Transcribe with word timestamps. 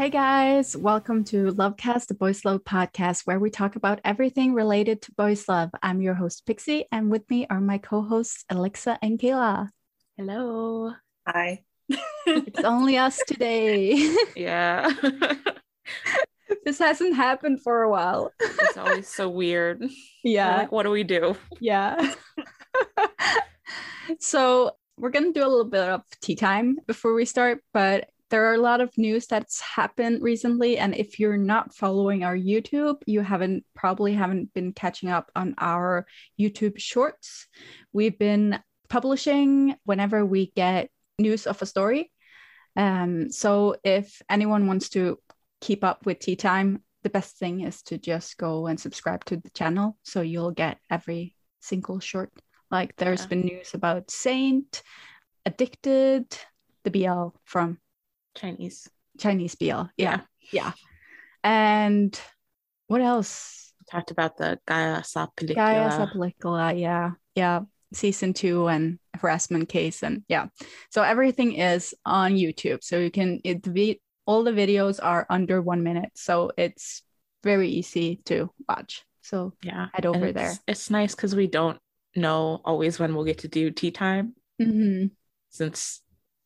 Hey 0.00 0.08
guys, 0.08 0.74
welcome 0.74 1.24
to 1.24 1.52
Lovecast, 1.52 2.06
the 2.06 2.14
Boys 2.14 2.42
Love 2.46 2.64
podcast, 2.64 3.26
where 3.26 3.38
we 3.38 3.50
talk 3.50 3.76
about 3.76 4.00
everything 4.02 4.54
related 4.54 5.02
to 5.02 5.12
boys 5.12 5.46
love. 5.46 5.68
I'm 5.82 6.00
your 6.00 6.14
host, 6.14 6.46
Pixie, 6.46 6.86
and 6.90 7.10
with 7.10 7.28
me 7.28 7.46
are 7.50 7.60
my 7.60 7.76
co 7.76 8.00
hosts, 8.00 8.46
Alexa 8.48 8.98
and 9.02 9.18
Kayla. 9.18 9.68
Hello. 10.16 10.94
Hi. 11.28 11.64
It's 12.26 12.64
only 12.64 12.96
us 12.96 13.20
today. 13.26 14.16
Yeah. 14.34 14.90
this 16.64 16.78
hasn't 16.78 17.14
happened 17.14 17.60
for 17.62 17.82
a 17.82 17.90
while. 17.90 18.32
it's 18.40 18.78
always 18.78 19.06
so 19.06 19.28
weird. 19.28 19.80
We're 19.82 19.90
Yeah, 20.24 20.56
Like, 20.56 20.72
what 20.72 20.84
do 20.84 20.90
we 20.92 21.04
do? 21.04 21.36
yeah. 21.60 22.14
so, 24.18 24.70
we're 24.96 25.10
going 25.10 25.30
to 25.30 25.38
do 25.38 25.46
a 25.46 25.48
little 25.48 25.68
bit 25.68 25.82
of 25.82 26.00
tea 26.22 26.36
time 26.36 26.78
before 26.86 27.12
we 27.12 27.26
start, 27.26 27.62
but 27.74 28.08
there 28.30 28.46
are 28.46 28.54
a 28.54 28.58
lot 28.60 28.80
of 28.80 28.96
news 28.96 29.26
that's 29.26 29.60
happened 29.60 30.22
recently 30.22 30.78
and 30.78 30.94
if 30.94 31.18
you're 31.18 31.36
not 31.36 31.74
following 31.74 32.22
our 32.24 32.36
youtube 32.36 32.96
you 33.06 33.20
haven't 33.20 33.64
probably 33.74 34.14
haven't 34.14 34.52
been 34.54 34.72
catching 34.72 35.08
up 35.10 35.30
on 35.34 35.54
our 35.58 36.06
youtube 36.38 36.78
shorts. 36.78 37.46
We've 37.92 38.18
been 38.18 38.58
publishing 38.88 39.76
whenever 39.84 40.24
we 40.24 40.52
get 40.56 40.90
news 41.18 41.46
of 41.46 41.60
a 41.62 41.66
story. 41.66 42.10
Um, 42.76 43.30
so 43.30 43.76
if 43.84 44.22
anyone 44.30 44.66
wants 44.66 44.88
to 44.90 45.18
keep 45.60 45.84
up 45.84 46.06
with 46.06 46.20
tea 46.20 46.36
time 46.36 46.82
the 47.02 47.10
best 47.10 47.36
thing 47.38 47.60
is 47.62 47.82
to 47.82 47.98
just 47.98 48.36
go 48.36 48.66
and 48.66 48.78
subscribe 48.78 49.24
to 49.24 49.36
the 49.36 49.50
channel 49.50 49.96
so 50.02 50.20
you'll 50.20 50.52
get 50.52 50.78
every 50.90 51.34
single 51.60 51.98
short. 51.98 52.30
Like 52.70 52.94
there's 52.96 53.22
Yeah. 53.22 53.26
been 53.28 53.40
news 53.40 53.74
about 53.74 54.10
saint 54.10 54.82
addicted 55.44 56.26
the 56.84 56.90
bl 56.90 57.36
from 57.44 57.78
Chinese. 58.36 58.88
Chinese 59.18 59.54
BL. 59.54 59.82
Yeah. 59.96 60.20
Yeah. 60.52 60.72
And 61.44 62.18
what 62.86 63.00
else? 63.00 63.72
We 63.80 63.86
talked 63.90 64.10
about 64.10 64.36
the 64.36 64.58
Gaya 64.66 65.02
sa 65.04 65.28
Pelikula. 65.36 65.54
Gaya 65.54 65.90
sa 65.90 66.06
Pelikula. 66.06 66.78
Yeah. 66.78 67.12
Yeah. 67.34 67.60
Season 67.92 68.32
two 68.32 68.68
and 68.68 68.98
harassment 69.18 69.68
case. 69.68 70.02
And 70.02 70.22
yeah. 70.28 70.46
So 70.90 71.02
everything 71.02 71.54
is 71.54 71.94
on 72.04 72.34
YouTube. 72.34 72.82
So 72.84 72.98
you 72.98 73.10
can, 73.10 73.40
it, 73.44 73.62
the, 73.62 74.00
all 74.26 74.44
the 74.44 74.52
videos 74.52 75.00
are 75.02 75.26
under 75.28 75.60
one 75.60 75.82
minute. 75.82 76.10
So 76.14 76.52
it's 76.56 77.02
very 77.42 77.68
easy 77.68 78.20
to 78.26 78.50
watch. 78.68 79.04
So 79.22 79.54
yeah. 79.62 79.88
head 79.92 80.06
over 80.06 80.26
it's, 80.26 80.34
there. 80.34 80.52
It's 80.66 80.90
nice 80.90 81.14
because 81.14 81.34
we 81.34 81.46
don't 81.46 81.78
know 82.16 82.60
always 82.64 82.98
when 82.98 83.14
we'll 83.14 83.24
get 83.24 83.38
to 83.38 83.48
do 83.48 83.70
tea 83.70 83.90
time 83.90 84.34
Mhm. 84.60 85.10
since 85.48 86.02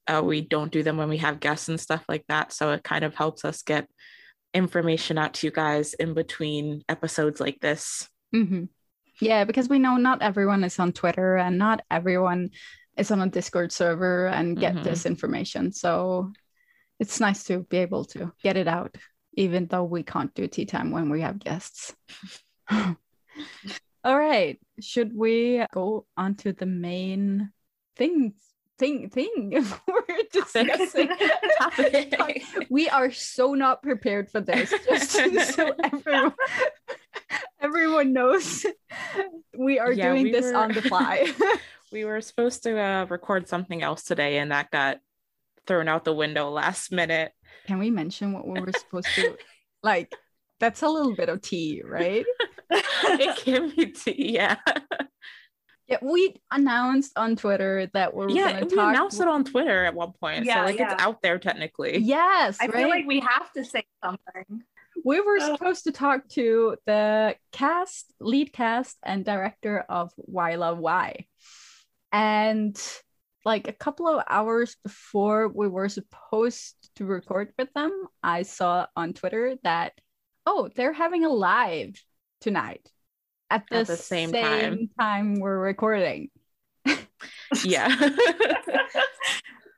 uh, 0.07 0.23
we 0.25 0.41
don't 0.41 0.73
do 0.73 0.83
them 0.83 0.97
when 0.97 1.09
we 1.09 1.19
have 1.19 1.41
guests 1.41 1.69
and 1.69 1.81
stuff 1.81 2.05
like 2.09 2.25
that. 2.29 2.53
So 2.53 2.73
it 2.73 2.85
kind 2.85 3.05
of 3.05 3.15
helps 3.15 3.45
us 3.45 3.63
get 3.63 3.89
information 4.53 5.19
out 5.19 5.35
to 5.35 5.47
you 5.47 5.51
guys 5.51 5.95
in 5.95 6.15
between 6.15 6.83
episodes 6.89 7.41
like 7.41 7.59
this. 7.61 8.09
Mhm. 8.35 8.69
Yeah. 9.21 9.45
Because 9.45 9.69
we 9.69 9.79
know 9.79 9.97
not 9.97 10.23
everyone 10.23 10.63
is 10.65 10.79
on 10.79 10.93
Twitter 10.93 11.37
and 11.37 11.59
not 11.59 11.83
everyone 11.91 12.51
is 12.97 13.11
on 13.11 13.21
a 13.21 13.29
Discord 13.29 13.73
server 13.73 14.27
and 14.29 14.59
get 14.59 14.75
Mhm. 14.77 14.85
this 14.85 15.07
information. 15.07 15.73
So 15.73 16.33
it's 17.01 17.19
nice 17.21 17.45
to 17.45 17.61
be 17.65 17.79
able 17.79 18.05
to 18.07 18.33
get 18.43 18.57
it 18.57 18.69
out, 18.69 18.97
even 19.35 19.67
though 19.67 19.85
we 19.85 20.03
can't 20.05 20.33
do 20.35 20.47
tea 20.47 20.67
time 20.67 20.91
when 20.93 21.11
we 21.11 21.23
have 21.23 21.39
guests. 21.41 21.95
All 24.05 24.19
right. 24.19 24.61
Should 24.81 25.17
we 25.17 25.65
go 25.73 26.07
on 26.17 26.35
to 26.37 26.53
the 26.53 26.67
main 26.67 27.51
thing? 27.97 28.35
Thing 28.77 29.09
thing 29.09 29.51
we're 29.87 30.17
discussing. 30.33 31.09
Topic. 31.59 32.43
we 32.71 32.89
are 32.89 33.13
so 33.13 33.55
not 33.55 33.83
prepared 33.83 34.31
for 34.31 34.41
this. 34.41 34.75
Just 34.89 35.13
so 35.55 35.73
everyone, 35.85 36.35
everyone 37.61 38.13
knows, 38.13 38.67
we 39.57 39.79
are 39.79 39.93
Yeah, 39.93 40.11
doing 40.11 40.25
we 40.25 40.33
this 40.33 40.47
were- 40.47 40.57
on 40.57 40.73
the 40.73 40.83
fly. 40.83 41.33
we 41.93 42.05
were 42.05 42.21
supposed 42.21 42.65
to 42.65 42.77
uh, 42.77 43.07
record 43.09 43.47
something 43.49 43.81
else 43.83 44.03
today 44.03 44.39
and 44.39 44.51
that 44.51 44.73
got 44.73 44.99
thrown 45.69 45.87
out 45.89 46.05
the 46.05 46.13
window 46.13 46.51
last 46.51 46.91
minute 46.91 47.33
Can 47.69 47.79
we 47.79 47.91
mention 47.91 48.33
what 48.33 48.47
we 48.47 48.61
were 48.61 48.73
supposed 48.77 49.07
to 49.15 49.37
like? 49.85 50.13
That's 50.61 50.83
a 50.83 50.89
little 50.89 51.15
bit 51.15 51.29
of 51.29 51.43
tea, 51.43 51.81
right? 51.85 52.25
it 52.71 53.37
can 53.37 53.71
be 53.77 53.87
tea 53.93 54.35
yeah 54.35 54.57
Yeah, 55.89 55.99
we 56.03 56.35
announced 56.51 57.13
on 57.17 57.37
Twitter 57.37 57.91
that 57.93 58.15
we're 58.15 58.31
yeah 58.31 58.53
gonna 58.53 58.67
we 58.67 58.75
talk. 58.77 58.95
announced 58.95 59.21
it 59.21 59.29
on 59.29 59.45
twitter 59.45 59.85
at 59.85 59.95
one 59.95 60.13
point 60.13 60.45
Yeah, 60.47 60.61
so 60.61 60.65
like 60.71 60.79
yeah. 60.79 60.95
it's 60.95 61.03
out 61.03 61.21
there 61.23 61.39
technically 61.39 61.99
Yes, 61.99 62.57
I 62.61 62.67
right. 62.67 62.75
feel 62.75 62.89
like 62.89 63.07
we 63.07 63.21
have 63.21 63.53
to 63.53 63.65
say 63.65 63.85
something. 64.03 64.63
we 65.05 65.21
were 65.21 65.39
Oh. 65.43 65.55
supposed 65.57 65.85
to 65.85 65.93
talk 65.93 66.27
to 66.31 66.77
the 66.87 67.37
cast, 67.53 68.13
lead 68.19 68.53
cast, 68.53 68.97
and 69.03 69.25
director 69.27 69.81
of 69.89 70.11
Why 70.17 70.55
Love 70.55 70.79
Why, 70.79 71.27
and 72.13 72.81
like 73.45 73.69
a 73.69 73.73
couple 73.73 74.09
of 74.09 74.25
hours 74.29 74.77
before 74.83 75.49
we 75.49 75.69
were 75.69 75.91
supposed 75.91 76.77
to 76.97 77.05
record 77.05 77.53
with 77.59 77.71
them, 77.75 78.07
I 78.23 78.43
saw 78.45 78.87
on 78.97 79.13
Twitter 79.13 79.57
that 79.65 79.93
oh, 80.47 80.71
they're 80.77 80.93
having 80.93 81.25
a 81.25 81.31
live 81.31 82.03
tonight 82.41 82.89
at 83.55 83.65
the, 83.71 83.77
At 83.77 83.87
the 83.87 83.97
same 83.97 84.33
time. 84.33 84.91
time 84.99 85.35
we're 85.41 85.59
recording. 85.59 86.31
yeah 87.65 87.89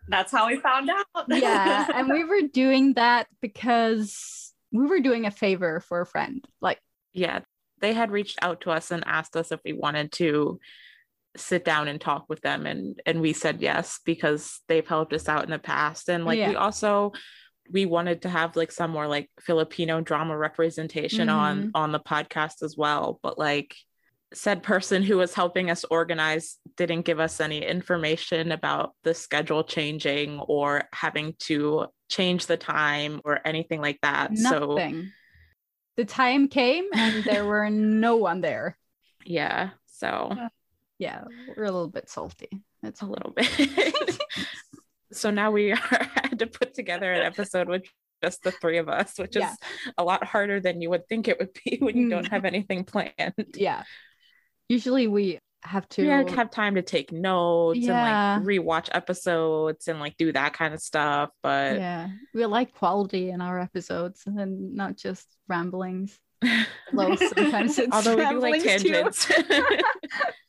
that's 0.09 0.33
how 0.33 0.47
we 0.47 0.57
found 0.61 0.89
out. 0.91 1.07
yeah, 1.29 1.87
and 1.95 2.09
we 2.09 2.25
were 2.25 2.43
doing 2.53 2.95
that 2.95 3.27
because 3.41 4.53
we 4.73 4.87
were 4.87 5.01
doing 5.01 5.27
a 5.27 5.31
favor 5.31 5.81
for 5.81 6.01
a 6.01 6.07
friend. 6.07 6.47
Like, 6.61 6.79
yeah, 7.13 7.41
they 7.81 7.93
had 7.93 8.11
reached 8.11 8.39
out 8.43 8.63
to 8.63 8.71
us 8.71 8.91
and 8.91 9.03
asked 9.07 9.37
us 9.37 9.53
if 9.53 9.61
we 9.65 9.73
wanted 9.73 10.13
to 10.13 10.61
sit 11.37 11.65
down 11.65 11.89
and 11.89 12.01
talk 12.01 12.25
with 12.31 12.41
them 12.41 12.65
and 12.65 12.99
and 13.05 13.21
we 13.21 13.35
said 13.35 13.61
yes 13.61 14.01
because 14.07 14.61
they've 14.69 14.87
helped 14.87 15.13
us 15.13 15.29
out 15.29 15.45
in 15.45 15.51
the 15.51 15.59
past 15.59 16.09
and 16.09 16.25
like 16.25 16.39
Yeah. 16.39 16.49
we 16.49 16.57
also 16.57 17.13
we 17.73 17.87
wanted 17.87 18.23
to 18.23 18.29
have 18.29 18.57
like 18.57 18.71
some 18.73 18.91
more 18.91 19.07
like 19.07 19.31
Filipino 19.41 20.01
drama 20.01 20.37
representation 20.37 21.29
on 21.29 21.65
Mhm. 21.65 21.71
on 21.75 21.93
the 21.93 22.01
podcast 22.01 22.63
as 22.63 22.77
well 22.77 23.19
but 23.23 23.39
like 23.39 23.75
said 24.35 24.63
person 24.63 25.03
who 25.03 25.17
was 25.17 25.35
helping 25.35 25.71
us 25.71 25.85
organize 25.85 26.59
didn't 26.77 27.03
give 27.03 27.21
us 27.21 27.41
any 27.41 27.65
information 27.65 28.51
about 28.53 28.93
the 29.05 29.15
schedule 29.15 29.63
changing 29.65 30.41
or 30.41 30.85
having 30.93 31.35
to 31.39 31.87
change 32.09 32.47
the 32.47 32.57
time 32.57 33.21
or 33.25 33.41
anything 33.47 33.81
like 33.81 33.99
that 34.03 34.37
so 34.37 34.75
nothing. 34.75 35.11
the 35.97 36.05
time 36.05 36.49
came 36.49 36.85
and 36.93 37.25
there 37.25 37.45
were 37.53 37.71
no 37.71 38.17
one 38.17 38.41
there. 38.41 38.77
yeah 39.25 39.71
so 39.87 40.35
Yeah, 40.99 41.25
we're 41.55 41.65
a 41.65 41.71
little 41.71 41.89
bit 41.89 42.09
salty. 42.09 42.49
It's 42.83 43.03
a 43.03 43.07
little 43.07 43.33
bit. 43.33 43.51
so 45.17 45.31
now 45.31 45.51
we 45.51 45.73
are 45.73 45.77
had 45.77 46.39
to 46.41 46.47
put 46.47 46.75
together 46.75 47.13
an 47.13 47.23
episode 47.23 47.69
with 47.69 47.85
just 48.23 48.43
the 48.43 48.51
three 48.51 48.79
of 48.79 48.89
us, 48.89 49.15
which 49.19 49.37
Yeah. 49.37 49.51
is 49.53 49.59
a 49.99 50.05
lot 50.05 50.25
harder 50.25 50.61
than 50.61 50.81
you 50.81 50.91
would 50.91 51.07
think 51.09 51.29
it 51.29 51.39
would 51.39 51.51
be 51.65 51.79
when 51.81 51.97
you 51.97 52.09
don't 52.09 52.27
Mm. 52.27 52.31
have 52.31 52.45
anything 52.45 52.85
planned. 52.85 53.35
yeah. 53.55 53.83
Usually 54.69 55.07
we 55.07 55.39
have 55.63 55.89
to 55.89 56.05
yeah, 56.05 56.23
have 56.31 56.51
time 56.51 56.77
to 56.77 56.83
take 56.83 57.11
notes 57.13 57.79
Yeah. 57.81 58.37
and 58.37 58.45
like 58.47 58.57
rewatch 58.59 58.89
episodes 58.93 59.89
and 59.89 59.99
like 60.01 60.17
do 60.17 60.33
that 60.33 60.53
kind 60.53 60.73
of 60.75 60.81
stuff. 60.81 61.31
But 61.43 61.77
yeah, 61.77 62.09
we 62.35 62.47
like 62.47 62.73
quality 62.75 63.31
in 63.31 63.41
our 63.41 63.59
episodes 63.59 64.23
and 64.27 64.75
not 64.75 64.97
just 64.97 65.27
ramblings. 65.49 66.19
Although 66.97 67.17
sometimes 67.17 67.79
it's 67.79 67.93
although 67.95 68.17
we 68.17 68.29
do 68.29 68.39
like 68.41 68.63
tangents. 68.63 69.31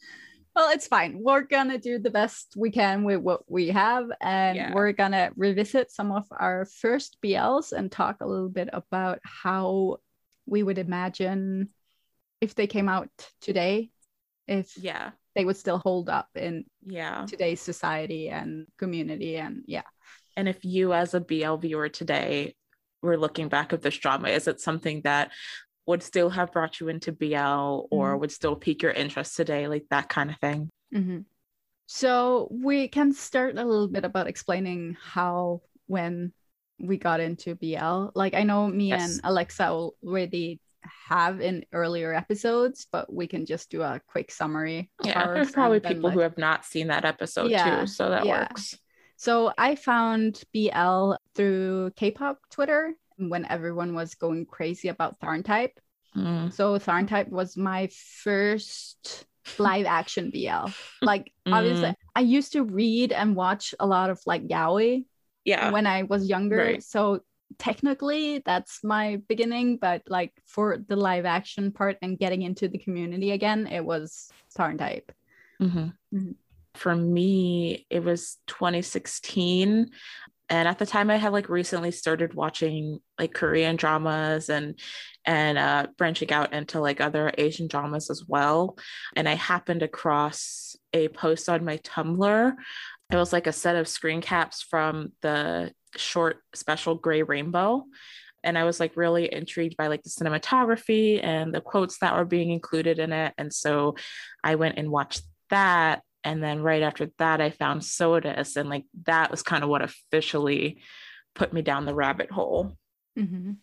well, 0.57 0.71
it's 0.71 0.87
fine. 0.87 1.19
We're 1.21 1.41
gonna 1.43 1.77
do 1.77 1.99
the 1.99 2.09
best 2.09 2.55
we 2.57 2.71
can 2.71 3.03
with 3.03 3.19
what 3.19 3.41
we 3.47 3.67
have, 3.67 4.07
and 4.19 4.57
Yeah. 4.57 4.73
we're 4.73 4.91
gonna 4.91 5.29
revisit 5.35 5.91
some 5.91 6.11
of 6.11 6.25
our 6.31 6.65
first 6.65 7.17
BLs 7.21 7.73
and 7.73 7.91
talk 7.91 8.21
a 8.21 8.25
little 8.25 8.49
bit 8.49 8.67
about 8.73 9.19
how 9.21 9.97
we 10.47 10.63
would 10.63 10.79
imagine 10.79 11.69
if 12.41 12.55
they 12.55 12.65
came 12.65 12.89
out 12.89 13.09
today, 13.39 13.91
if 14.47 14.75
yeah. 14.79 15.11
they 15.35 15.45
would 15.45 15.57
still 15.57 15.77
hold 15.77 16.09
up 16.09 16.29
in 16.33 16.65
Yeah. 16.81 17.27
today's 17.27 17.61
society 17.61 18.29
and 18.29 18.65
community, 18.77 19.37
and 19.37 19.63
yeah. 19.67 19.83
And 20.35 20.49
if 20.49 20.65
you, 20.65 20.91
as 20.91 21.13
a 21.13 21.19
BL 21.19 21.57
viewer 21.57 21.87
today, 21.89 22.55
were 23.03 23.17
looking 23.17 23.47
back 23.47 23.73
at 23.73 23.83
this 23.83 23.97
drama, 23.97 24.29
is 24.29 24.47
it 24.47 24.59
something 24.59 25.01
that 25.03 25.31
would 25.87 26.03
still 26.03 26.29
have 26.29 26.51
brought 26.51 26.79
you 26.79 26.89
into 26.89 27.11
BL 27.11 27.87
or 27.89 28.15
Mhm. 28.15 28.19
would 28.19 28.31
still 28.31 28.55
pique 28.55 28.83
your 28.83 28.91
interest 28.91 29.35
today? 29.35 29.67
Like 29.67 29.85
that 29.89 30.09
kind 30.09 30.29
of 30.29 30.37
thing. 30.39 30.69
Mhm. 30.93 31.25
So 31.87 32.49
we 32.51 32.87
can 32.89 33.13
start 33.13 33.57
a 33.57 33.63
little 33.63 33.87
bit 33.87 34.03
about 34.03 34.27
explaining 34.27 34.97
how 35.01 35.61
when 35.87 36.33
we 36.79 36.97
got 36.97 37.21
into 37.21 37.55
BL. 37.55 38.11
Like 38.13 38.33
I 38.33 38.43
know 38.43 38.67
me 38.67 38.89
Yes. 38.89 39.13
and 39.13 39.21
Alexa 39.23 39.67
already 39.69 40.59
have 41.07 41.41
in 41.41 41.65
earlier 41.73 42.13
episodes, 42.13 42.87
but 42.91 43.11
we 43.11 43.25
can 43.27 43.45
just 43.45 43.69
do 43.69 43.81
a 43.81 44.01
quick 44.07 44.29
summary. 44.31 44.91
Yeah. 45.03 45.25
There's 45.33 45.51
probably 45.51 45.79
people 45.79 46.09
who 46.09 46.19
have 46.19 46.37
not 46.37 46.65
seen 46.65 46.87
that 46.87 47.05
episode 47.05 47.49
Yeah, 47.49 47.81
too. 47.81 47.87
So 47.87 48.09
that 48.09 48.25
yeah. 48.25 48.41
works. 48.41 48.77
So 49.15 49.51
I 49.57 49.75
found 49.75 50.43
BL 50.53 51.13
through 51.33 51.91
K-pop 51.95 52.39
Twitter 52.51 52.93
when 53.17 53.45
everyone 53.45 53.93
was 53.93 54.15
going 54.15 54.45
crazy 54.45 54.87
about 54.89 55.19
Tharn 55.19 55.43
Type. 55.43 55.79
Mm. 56.15 56.51
So 56.53 56.77
Tharn 56.79 57.07
Type 57.07 57.29
was 57.29 57.57
my 57.57 57.89
first 58.21 59.25
live 59.59 59.85
action 59.85 60.29
BL. 60.31 60.69
Like 61.01 61.31
obviously 61.45 61.89
Mm. 61.89 61.95
I 62.15 62.21
used 62.21 62.53
to 62.53 62.63
read 62.63 63.11
and 63.11 63.35
watch 63.35 63.73
a 63.79 63.85
lot 63.87 64.09
of 64.09 64.19
like 64.25 64.47
yaoi 64.47 65.05
Yeah. 65.45 65.71
when 65.71 65.85
I 65.87 66.03
was 66.03 66.27
younger. 66.27 66.57
Right. 66.57 66.83
So 66.83 67.21
technically 67.59 68.39
that's 68.45 68.83
my 68.83 69.21
beginning, 69.29 69.77
but 69.77 70.01
like 70.07 70.33
for 70.45 70.77
the 70.77 70.95
live 70.95 71.25
action 71.25 71.71
part 71.71 71.97
and 72.01 72.19
getting 72.19 72.41
into 72.41 72.67
the 72.67 72.77
community 72.77 73.31
again, 73.31 73.67
it 73.67 73.85
was 73.85 74.29
Tharn 74.57 74.77
Type. 74.77 75.11
Mhm. 75.61 75.93
Mhm. 76.13 76.35
For 76.75 76.95
me, 76.95 77.87
it 77.89 78.03
was 78.03 78.37
2016. 78.47 79.89
And 80.49 80.67
at 80.67 80.79
the 80.79 80.85
time 80.85 81.09
I 81.09 81.17
had 81.17 81.33
like 81.33 81.49
recently 81.49 81.91
started 81.91 82.33
watching 82.33 82.99
like 83.19 83.33
Korean 83.33 83.75
dramas 83.75 84.49
and 84.49 84.79
and 85.25 85.57
uh 85.57 85.87
branching 85.97 86.31
out 86.31 86.53
into 86.53 86.79
like 86.79 87.01
other 87.01 87.31
Asian 87.37 87.67
dramas 87.67 88.09
as 88.09 88.23
well. 88.27 88.77
And 89.15 89.27
I 89.27 89.35
happened 89.35 89.83
across 89.83 90.75
a 90.93 91.09
post 91.09 91.49
on 91.49 91.65
my 91.65 91.77
Tumblr. 91.79 92.53
It 93.11 93.15
was 93.15 93.33
like 93.33 93.47
a 93.47 93.53
set 93.53 93.75
of 93.75 93.87
screen 93.87 94.21
caps 94.21 94.61
from 94.61 95.11
the 95.21 95.71
short 95.95 96.37
special 96.53 96.95
Gray 96.95 97.23
Rainbow. 97.23 97.85
And 98.43 98.57
I 98.57 98.63
was 98.63 98.79
like 98.79 98.95
really 98.95 99.31
intrigued 99.33 99.77
by 99.77 99.87
like 99.87 100.03
the 100.03 100.09
cinematography 100.09 101.21
and 101.23 101.53
the 101.53 101.61
quotes 101.61 101.99
that 101.99 102.15
were 102.15 102.25
being 102.25 102.51
included 102.51 102.99
in 102.99 103.11
it. 103.11 103.33
And 103.37 103.53
so 103.53 103.95
I 104.43 104.55
went 104.55 104.77
and 104.77 104.89
watched 104.89 105.23
that. 105.49 106.01
And 106.27 106.43
then 106.43 106.61
right 106.61 106.81
after 106.83 107.09
that, 107.19 107.39
I 107.39 107.51
found 107.51 107.81
SOTUS. 107.85 108.57
And 108.57 108.69
like 108.69 108.83
that 109.05 109.31
was 109.31 109.41
kind 109.43 109.63
of 109.63 109.69
what 109.69 109.81
officially 109.81 110.81
put 111.33 111.53
me 111.53 111.61
down 111.61 111.85
the 111.85 111.95
rabbit 111.95 112.29
hole. 112.29 112.77
Mhm. 113.17 113.57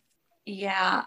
Yeah. 0.47 1.05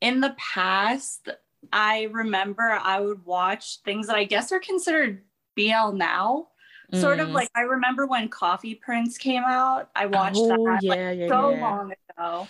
In 0.00 0.20
the 0.20 0.34
past, 0.36 1.28
I 1.72 2.08
remember 2.10 2.68
I 2.72 3.00
would 3.00 3.24
watch 3.24 3.82
things 3.84 4.08
that 4.08 4.16
I 4.16 4.24
guess 4.24 4.50
are 4.50 4.58
considered 4.58 5.22
BL 5.54 5.92
now. 5.92 6.48
Sort 6.92 7.20
of 7.20 7.28
Mm. 7.28 7.32
like 7.34 7.50
I 7.54 7.62
remember 7.62 8.06
when 8.06 8.28
Coffee 8.28 8.74
Prince 8.74 9.16
came 9.16 9.44
out. 9.44 9.90
I 9.94 10.06
watched 10.06 10.38
oh, 10.40 10.48
that 10.48 10.60
like, 10.60 10.82
yeah, 10.82 11.10
yeah, 11.12 11.28
so 11.28 11.50
yeah. 11.50 11.60
long 11.60 11.92
ago. 12.10 12.48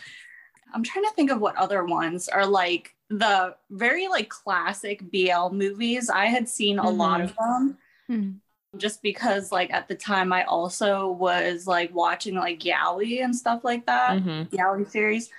I'm 0.73 0.83
trying 0.83 1.05
to 1.05 1.11
think 1.13 1.31
of 1.31 1.41
what 1.41 1.57
other 1.57 1.85
ones 1.85 2.29
are 2.29 2.47
like 2.47 2.95
the 3.09 3.55
very 3.71 4.09
like 4.09 4.29
classic 4.31 5.11
BL 5.11 5.51
movies. 5.51 6.09
I 6.11 6.27
had 6.27 6.49
seen 6.49 6.79
a 6.79 6.89
lot 6.89 7.21
of 7.21 7.35
them 7.37 7.79
Mhm. 8.11 8.41
Just 8.77 9.03
because 9.03 9.53
like 9.53 9.73
at 9.73 9.89
the 9.89 9.95
time 9.95 10.33
I 10.33 10.45
also 10.45 11.09
was 11.09 11.67
like 11.67 11.95
watching 11.95 12.35
like 12.35 12.61
Yaoi 12.61 13.23
and 13.23 13.35
stuff 13.35 13.65
like 13.65 13.87
that. 13.87 14.19
Mhm. 14.19 14.51
Yaoi 14.51 14.91
series. 14.91 15.31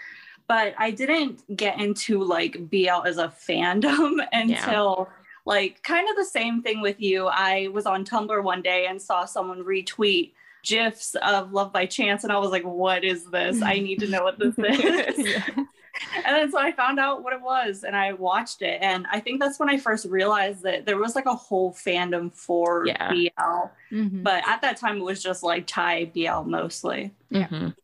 But 0.47 0.73
I 0.77 0.91
didn't 0.91 1.57
get 1.57 1.79
into 1.79 2.23
like 2.23 2.69
BL 2.69 3.05
as 3.05 3.17
a 3.17 3.27
fandom 3.27 4.25
until 4.31 5.09
like 5.45 5.81
kind 5.83 6.09
of 6.09 6.15
the 6.15 6.25
same 6.25 6.61
thing 6.61 6.81
with 6.81 6.99
you. 6.99 7.27
I 7.27 7.67
was 7.67 7.85
on 7.85 8.05
Tumblr 8.05 8.43
one 8.43 8.61
day 8.61 8.87
and 8.87 9.01
saw 9.01 9.25
someone 9.25 9.63
retweet 9.63 10.31
gifs 10.67 11.15
of 11.15 11.51
Love 11.53 11.71
by 11.73 11.85
Chance, 11.85 12.23
and 12.23 12.33
I 12.33 12.37
was 12.39 12.51
like, 12.51 12.63
what 12.63 13.03
is 13.03 13.25
this? 13.25 13.61
I 13.61 13.75
need 13.79 13.99
to 13.99 14.07
know 14.07 14.23
what 14.23 14.37
this 14.39 14.55
is. 14.57 15.17
Yeah. 15.17 15.43
and 15.55 16.25
then 16.35 16.51
so 16.51 16.59
I 16.59 16.71
found 16.73 16.99
out 16.99 17.23
what 17.23 17.33
it 17.33 17.41
was 17.41 17.83
and 17.83 17.95
I 17.95 18.13
watched 18.13 18.61
it. 18.61 18.79
And 18.83 19.07
I 19.11 19.19
think 19.19 19.39
that's 19.39 19.59
when 19.59 19.67
I 19.69 19.77
first 19.77 20.05
realized 20.05 20.61
that 20.63 20.85
there 20.85 20.97
was 20.97 21.15
like 21.15 21.25
a 21.25 21.33
whole 21.33 21.73
fandom 21.73 22.31
for 22.33 22.85
Yeah. 22.85 23.09
BL. 23.09 23.71
Mhm. 23.95 24.23
But 24.23 24.47
at 24.47 24.61
that 24.61 24.77
time, 24.77 24.97
it 24.97 25.03
was 25.03 25.23
just 25.23 25.41
like 25.41 25.65
Thai 25.65 26.05
BL 26.13 26.43
mostly. 26.43 27.13
Yeah. 27.31 27.47
Mhm. 27.47 27.75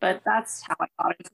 But 0.00 0.20
that's 0.26 0.62
how 0.68 0.74
I 0.80 0.86
got 1.02 1.16
it. 1.18 1.28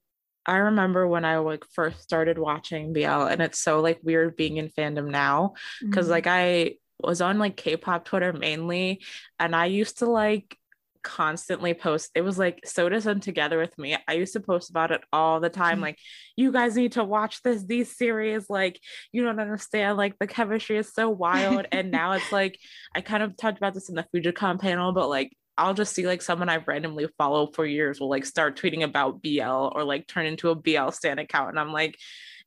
I 0.46 0.56
remember 0.58 1.06
when 1.08 1.24
I 1.24 1.38
like 1.38 1.64
first 1.72 2.02
started 2.02 2.38
watching 2.38 2.92
BL, 2.92 3.26
and 3.26 3.42
it's 3.42 3.58
so 3.58 3.80
like 3.80 3.98
weird 4.04 4.36
being 4.36 4.58
in 4.58 4.68
fandom 4.68 5.10
now 5.10 5.54
because 5.80 6.06
Mhm. 6.06 6.10
like 6.10 6.26
I 6.28 6.74
was 7.00 7.20
on 7.20 7.38
like 7.40 7.56
K-pop 7.56 8.04
Twitter 8.04 8.32
mainly, 8.32 9.02
and 9.40 9.56
I 9.56 9.66
used 9.66 9.98
to 9.98 10.06
like 10.06 10.56
constantly 11.02 11.74
post. 11.74 12.10
It 12.14 12.22
was 12.22 12.38
like 12.38 12.60
SOTUS 12.64 13.06
and 13.06 13.22
Together 13.22 13.58
with 13.58 13.76
Me. 13.78 13.96
I 14.08 14.14
used 14.14 14.32
to 14.34 14.40
post 14.40 14.70
about 14.70 14.90
it 14.90 15.00
all 15.12 15.40
the 15.40 15.48
time. 15.50 15.78
Mhm. 15.78 15.82
Like, 15.82 15.98
you 16.36 16.52
guys 16.52 16.76
need 16.76 16.92
to 16.92 17.04
watch 17.04 17.42
this. 17.42 17.64
These 17.64 17.96
series, 17.96 18.48
like, 18.50 18.80
you 19.12 19.22
don't 19.24 19.40
understand. 19.40 19.96
Like, 19.96 20.18
the 20.18 20.26
chemistry 20.26 20.76
is 20.78 20.92
so 20.92 21.08
wild. 21.10 21.66
and 21.72 21.90
now 21.90 22.12
it's 22.12 22.32
like 22.32 22.58
I 22.94 23.00
kind 23.00 23.22
of 23.22 23.36
talked 23.36 23.58
about 23.58 23.74
this 23.74 23.88
in 23.88 23.94
the 23.94 24.06
Fujicon 24.14 24.60
panel, 24.60 24.92
but 24.92 25.08
like. 25.08 25.32
I'll 25.58 25.74
just 25.74 25.94
see 25.94 26.06
like 26.06 26.22
someone 26.22 26.48
I've 26.48 26.66
randomly 26.66 27.06
followed 27.18 27.54
for 27.54 27.66
years 27.66 28.00
will 28.00 28.08
like 28.08 28.24
start 28.24 28.58
tweeting 28.58 28.82
about 28.82 29.20
BL 29.20 29.42
or 29.74 29.84
like 29.84 30.06
turn 30.06 30.24
into 30.24 30.48
a 30.48 30.54
BL 30.54 30.88
stan 30.88 31.18
account. 31.18 31.50
And 31.50 31.60
I'm 31.60 31.70
like, 31.70 31.98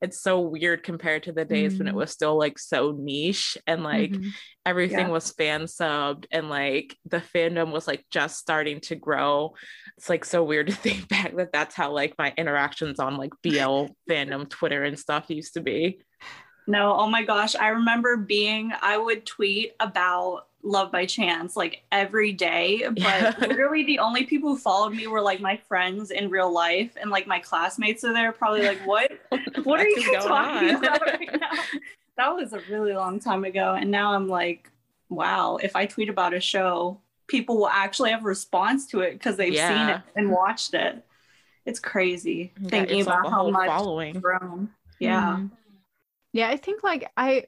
it's 0.03 0.22
so 0.22 0.41
weird 0.41 0.83
compared 0.83 1.24
to 1.24 1.31
the 1.31 1.45
days 1.45 1.79
when 1.79 1.88
it 1.88 1.93
Mm. 1.93 1.98
was 1.98 2.12
still 2.12 2.38
like 2.38 2.60
so 2.60 2.91
niche 2.91 3.57
and 3.65 3.83
like 3.83 4.12
Mhm. 4.12 4.31
everything 4.65 5.07
Yeah. 5.07 5.13
was 5.17 5.31
fan 5.31 5.63
subbed 5.63 6.25
and 6.31 6.50
like 6.50 6.95
the 7.05 7.17
fandom 7.33 7.72
was 7.72 7.88
like 7.88 8.05
just 8.12 8.38
starting 8.38 8.79
to 8.81 8.95
grow 8.95 9.53
it's 9.98 10.10
like 10.10 10.25
so 10.25 10.43
weird 10.43 10.67
to 10.72 10.74
think 10.74 11.07
back 11.07 11.36
that 11.38 11.51
that's 11.53 11.74
how 11.74 11.91
like 11.91 12.13
my 12.19 12.33
interactions 12.38 13.00
on 13.00 13.17
like 13.17 13.31
bl 13.41 13.86
fandom 14.10 14.48
twitter 14.50 14.83
and 14.83 15.00
stuff 15.00 15.25
used 15.29 15.53
to 15.55 15.62
be 15.62 16.00
No, 16.67 16.95
oh 16.95 17.07
my 17.07 17.24
gosh. 17.24 17.55
I 17.57 17.67
remember 17.79 18.15
being, 18.15 18.72
I 18.81 18.98
would 18.98 19.25
tweet 19.25 19.74
about 19.81 20.48
Love 20.63 20.91
by 20.91 21.05
Chance 21.05 21.55
like 21.55 21.84
every 21.91 22.32
day, 22.32 22.84
but 22.88 22.98
yeah. 22.98 23.34
literally 23.39 23.84
the 23.84 24.00
only 24.00 24.25
people 24.25 24.50
who 24.50 24.58
followed 24.58 24.93
me 24.93 25.08
were 25.08 25.22
like 25.22 25.41
my 25.41 25.58
friends 25.58 26.12
in 26.12 26.29
real 26.29 26.51
life 26.51 26.96
and 27.00 27.12
like 27.12 27.27
my 27.27 27.39
classmates 27.39 28.03
are 28.03 28.13
there 28.13 28.32
probably 28.32 28.63
like 28.63 28.79
what 28.86 29.12
what 29.63 29.79
are 29.79 29.88
you 29.88 30.13
talking 30.22 30.75
about 30.75 31.01
right 31.01 31.29
now? 31.39 31.50
That 32.15 32.36
was 32.36 32.53
a 32.53 32.62
really 32.70 32.93
long 32.93 33.20
time 33.20 33.43
ago 33.43 33.74
and 33.74 33.89
now 33.89 34.13
I'm 34.13 34.27
like 34.27 34.70
wow, 35.10 35.58
if 35.58 35.75
I 35.75 35.86
tweet 35.86 36.10
about 36.10 36.34
a 36.34 36.39
show, 36.39 37.00
people 37.27 37.58
will 37.58 37.70
actually 37.70 38.12
have 38.12 38.24
response 38.24 38.88
to 38.88 39.01
it 39.01 39.13
because 39.13 39.38
they've 39.38 39.53
yeah. 39.53 39.67
seen 39.88 39.96
it 39.96 40.01
and 40.15 40.32
watched 40.32 40.74
it. 40.74 41.03
It's 41.65 41.79
crazy 41.79 42.51
yeah, 42.60 42.70
thinking 42.70 43.01
about 43.01 43.29
how 43.29 43.50
much 43.50 43.67
following. 43.67 44.20
grown. 44.20 44.70
Yeah. 45.00 45.38
Mm-hmm. 45.38 45.48
Yeah, 46.34 46.50
I 46.50 46.58
think 46.58 46.84
like 46.84 47.10
I 47.15 47.46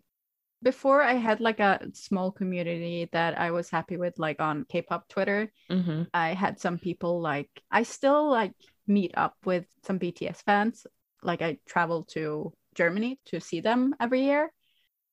before 0.65 1.03
I 1.03 1.13
had 1.13 1.39
like 1.39 1.59
a 1.59 1.79
small 1.93 2.31
community 2.31 3.07
that 3.11 3.39
I 3.39 3.51
was 3.51 3.69
happy 3.69 3.97
with, 3.97 4.17
like 4.17 4.41
on 4.41 4.65
K-pop 4.67 5.07
Twitter. 5.07 5.51
Mm-hmm. 5.69 6.03
I 6.11 6.33
had 6.33 6.59
some 6.59 6.79
people 6.79 7.21
like 7.21 7.49
I 7.69 7.83
still 7.83 8.29
like 8.31 8.53
meet 8.87 9.13
up 9.15 9.35
with 9.45 9.65
some 9.83 9.99
BTS 9.99 10.41
fans. 10.41 10.87
Like 11.21 11.43
I 11.43 11.59
travel 11.67 12.03
to 12.15 12.51
Germany 12.73 13.19
to 13.25 13.39
see 13.39 13.61
them 13.61 13.93
every 14.01 14.23
year. 14.23 14.51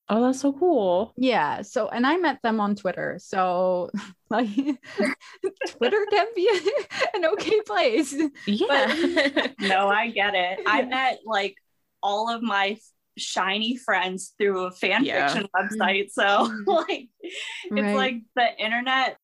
Oh, 0.09 0.23
that's 0.23 0.41
so 0.41 0.55
cool. 0.55 1.13
Yeah. 1.19 1.63
So, 1.63 1.89
and 1.89 2.07
I 2.07 2.17
met 2.17 2.39
them 2.43 2.59
on 2.59 2.75
Twitter. 2.75 3.19
So, 3.21 3.91
like, 4.31 4.49
Twitter 5.69 6.07
can 6.11 6.27
be 6.35 6.49
an 7.15 7.27
okay 7.27 7.61
place. 7.63 8.15
Yeah. 8.47 8.67
But... 8.69 9.55
no, 9.61 9.89
I 9.89 10.11
get 10.11 10.35
it. 10.35 10.61
I 10.67 10.83
met 10.83 11.21
like 11.27 11.57
all 12.03 12.35
of 12.35 12.43
my 12.43 12.79
shiny 13.19 13.77
friends 13.77 14.35
through 14.39 14.65
a 14.65 14.71
fan 14.71 15.05
yeah. 15.05 15.29
fiction 15.29 15.49
website. 15.57 16.11
So 16.11 16.23
mm-hmm. 16.25 16.71
like 16.71 17.09
it's 17.23 17.73
right. 17.73 17.95
like 17.95 18.17
the 18.37 18.65
internet. 18.65 19.17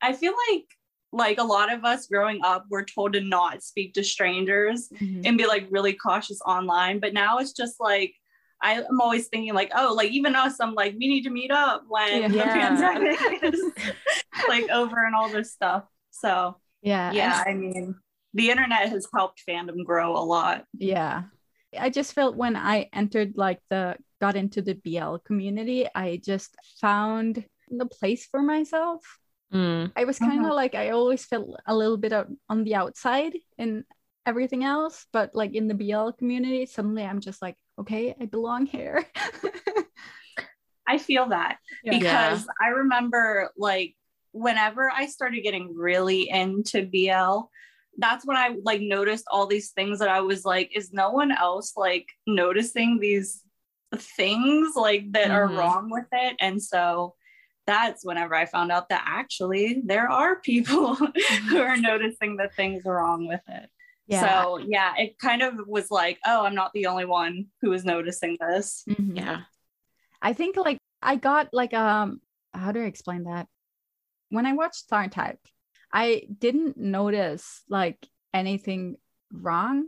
I 0.00 0.12
feel 0.12 0.34
like 0.50 0.64
like 1.10 1.38
a 1.38 1.44
lot 1.44 1.72
of 1.72 1.84
us 1.84 2.06
growing 2.06 2.40
up 2.44 2.66
were 2.70 2.84
told 2.84 3.14
to 3.14 3.20
not 3.20 3.62
speak 3.62 3.94
to 3.94 4.04
strangers 4.04 4.88
mm-hmm. 4.94 5.22
and 5.24 5.38
be 5.38 5.46
like 5.46 5.66
really 5.70 5.94
cautious 5.94 6.40
online. 6.42 7.00
But 7.00 7.14
now 7.14 7.38
it's 7.38 7.52
just 7.52 7.76
like 7.80 8.14
I'm 8.60 9.00
always 9.00 9.28
thinking 9.28 9.54
like, 9.54 9.70
oh, 9.74 9.94
like 9.94 10.10
even 10.10 10.34
us, 10.34 10.60
I'm 10.60 10.74
like, 10.74 10.94
we 10.98 11.06
need 11.06 11.22
to 11.22 11.30
meet 11.30 11.50
up 11.50 11.84
when 11.88 12.22
yeah. 12.22 12.28
the 12.28 12.38
pandemic 12.38 13.18
is 13.42 13.62
like 14.48 14.68
over 14.70 15.04
and 15.04 15.14
all 15.14 15.28
this 15.28 15.52
stuff. 15.52 15.84
So 16.10 16.56
yeah, 16.82 17.12
yeah. 17.12 17.44
I 17.46 17.54
mean, 17.54 17.94
the 18.34 18.50
internet 18.50 18.88
has 18.88 19.06
helped 19.14 19.42
fandom 19.48 19.84
grow 19.84 20.16
a 20.16 20.24
lot. 20.24 20.64
Yeah, 20.76 21.24
I 21.78 21.90
just 21.90 22.12
felt 22.12 22.36
when 22.36 22.56
I 22.56 22.88
entered 22.92 23.34
like 23.36 23.60
the 23.70 23.96
got 24.20 24.36
into 24.36 24.62
the 24.62 24.74
BL 24.74 25.16
community, 25.24 25.86
I 25.94 26.20
just 26.24 26.54
found 26.80 27.44
the 27.70 27.86
place 27.86 28.26
for 28.26 28.42
myself. 28.42 29.04
Mm. 29.52 29.92
I 29.96 30.04
was 30.04 30.18
kind 30.18 30.40
of 30.40 30.46
uh-huh. 30.46 30.54
like 30.54 30.74
I 30.74 30.90
always 30.90 31.24
felt 31.24 31.48
a 31.66 31.74
little 31.74 31.96
bit 31.96 32.12
out 32.12 32.28
on 32.48 32.64
the 32.64 32.74
outside 32.74 33.32
in 33.56 33.84
everything 34.26 34.64
else, 34.64 35.06
but 35.12 35.34
like 35.34 35.54
in 35.54 35.68
the 35.68 35.74
BL 35.74 36.10
community, 36.18 36.66
suddenly 36.66 37.02
I'm 37.02 37.20
just 37.20 37.40
like, 37.40 37.56
okay, 37.78 38.14
I 38.20 38.26
belong 38.26 38.66
here. 38.66 39.04
I 40.86 40.98
feel 40.98 41.28
that 41.30 41.58
yeah. 41.84 41.98
because 41.98 42.40
yeah. 42.40 42.66
I 42.66 42.68
remember 42.68 43.50
like 43.56 43.94
whenever 44.32 44.90
I 44.90 45.06
started 45.06 45.42
getting 45.42 45.74
really 45.74 46.28
into 46.28 46.86
BL, 46.86 47.48
that's 47.98 48.24
when 48.24 48.36
I 48.36 48.56
like 48.62 48.80
noticed 48.80 49.24
all 49.30 49.46
these 49.46 49.70
things 49.70 49.98
that 49.98 50.08
I 50.08 50.20
was 50.20 50.44
like, 50.44 50.70
is 50.74 50.92
no 50.92 51.10
one 51.10 51.32
else 51.32 51.72
like 51.76 52.08
noticing 52.26 52.98
these 52.98 53.42
things 53.94 54.74
like 54.76 55.12
that 55.12 55.28
mm-hmm. 55.28 55.32
are 55.32 55.48
wrong 55.48 55.90
with 55.90 56.06
it? 56.12 56.36
And 56.40 56.62
so 56.62 57.14
that's 57.66 58.04
whenever 58.04 58.34
I 58.34 58.46
found 58.46 58.72
out 58.72 58.88
that 58.88 59.04
actually 59.06 59.82
there 59.84 60.10
are 60.10 60.36
people 60.40 60.94
who 60.94 61.60
are 61.60 61.76
noticing 61.76 62.36
the 62.36 62.48
things 62.56 62.84
wrong 62.84 63.26
with 63.26 63.42
it. 63.48 63.68
Yeah. 64.06 64.42
So 64.42 64.58
yeah, 64.58 64.94
it 64.96 65.18
kind 65.18 65.42
of 65.42 65.54
was 65.66 65.90
like, 65.90 66.18
oh, 66.26 66.44
I'm 66.44 66.54
not 66.54 66.72
the 66.72 66.86
only 66.86 67.04
one 67.04 67.46
who 67.60 67.72
is 67.72 67.84
noticing 67.84 68.38
this. 68.40 68.84
Mm-hmm. 68.88 69.16
Yeah. 69.16 69.40
I 70.22 70.32
think 70.32 70.56
like 70.56 70.78
I 71.02 71.16
got 71.16 71.48
like 71.52 71.74
um 71.74 72.20
how 72.54 72.72
do 72.72 72.80
I 72.80 72.86
explain 72.86 73.24
that? 73.24 73.46
When 74.30 74.46
I 74.46 74.52
watched 74.52 74.88
Tharn 74.90 75.10
Type, 75.10 75.40
I 75.92 76.26
didn't 76.38 76.76
notice 76.76 77.62
like 77.68 78.06
anything 78.34 78.96
wrong. 79.32 79.86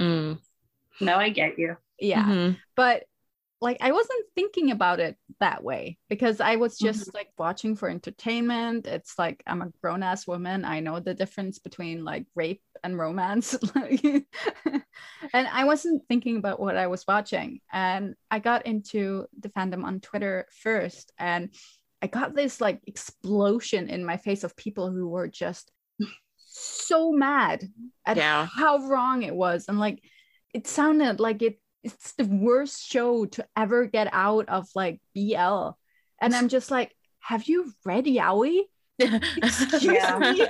Mm. 0.00 0.38
No, 1.00 1.16
I 1.16 1.30
get 1.30 1.58
you. 1.58 1.76
Yeah. 1.98 2.24
Mm-hmm. 2.24 2.54
But 2.76 3.04
like 3.60 3.78
I 3.80 3.90
wasn't 3.90 4.24
thinking 4.34 4.70
about 4.70 5.00
it 5.00 5.16
that 5.40 5.64
way 5.64 5.98
because 6.08 6.40
I 6.40 6.56
was 6.56 6.78
just 6.78 7.08
mm-hmm. 7.08 7.16
like 7.16 7.30
watching 7.38 7.74
for 7.74 7.88
entertainment. 7.88 8.86
It's 8.86 9.18
like 9.18 9.42
I'm 9.46 9.62
a 9.62 9.72
grown 9.82 10.02
ass 10.02 10.26
woman. 10.26 10.64
I 10.64 10.80
know 10.80 11.00
the 11.00 11.14
difference 11.14 11.58
between 11.58 12.04
like 12.04 12.26
rape 12.34 12.62
and 12.84 12.96
romance. 12.96 13.58
and 13.74 14.84
I 15.32 15.64
wasn't 15.64 16.06
thinking 16.08 16.36
about 16.36 16.60
what 16.60 16.76
I 16.76 16.86
was 16.86 17.04
watching. 17.06 17.60
And 17.72 18.14
I 18.30 18.38
got 18.38 18.66
into 18.66 19.26
the 19.38 19.48
fandom 19.48 19.84
on 19.84 20.00
Twitter 20.00 20.46
first. 20.62 21.12
And 21.18 21.50
I 22.00 22.06
got 22.06 22.34
this 22.34 22.60
like 22.60 22.80
explosion 22.86 23.88
in 23.88 24.04
my 24.04 24.16
face 24.16 24.44
of 24.44 24.56
people 24.56 24.90
who 24.90 25.08
were 25.08 25.28
just 25.28 25.70
so 26.36 27.12
mad 27.12 27.64
at 28.06 28.16
yeah. 28.16 28.46
how 28.46 28.88
wrong 28.88 29.22
it 29.22 29.34
was. 29.34 29.66
And 29.68 29.78
like, 29.78 30.02
it 30.54 30.66
sounded 30.66 31.20
like 31.20 31.42
it 31.42 31.60
it's 31.84 32.12
the 32.14 32.24
worst 32.24 32.86
show 32.86 33.24
to 33.26 33.46
ever 33.56 33.86
get 33.86 34.08
out 34.12 34.48
of 34.48 34.68
like 34.74 35.00
BL. 35.14 35.70
And 36.20 36.34
I'm 36.34 36.48
just 36.48 36.70
like, 36.70 36.94
have 37.20 37.44
you 37.44 37.72
read 37.84 38.06
Yaoi? 38.06 38.62
Excuse 38.98 39.82
me. 39.84 40.46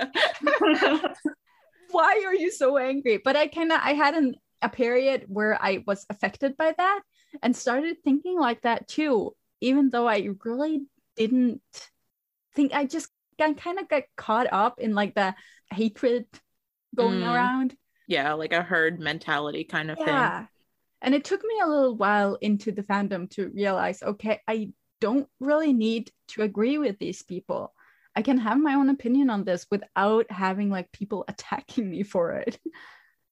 Why 1.91 2.23
are 2.25 2.35
you 2.35 2.51
so 2.51 2.77
angry? 2.77 3.19
But 3.23 3.35
I 3.35 3.47
kind 3.47 3.71
of 3.71 3.79
I 3.81 3.93
had 3.93 4.15
an, 4.15 4.35
a 4.61 4.69
period 4.69 5.25
where 5.27 5.57
I 5.61 5.83
was 5.85 6.05
affected 6.09 6.57
by 6.57 6.73
that 6.77 7.01
and 7.41 7.55
started 7.55 7.97
thinking 8.03 8.39
like 8.39 8.61
that 8.63 8.87
too, 8.87 9.35
even 9.61 9.89
though 9.89 10.07
I 10.07 10.29
really 10.43 10.81
didn't 11.19 11.61
think 12.55 12.73
I 12.73 12.85
just 12.85 13.09
I 13.39 13.53
kind 13.53 13.79
of 13.79 13.87
got 13.87 14.03
caught 14.15 14.47
up 14.51 14.79
in 14.79 14.95
like 14.95 15.15
the 15.15 15.35
hatred 15.71 16.25
going 16.95 17.19
mm. 17.19 17.33
around. 17.33 17.75
Yeah, 18.07 18.33
like 18.33 18.53
a 18.53 18.63
herd 18.63 18.99
mentality 18.99 19.65
kind 19.65 19.91
of 19.91 19.97
yeah. 19.99 20.39
thing. 20.39 20.47
And 21.01 21.15
it 21.15 21.23
took 21.23 21.43
me 21.43 21.59
a 21.61 21.67
little 21.67 21.95
while 21.95 22.35
into 22.35 22.71
the 22.71 22.83
fandom 22.83 23.29
to 23.31 23.49
realize 23.49 24.01
okay, 24.01 24.39
I 24.47 24.71
don't 24.99 25.27
really 25.39 25.73
need 25.73 26.11
to 26.29 26.41
agree 26.41 26.77
with 26.77 26.97
these 26.99 27.21
people. 27.21 27.73
I 28.15 28.21
can 28.21 28.37
have 28.39 28.59
my 28.59 28.73
own 28.73 28.89
opinion 28.89 29.29
on 29.29 29.43
this 29.43 29.67
without 29.69 30.29
having 30.31 30.69
like 30.69 30.91
people 30.91 31.23
attacking 31.27 31.89
me 31.89 32.03
for 32.03 32.31
it. 32.31 32.57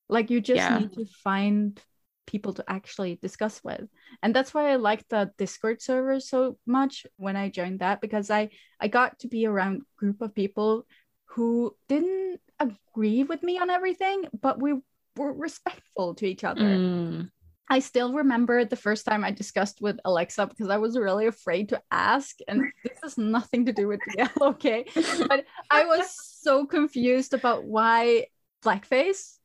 like 0.09 0.29
you 0.29 0.41
just 0.41 0.57
yeah. 0.57 0.77
need 0.79 0.93
to 0.93 1.05
find 1.23 1.81
people 2.27 2.53
to 2.53 2.63
actually 2.67 3.17
discuss 3.21 3.63
with. 3.63 3.87
And 4.21 4.35
that's 4.35 4.53
why 4.53 4.71
I 4.71 4.75
like 4.75 5.07
the 5.07 5.31
Discord 5.37 5.81
server 5.81 6.19
so 6.19 6.57
much 6.67 7.07
when 7.15 7.35
I 7.35 7.49
joined 7.49 7.79
that 7.79 8.01
because 8.01 8.29
I 8.29 8.49
I 8.79 8.87
got 8.87 9.19
to 9.19 9.27
be 9.27 9.47
around 9.47 9.81
a 9.81 9.99
group 9.99 10.21
of 10.21 10.35
people 10.35 10.85
who 11.25 11.75
didn't 11.87 12.39
agree 12.59 13.23
with 13.23 13.41
me 13.41 13.57
on 13.57 13.69
everything, 13.69 14.25
but 14.39 14.61
we 14.61 14.75
were 15.15 15.33
respectful 15.33 16.13
to 16.15 16.25
each 16.27 16.43
other. 16.43 16.61
Mm. 16.61 17.29
I 17.69 17.79
still 17.79 18.13
remember 18.13 18.63
the 18.63 18.77
first 18.77 19.05
time 19.05 19.23
I 19.23 19.31
discussed 19.31 19.81
with 19.81 19.99
Alexa 20.05 20.47
because 20.47 20.69
I 20.69 20.77
was 20.77 20.97
really 20.97 21.27
afraid 21.27 21.69
to 21.69 21.81
ask. 21.91 22.37
And 22.47 22.63
this 22.83 22.97
has 23.03 23.17
nothing 23.17 23.65
to 23.65 23.73
do 23.73 23.87
with 23.87 23.99
the 24.05 24.29
okay? 24.41 24.85
But 25.27 25.45
I 25.69 25.85
was 25.85 26.07
so 26.41 26.65
confused 26.65 27.33
about 27.33 27.65
why 27.65 28.27
blackface 28.63 29.36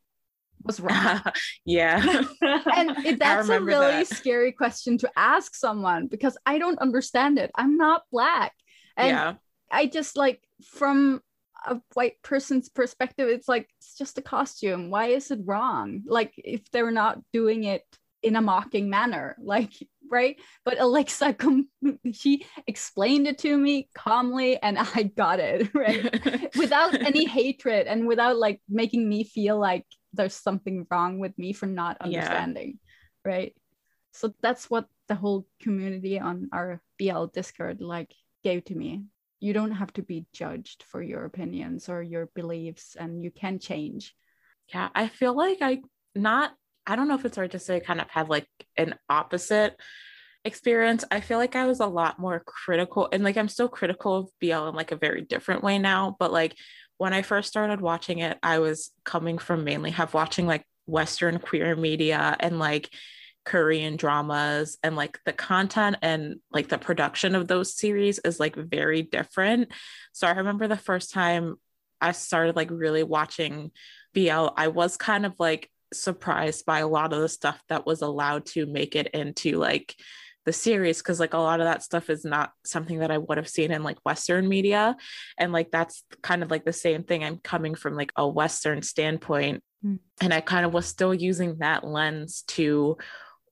was 0.64 0.80
wrong. 0.80 1.22
yeah. 1.64 2.02
and 2.42 2.90
it, 3.06 3.18
that's 3.18 3.48
a 3.48 3.60
really 3.60 4.04
that. 4.04 4.06
scary 4.08 4.52
question 4.52 4.98
to 4.98 5.10
ask 5.16 5.54
someone 5.54 6.06
because 6.06 6.36
I 6.46 6.58
don't 6.58 6.78
understand 6.78 7.38
it. 7.38 7.50
I'm 7.54 7.76
not 7.76 8.02
black. 8.10 8.52
And 8.96 9.08
yeah. 9.08 9.34
I 9.70 9.86
just 9.86 10.16
like, 10.16 10.40
from 10.64 11.20
a 11.66 11.80
white 11.94 12.22
person's 12.22 12.68
perspective, 12.68 13.28
it's 13.28 13.48
like, 13.48 13.68
it's 13.78 13.96
just 13.96 14.18
a 14.18 14.22
costume. 14.22 14.90
Why 14.90 15.06
is 15.06 15.30
it 15.30 15.40
wrong? 15.44 16.02
Like, 16.06 16.32
if 16.36 16.70
they're 16.70 16.90
not 16.90 17.20
doing 17.32 17.64
it 17.64 17.84
in 18.22 18.36
a 18.36 18.40
mocking 18.40 18.88
manner 18.88 19.36
like 19.40 19.72
right 20.10 20.36
but 20.64 20.80
alexa 20.80 21.32
com- 21.34 21.68
she 22.12 22.46
explained 22.66 23.26
it 23.26 23.38
to 23.38 23.56
me 23.56 23.88
calmly 23.94 24.60
and 24.62 24.78
i 24.78 25.02
got 25.02 25.40
it 25.40 25.74
right 25.74 26.56
without 26.56 26.94
any 26.94 27.24
hatred 27.24 27.86
and 27.86 28.06
without 28.06 28.36
like 28.36 28.60
making 28.68 29.08
me 29.08 29.24
feel 29.24 29.58
like 29.58 29.86
there's 30.12 30.34
something 30.34 30.86
wrong 30.90 31.18
with 31.18 31.36
me 31.38 31.52
for 31.52 31.66
not 31.66 31.96
understanding 32.00 32.78
yeah. 33.24 33.32
right 33.32 33.56
so 34.12 34.32
that's 34.42 34.68
what 34.68 34.86
the 35.08 35.14
whole 35.14 35.46
community 35.60 36.18
on 36.18 36.48
our 36.52 36.80
bl 36.98 37.24
discord 37.26 37.80
like 37.80 38.12
gave 38.44 38.64
to 38.64 38.74
me 38.74 39.04
you 39.40 39.52
don't 39.52 39.72
have 39.72 39.92
to 39.92 40.02
be 40.02 40.26
judged 40.32 40.84
for 40.84 41.02
your 41.02 41.24
opinions 41.24 41.88
or 41.88 42.02
your 42.02 42.28
beliefs 42.34 42.96
and 42.98 43.22
you 43.22 43.30
can 43.30 43.58
change 43.58 44.14
yeah 44.72 44.88
i 44.94 45.08
feel 45.08 45.36
like 45.36 45.58
i 45.60 45.80
not 46.14 46.52
I 46.86 46.96
don't 46.96 47.08
know 47.08 47.14
if 47.14 47.24
it's 47.24 47.36
hard 47.36 47.52
to 47.52 47.58
say 47.58 47.80
kind 47.80 48.00
of 48.00 48.10
have 48.10 48.28
like 48.28 48.48
an 48.76 48.94
opposite 49.08 49.76
experience, 50.44 51.04
I 51.10 51.20
feel 51.20 51.38
like 51.38 51.54
I 51.54 51.66
was 51.66 51.80
a 51.80 51.86
lot 51.86 52.18
more 52.18 52.42
critical 52.44 53.08
and 53.12 53.22
like 53.22 53.36
I'm 53.36 53.48
still 53.48 53.68
critical 53.68 54.16
of 54.16 54.30
BL 54.40 54.68
in 54.68 54.74
like 54.74 54.92
a 54.92 54.96
very 54.96 55.22
different 55.22 55.62
way 55.62 55.78
now. 55.78 56.16
But 56.18 56.32
like 56.32 56.56
when 57.02 57.12
I 57.12 57.22
first 57.22 57.48
started 57.48 57.80
watching 57.80 58.20
it, 58.20 58.38
I 58.44 58.60
was 58.60 58.92
coming 59.04 59.36
from 59.36 59.64
mainly 59.64 59.90
have 59.90 60.14
watching 60.14 60.46
like 60.46 60.64
Western 60.86 61.40
queer 61.40 61.74
media 61.74 62.36
and 62.38 62.60
like 62.60 62.94
Korean 63.44 63.96
dramas 63.96 64.78
and 64.84 64.94
like 64.94 65.18
the 65.26 65.32
content 65.32 65.96
and 66.00 66.36
like 66.52 66.68
the 66.68 66.78
production 66.78 67.34
of 67.34 67.48
those 67.48 67.76
series 67.76 68.20
is 68.20 68.38
like 68.38 68.54
very 68.54 69.02
different. 69.02 69.72
So 70.12 70.28
I 70.28 70.30
remember 70.30 70.68
the 70.68 70.76
first 70.76 71.10
time 71.12 71.56
I 72.00 72.12
started 72.12 72.54
like 72.54 72.70
really 72.70 73.02
watching 73.02 73.72
BL, 74.14 74.50
I 74.56 74.68
was 74.68 74.96
kind 74.96 75.26
of 75.26 75.34
like 75.40 75.68
surprised 75.92 76.64
by 76.66 76.78
a 76.78 76.86
lot 76.86 77.12
of 77.12 77.20
the 77.20 77.28
stuff 77.28 77.60
that 77.68 77.84
was 77.84 78.02
allowed 78.02 78.46
to 78.46 78.64
make 78.64 78.94
it 78.94 79.08
into 79.08 79.58
like 79.58 79.96
the 80.44 80.52
series 80.52 80.98
because 80.98 81.20
like 81.20 81.34
a 81.34 81.38
lot 81.38 81.60
of 81.60 81.66
that 81.66 81.82
stuff 81.82 82.10
is 82.10 82.24
not 82.24 82.52
something 82.64 82.98
that 82.98 83.10
I 83.10 83.18
would 83.18 83.38
have 83.38 83.48
seen 83.48 83.70
in 83.70 83.82
like 83.82 83.98
Western 84.04 84.48
media. 84.48 84.96
And 85.38 85.52
like 85.52 85.70
that's 85.70 86.04
kind 86.22 86.42
of 86.42 86.50
like 86.50 86.64
the 86.64 86.72
same 86.72 87.04
thing. 87.04 87.22
I'm 87.22 87.38
coming 87.38 87.74
from 87.74 87.94
like 87.94 88.12
a 88.16 88.26
Western 88.26 88.82
standpoint. 88.82 89.62
Mm. 89.84 89.98
And 90.20 90.34
I 90.34 90.40
kind 90.40 90.66
of 90.66 90.72
was 90.72 90.86
still 90.86 91.14
using 91.14 91.58
that 91.58 91.84
lens 91.84 92.42
to 92.48 92.96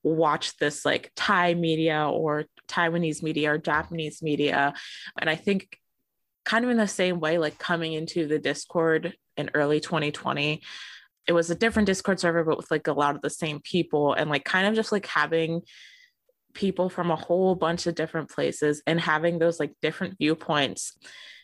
watch 0.02 0.56
this 0.56 0.84
like 0.84 1.12
Thai 1.14 1.54
media 1.54 2.08
or 2.08 2.46
Taiwanese 2.68 3.22
media 3.22 3.52
or 3.52 3.58
Japanese 3.58 4.22
media. 4.22 4.74
And 5.18 5.30
I 5.30 5.36
think 5.36 5.76
kind 6.44 6.64
of 6.64 6.70
in 6.70 6.76
the 6.76 6.88
same 6.88 7.20
way, 7.20 7.38
like 7.38 7.58
coming 7.58 7.92
into 7.92 8.26
the 8.26 8.38
Discord 8.38 9.14
in 9.36 9.50
early 9.54 9.80
2020, 9.80 10.62
it 11.26 11.32
was 11.32 11.50
a 11.50 11.54
different 11.54 11.86
Discord 11.86 12.18
server, 12.18 12.42
but 12.44 12.56
with 12.56 12.70
like 12.70 12.88
a 12.88 12.92
lot 12.92 13.14
of 13.14 13.22
the 13.22 13.30
same 13.30 13.60
people 13.60 14.14
and 14.14 14.30
like 14.30 14.44
kind 14.44 14.66
of 14.66 14.74
just 14.74 14.90
like 14.90 15.06
having 15.06 15.62
people 16.54 16.88
from 16.88 17.10
a 17.10 17.16
whole 17.16 17.54
bunch 17.54 17.86
of 17.86 17.94
different 17.94 18.30
places 18.30 18.82
and 18.86 19.00
having 19.00 19.38
those 19.38 19.60
like 19.60 19.72
different 19.82 20.18
viewpoints 20.18 20.96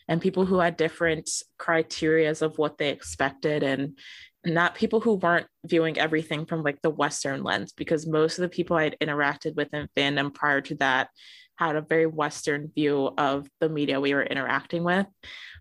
and 0.07 0.21
people 0.21 0.45
who 0.45 0.59
had 0.59 0.77
different 0.77 1.29
criterias 1.59 2.41
of 2.41 2.57
what 2.57 2.77
they 2.77 2.89
expected 2.89 3.63
and 3.63 3.97
not 4.45 4.75
people 4.75 5.01
who 5.01 5.15
weren't 5.15 5.47
viewing 5.65 5.97
everything 5.97 6.45
from 6.45 6.63
like 6.63 6.81
the 6.81 6.89
western 6.89 7.43
lens 7.43 7.73
because 7.73 8.07
most 8.07 8.37
of 8.37 8.43
the 8.43 8.49
people 8.49 8.77
i'd 8.77 8.97
interacted 9.01 9.55
with 9.55 9.73
in 9.73 9.87
fandom 9.95 10.33
prior 10.33 10.61
to 10.61 10.75
that 10.75 11.09
had 11.57 11.75
a 11.75 11.81
very 11.81 12.05
western 12.05 12.71
view 12.73 13.11
of 13.17 13.49
the 13.59 13.67
media 13.67 13.99
we 13.99 14.13
were 14.13 14.23
interacting 14.23 14.83
with 14.83 15.07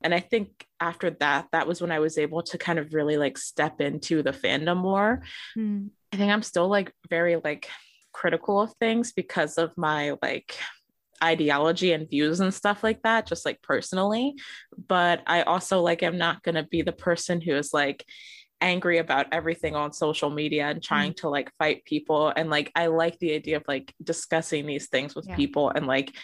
and 0.03 0.15
i 0.15 0.21
think 0.21 0.67
after 0.79 1.11
that 1.11 1.47
that 1.53 1.67
was 1.67 1.81
when 1.81 1.91
i 1.91 1.99
was 1.99 2.19
able 2.19 2.43
to 2.43 2.59
kind 2.59 2.79
of 2.79 2.95
really 2.95 3.17
like 3.17 3.38
step 3.38 3.81
into 3.81 4.23
the 4.23 4.33
fandom 4.33 4.76
more 4.76 5.23
mm. 5.57 5.88
i 6.12 6.17
think 6.17 6.31
i'm 6.31 6.43
still 6.43 6.69
like 6.69 6.93
very 7.09 7.37
like 7.37 7.69
critical 8.16 8.62
of 8.62 8.73
things 8.80 9.12
because 9.12 9.58
of 9.58 9.76
my 9.76 10.14
like 10.23 10.56
ideology 11.23 11.92
and 11.92 12.08
views 12.08 12.40
and 12.40 12.52
stuff 12.52 12.82
like 12.82 13.02
that 13.02 13.26
just 13.26 13.44
like 13.44 13.61
personally 13.61 14.35
but 14.88 15.20
i 15.26 15.42
also 15.42 15.82
like 15.82 16.02
i'm 16.02 16.16
not 16.16 16.42
going 16.42 16.54
to 16.54 16.62
be 16.62 16.80
the 16.80 16.92
person 16.92 17.42
who 17.42 17.54
is 17.54 17.75
like 17.75 18.06
angry 18.62 18.96
about 18.96 19.26
everything 19.32 19.76
on 19.76 19.92
social 19.92 20.30
media 20.30 20.66
and 20.66 20.82
trying 20.82 21.11
mm-hmm. 21.11 21.26
to 21.26 21.28
like 21.28 21.52
fight 21.58 21.85
people 21.85 22.32
and 22.35 22.49
like 22.49 22.73
i 22.75 22.87
like 22.87 23.18
the 23.18 23.35
idea 23.35 23.58
of 23.58 23.64
like 23.68 23.94
discussing 24.02 24.64
these 24.64 24.88
things 24.88 25.14
with 25.14 25.26
yeah. 25.28 25.37
people 25.37 25.68
and 25.68 25.87
like 25.87 26.16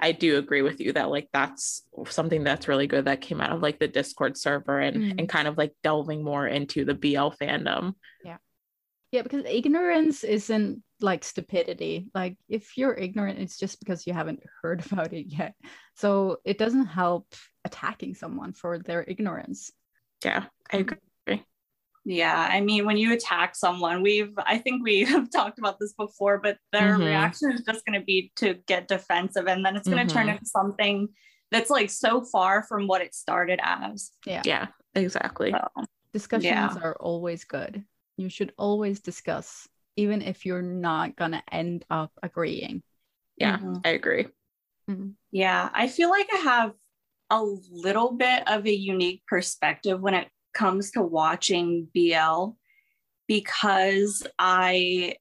i 0.00 0.10
do 0.10 0.38
agree 0.38 0.62
with 0.62 0.80
you 0.80 0.92
that 0.92 1.10
like 1.10 1.28
that's 1.32 1.82
something 2.08 2.42
that's 2.42 2.66
really 2.66 2.88
good 2.88 3.04
that 3.04 3.20
came 3.20 3.40
out 3.40 3.52
of 3.52 3.62
like 3.62 3.78
the 3.78 3.86
discord 3.86 4.36
server 4.36 4.80
and 4.80 4.96
mm-hmm. 4.96 5.18
and 5.20 5.28
kind 5.28 5.46
of 5.46 5.56
like 5.56 5.72
delving 5.84 6.24
more 6.24 6.44
into 6.44 6.84
the 6.84 6.94
bl 6.94 7.30
fandom 7.40 7.92
yeah 8.24 8.38
yeah 9.12 9.22
because 9.22 9.44
ignorance 9.44 10.24
isn't 10.24 10.82
like 11.00 11.24
stupidity. 11.24 12.08
Like 12.14 12.36
if 12.48 12.76
you're 12.76 12.94
ignorant, 12.94 13.38
it's 13.38 13.58
just 13.58 13.78
because 13.80 14.06
you 14.06 14.12
haven't 14.12 14.42
heard 14.62 14.84
about 14.90 15.12
it 15.12 15.26
yet. 15.26 15.54
So 15.94 16.38
it 16.44 16.58
doesn't 16.58 16.86
help 16.86 17.34
attacking 17.64 18.14
someone 18.14 18.52
for 18.52 18.78
their 18.78 19.04
ignorance. 19.06 19.72
Yeah, 20.24 20.44
I 20.72 20.78
agree. 20.78 20.98
Yeah, 22.08 22.48
I 22.48 22.60
mean, 22.60 22.86
when 22.86 22.96
you 22.96 23.12
attack 23.12 23.56
someone, 23.56 24.00
we've, 24.00 24.32
I 24.38 24.58
think 24.58 24.84
we 24.84 25.00
have 25.04 25.28
talked 25.28 25.58
about 25.58 25.80
this 25.80 25.92
before, 25.94 26.38
but 26.38 26.56
their 26.72 26.92
mm-hmm. 26.92 27.02
reaction 27.02 27.50
is 27.50 27.62
just 27.62 27.84
going 27.84 27.98
to 27.98 28.04
be 28.04 28.30
to 28.36 28.54
get 28.68 28.86
defensive. 28.86 29.48
And 29.48 29.66
then 29.66 29.74
it's 29.74 29.88
going 29.88 30.06
to 30.06 30.14
mm-hmm. 30.14 30.26
turn 30.26 30.28
into 30.28 30.46
something 30.46 31.08
that's 31.50 31.68
like 31.68 31.90
so 31.90 32.22
far 32.22 32.62
from 32.62 32.86
what 32.86 33.02
it 33.02 33.12
started 33.12 33.58
as. 33.60 34.12
Yeah. 34.24 34.42
Yeah, 34.44 34.68
exactly. 34.94 35.50
So, 35.50 35.84
Discussions 36.12 36.44
yeah. 36.44 36.74
are 36.80 36.96
always 37.00 37.44
good. 37.44 37.84
You 38.16 38.30
should 38.30 38.52
always 38.56 39.00
discuss 39.00 39.68
even 39.96 40.22
if 40.22 40.46
you're 40.46 40.62
not 40.62 41.16
gonna 41.16 41.42
end 41.50 41.84
up 41.90 42.12
agreeing 42.22 42.82
yeah 43.36 43.58
mm-hmm. 43.58 43.74
i 43.84 43.90
agree 43.90 44.26
mm-hmm. 44.88 45.08
yeah 45.30 45.68
i 45.74 45.88
feel 45.88 46.10
like 46.10 46.28
i 46.32 46.38
have 46.38 46.72
a 47.30 47.42
little 47.42 48.12
bit 48.12 48.46
of 48.46 48.66
a 48.66 48.74
unique 48.74 49.22
perspective 49.26 50.00
when 50.00 50.14
it 50.14 50.28
comes 50.54 50.92
to 50.92 51.02
watching 51.02 51.88
bl 51.94 52.50
because 53.26 54.26
i 54.38 55.14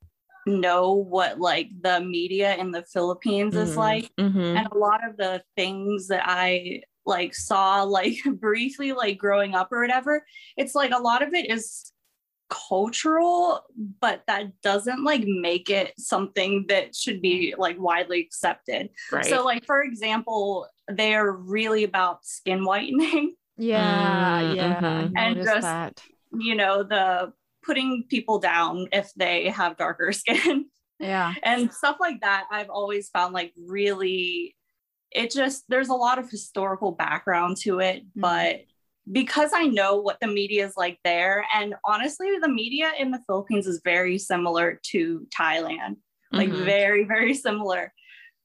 know 0.45 0.93
what 0.93 1.39
like 1.39 1.69
the 1.81 1.99
media 2.01 2.55
in 2.55 2.71
the 2.71 2.83
philippines 2.83 3.55
mm-hmm. 3.55 3.63
is 3.63 3.75
like 3.75 4.11
mm-hmm. 4.19 4.57
and 4.57 4.67
a 4.67 4.77
lot 4.77 5.07
of 5.07 5.17
the 5.17 5.41
things 5.55 6.07
that 6.07 6.21
i 6.25 6.79
like 7.05 7.33
saw 7.33 7.83
like 7.83 8.17
briefly 8.39 8.93
like 8.93 9.17
growing 9.17 9.55
up 9.55 9.71
or 9.71 9.81
whatever 9.81 10.23
it's 10.57 10.75
like 10.75 10.91
a 10.91 11.01
lot 11.01 11.23
of 11.23 11.33
it 11.33 11.49
is 11.49 11.91
cultural 12.49 13.61
but 13.99 14.21
that 14.27 14.49
doesn't 14.61 15.03
like 15.03 15.23
make 15.25 15.69
it 15.69 15.93
something 15.97 16.65
that 16.69 16.95
should 16.95 17.21
be 17.21 17.55
like 17.57 17.79
widely 17.79 18.19
accepted 18.19 18.89
right. 19.11 19.25
so 19.25 19.43
like 19.43 19.65
for 19.65 19.81
example 19.81 20.67
they're 20.89 21.31
really 21.31 21.83
about 21.83 22.23
skin 22.25 22.63
whitening 22.63 23.33
yeah 23.57 24.41
mm, 24.41 24.55
yeah 24.55 24.81
mm-hmm. 24.81 25.17
and 25.17 25.37
just 25.37 25.61
that. 25.61 26.01
you 26.37 26.55
know 26.55 26.83
the 26.83 27.31
putting 27.63 28.03
people 28.09 28.37
down 28.37 28.87
if 28.91 29.11
they 29.15 29.49
have 29.49 29.77
darker 29.77 30.11
skin 30.11 30.65
yeah 30.99 31.33
and 31.41 31.73
stuff 31.73 31.97
like 31.99 32.21
that 32.21 32.45
i've 32.51 32.69
always 32.69 33.09
found 33.09 33.33
like 33.33 33.53
really 33.57 34.55
it 35.11 35.31
just 35.31 35.63
there's 35.67 35.89
a 35.89 35.93
lot 35.93 36.19
of 36.19 36.29
historical 36.29 36.91
background 36.91 37.57
to 37.57 37.79
it 37.79 38.03
mm-hmm. 38.03 38.21
but 38.21 38.59
because 39.11 39.51
I 39.53 39.65
know 39.65 39.97
what 39.97 40.19
the 40.19 40.27
media 40.27 40.65
is 40.65 40.73
like 40.75 40.99
there, 41.03 41.45
and 41.53 41.75
honestly, 41.85 42.29
the 42.41 42.49
media 42.49 42.91
in 42.99 43.11
the 43.11 43.21
Philippines 43.27 43.67
is 43.67 43.81
very 43.83 44.17
similar 44.17 44.79
to 44.91 45.27
Thailand, 45.37 45.97
like 46.31 46.49
mm-hmm. 46.49 46.65
very, 46.65 47.03
very 47.05 47.33
similar. 47.33 47.93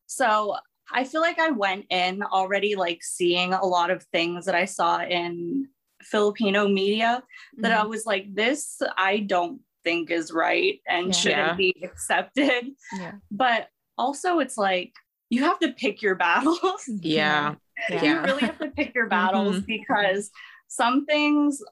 So 0.07 0.57
I 0.93 1.05
feel 1.05 1.21
like 1.21 1.39
I 1.39 1.51
went 1.51 1.87
in 1.91 2.23
already 2.23 2.75
like 2.75 3.03
seeing 3.03 3.53
a 3.53 3.65
lot 3.65 3.91
of 3.91 4.03
things 4.13 4.47
that 4.47 4.55
I 4.55 4.65
saw 4.65 5.01
in 5.01 5.69
Filipino 6.03 6.69
media 6.69 7.23
mm-hmm. 7.23 7.63
that 7.63 7.73
I 7.73 7.81
mm-hmm. 7.81 7.91
was 7.91 8.07
like, 8.07 8.35
this 8.35 8.81
I 8.97 9.19
don't 9.19 9.61
think 9.85 10.11
is 10.11 10.33
right 10.33 10.81
and 10.89 11.07
yeah. 11.07 11.13
shouldn't 11.13 11.59
be 11.59 11.75
accepted. 11.83 12.71
Yeah. 12.93 13.13
But 13.31 13.69
also, 13.97 14.41
it's 14.41 14.57
like 14.57 14.93
you 15.31 15.45
have 15.45 15.59
to 15.61 15.73
pick 15.73 16.03
your 16.03 16.17
battles. 16.17 16.89
Yeah. 16.89 17.55
yeah. 17.89 18.05
You 18.05 18.21
really 18.21 18.41
have 18.41 18.59
to 18.59 18.69
pick 18.69 18.95
your 18.95 19.09
battles 19.09 19.57
mm-hmm. 19.57 19.67
because 19.67 20.31
some 20.69 21.07
things 21.07 21.63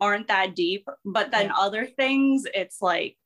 aren't 0.00 0.28
that 0.28 0.54
deep, 0.54 0.86
but 1.04 1.30
then 1.30 1.46
yeah. 1.46 1.54
other 1.58 1.86
things, 1.86 2.44
it's 2.52 2.82
like 2.82 3.16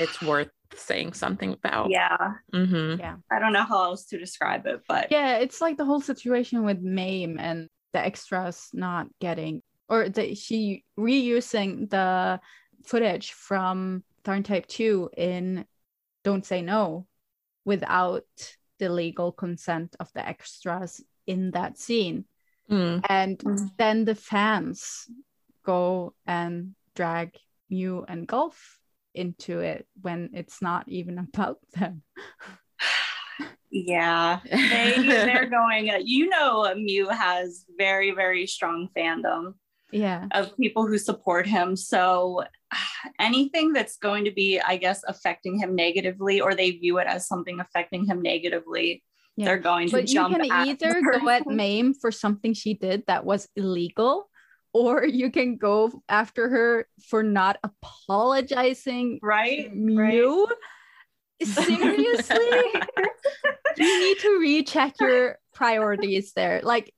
it's 0.00 0.22
worth 0.22 0.50
saying 0.74 1.12
something 1.12 1.52
about. 1.52 1.90
Yeah. 1.90 2.34
Mm-hmm. 2.54 3.00
Yeah. 3.00 3.16
I 3.30 3.38
don't 3.38 3.52
know 3.52 3.64
how 3.64 3.84
else 3.84 4.06
to 4.06 4.18
describe 4.18 4.66
it, 4.66 4.82
but 4.88 5.08
yeah, 5.10 5.38
it's 5.38 5.60
like 5.60 5.76
the 5.76 5.84
whole 5.84 6.00
situation 6.00 6.64
with 6.64 6.80
Mame 6.80 7.38
and 7.38 7.68
the 7.92 8.04
extras 8.04 8.68
not 8.72 9.06
getting 9.20 9.62
or 9.88 10.08
the 10.08 10.34
she 10.34 10.84
reusing 10.98 11.90
the 11.90 12.40
footage 12.84 13.32
from 13.32 14.02
Tharn 14.24 14.44
Type 14.44 14.66
2 14.66 15.10
in 15.16 15.66
Don't 16.24 16.46
Say 16.46 16.62
No 16.62 17.06
without 17.64 18.24
the 18.78 18.88
legal 18.88 19.32
consent 19.32 19.94
of 20.00 20.10
the 20.14 20.26
extras 20.26 21.02
in 21.26 21.52
that 21.52 21.78
scene. 21.78 22.24
Mm. 22.70 23.04
And 23.08 23.38
mm. 23.38 23.70
then 23.76 24.04
the 24.04 24.14
fans 24.14 25.06
go 25.64 26.14
and 26.26 26.74
drag 26.94 27.36
Mew 27.70 28.04
and 28.06 28.26
Golf 28.26 28.78
into 29.14 29.60
it 29.60 29.86
when 30.00 30.30
it's 30.34 30.62
not 30.62 30.88
even 30.88 31.18
about 31.34 31.58
them. 31.74 32.02
yeah, 33.70 34.40
they 34.50 34.94
they're 35.06 35.50
going. 35.50 35.90
You 36.04 36.28
know, 36.28 36.74
Mew 36.74 37.08
has 37.08 37.64
very 37.78 38.12
very 38.12 38.46
strong 38.46 38.88
fandom. 38.96 39.54
Yeah, 39.90 40.26
of 40.30 40.56
people 40.56 40.86
who 40.86 40.96
support 40.96 41.46
him. 41.46 41.76
So 41.76 42.44
anything 43.18 43.72
that's 43.72 43.96
going 43.98 44.24
to 44.24 44.32
be, 44.32 44.58
I 44.58 44.76
guess, 44.76 45.02
affecting 45.06 45.58
him 45.58 45.74
negatively, 45.74 46.40
or 46.40 46.54
they 46.54 46.70
view 46.72 46.98
it 46.98 47.06
as 47.06 47.28
something 47.28 47.60
affecting 47.60 48.06
him 48.06 48.22
negatively, 48.22 49.02
yeah. 49.36 49.46
they're 49.46 49.58
going 49.58 49.88
to 49.88 49.96
but 49.96 50.06
jump. 50.06 50.36
You 50.36 50.42
can 50.42 50.52
either 50.68 51.00
go 51.00 51.28
at 51.28 51.46
Mame 51.46 51.94
for 51.94 52.10
something 52.10 52.54
she 52.54 52.74
did 52.74 53.04
that 53.06 53.24
was 53.24 53.48
illegal, 53.56 54.28
or 54.72 55.04
you 55.06 55.30
can 55.30 55.56
go 55.56 56.02
after 56.08 56.48
her 56.48 56.86
for 57.08 57.22
not 57.22 57.58
apologizing. 57.62 59.20
Right. 59.22 59.72
You 59.74 59.98
right. 59.98 61.46
seriously. 61.46 62.36
you 63.76 64.00
need 64.00 64.18
to 64.18 64.38
recheck 64.38 64.94
your 65.00 65.38
priorities 65.54 66.32
there. 66.34 66.60
Like 66.62 66.92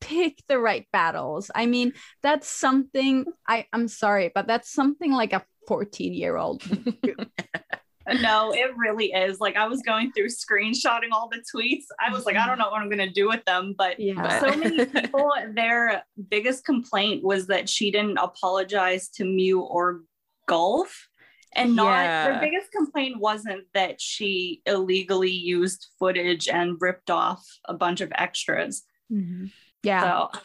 pick 0.00 0.42
the 0.48 0.58
right 0.58 0.86
battles. 0.92 1.50
I 1.54 1.66
mean, 1.66 1.92
that's 2.22 2.48
something 2.48 3.24
I, 3.48 3.66
I'm 3.72 3.88
sorry, 3.88 4.30
but 4.34 4.46
that's 4.46 4.70
something 4.70 5.12
like 5.12 5.32
a 5.32 5.44
14 5.66 6.12
year 6.12 6.36
old 6.36 6.62
no, 8.20 8.52
it 8.52 8.76
really 8.76 9.12
is. 9.12 9.40
Like 9.40 9.56
I 9.56 9.66
was 9.66 9.82
going 9.82 10.12
through 10.12 10.28
screenshotting 10.28 11.10
all 11.12 11.28
the 11.30 11.42
tweets. 11.54 11.84
I 12.04 12.12
was 12.12 12.26
like, 12.26 12.36
I 12.36 12.46
don't 12.46 12.58
know 12.58 12.70
what 12.70 12.80
I'm 12.82 12.90
gonna 12.90 13.10
do 13.10 13.28
with 13.28 13.44
them. 13.44 13.74
But 13.76 13.98
yeah. 13.98 14.40
so 14.40 14.56
many 14.56 14.84
people, 14.86 15.32
their 15.54 16.04
biggest 16.28 16.64
complaint 16.64 17.24
was 17.24 17.46
that 17.48 17.68
she 17.68 17.90
didn't 17.90 18.18
apologize 18.18 19.08
to 19.10 19.24
Mew 19.24 19.60
or 19.60 20.02
Golf. 20.46 21.08
And 21.56 21.76
not 21.76 22.02
yeah. 22.02 22.28
their 22.28 22.40
biggest 22.40 22.72
complaint 22.72 23.20
wasn't 23.20 23.64
that 23.74 24.00
she 24.00 24.60
illegally 24.66 25.30
used 25.30 25.86
footage 26.00 26.48
and 26.48 26.76
ripped 26.80 27.10
off 27.10 27.46
a 27.66 27.74
bunch 27.74 28.00
of 28.00 28.10
extras. 28.16 28.82
Mm-hmm. 29.12 29.46
Yeah. 29.84 30.00
So 30.32 30.40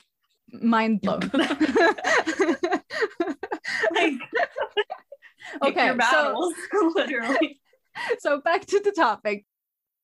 mind 0.53 1.01
blown. 1.01 1.31
like, 3.95 4.13
okay, 5.63 5.93
so 6.11 6.53
literally. 6.95 7.59
So 8.19 8.39
back 8.39 8.65
to 8.67 8.79
the 8.79 8.93
topic. 8.93 9.45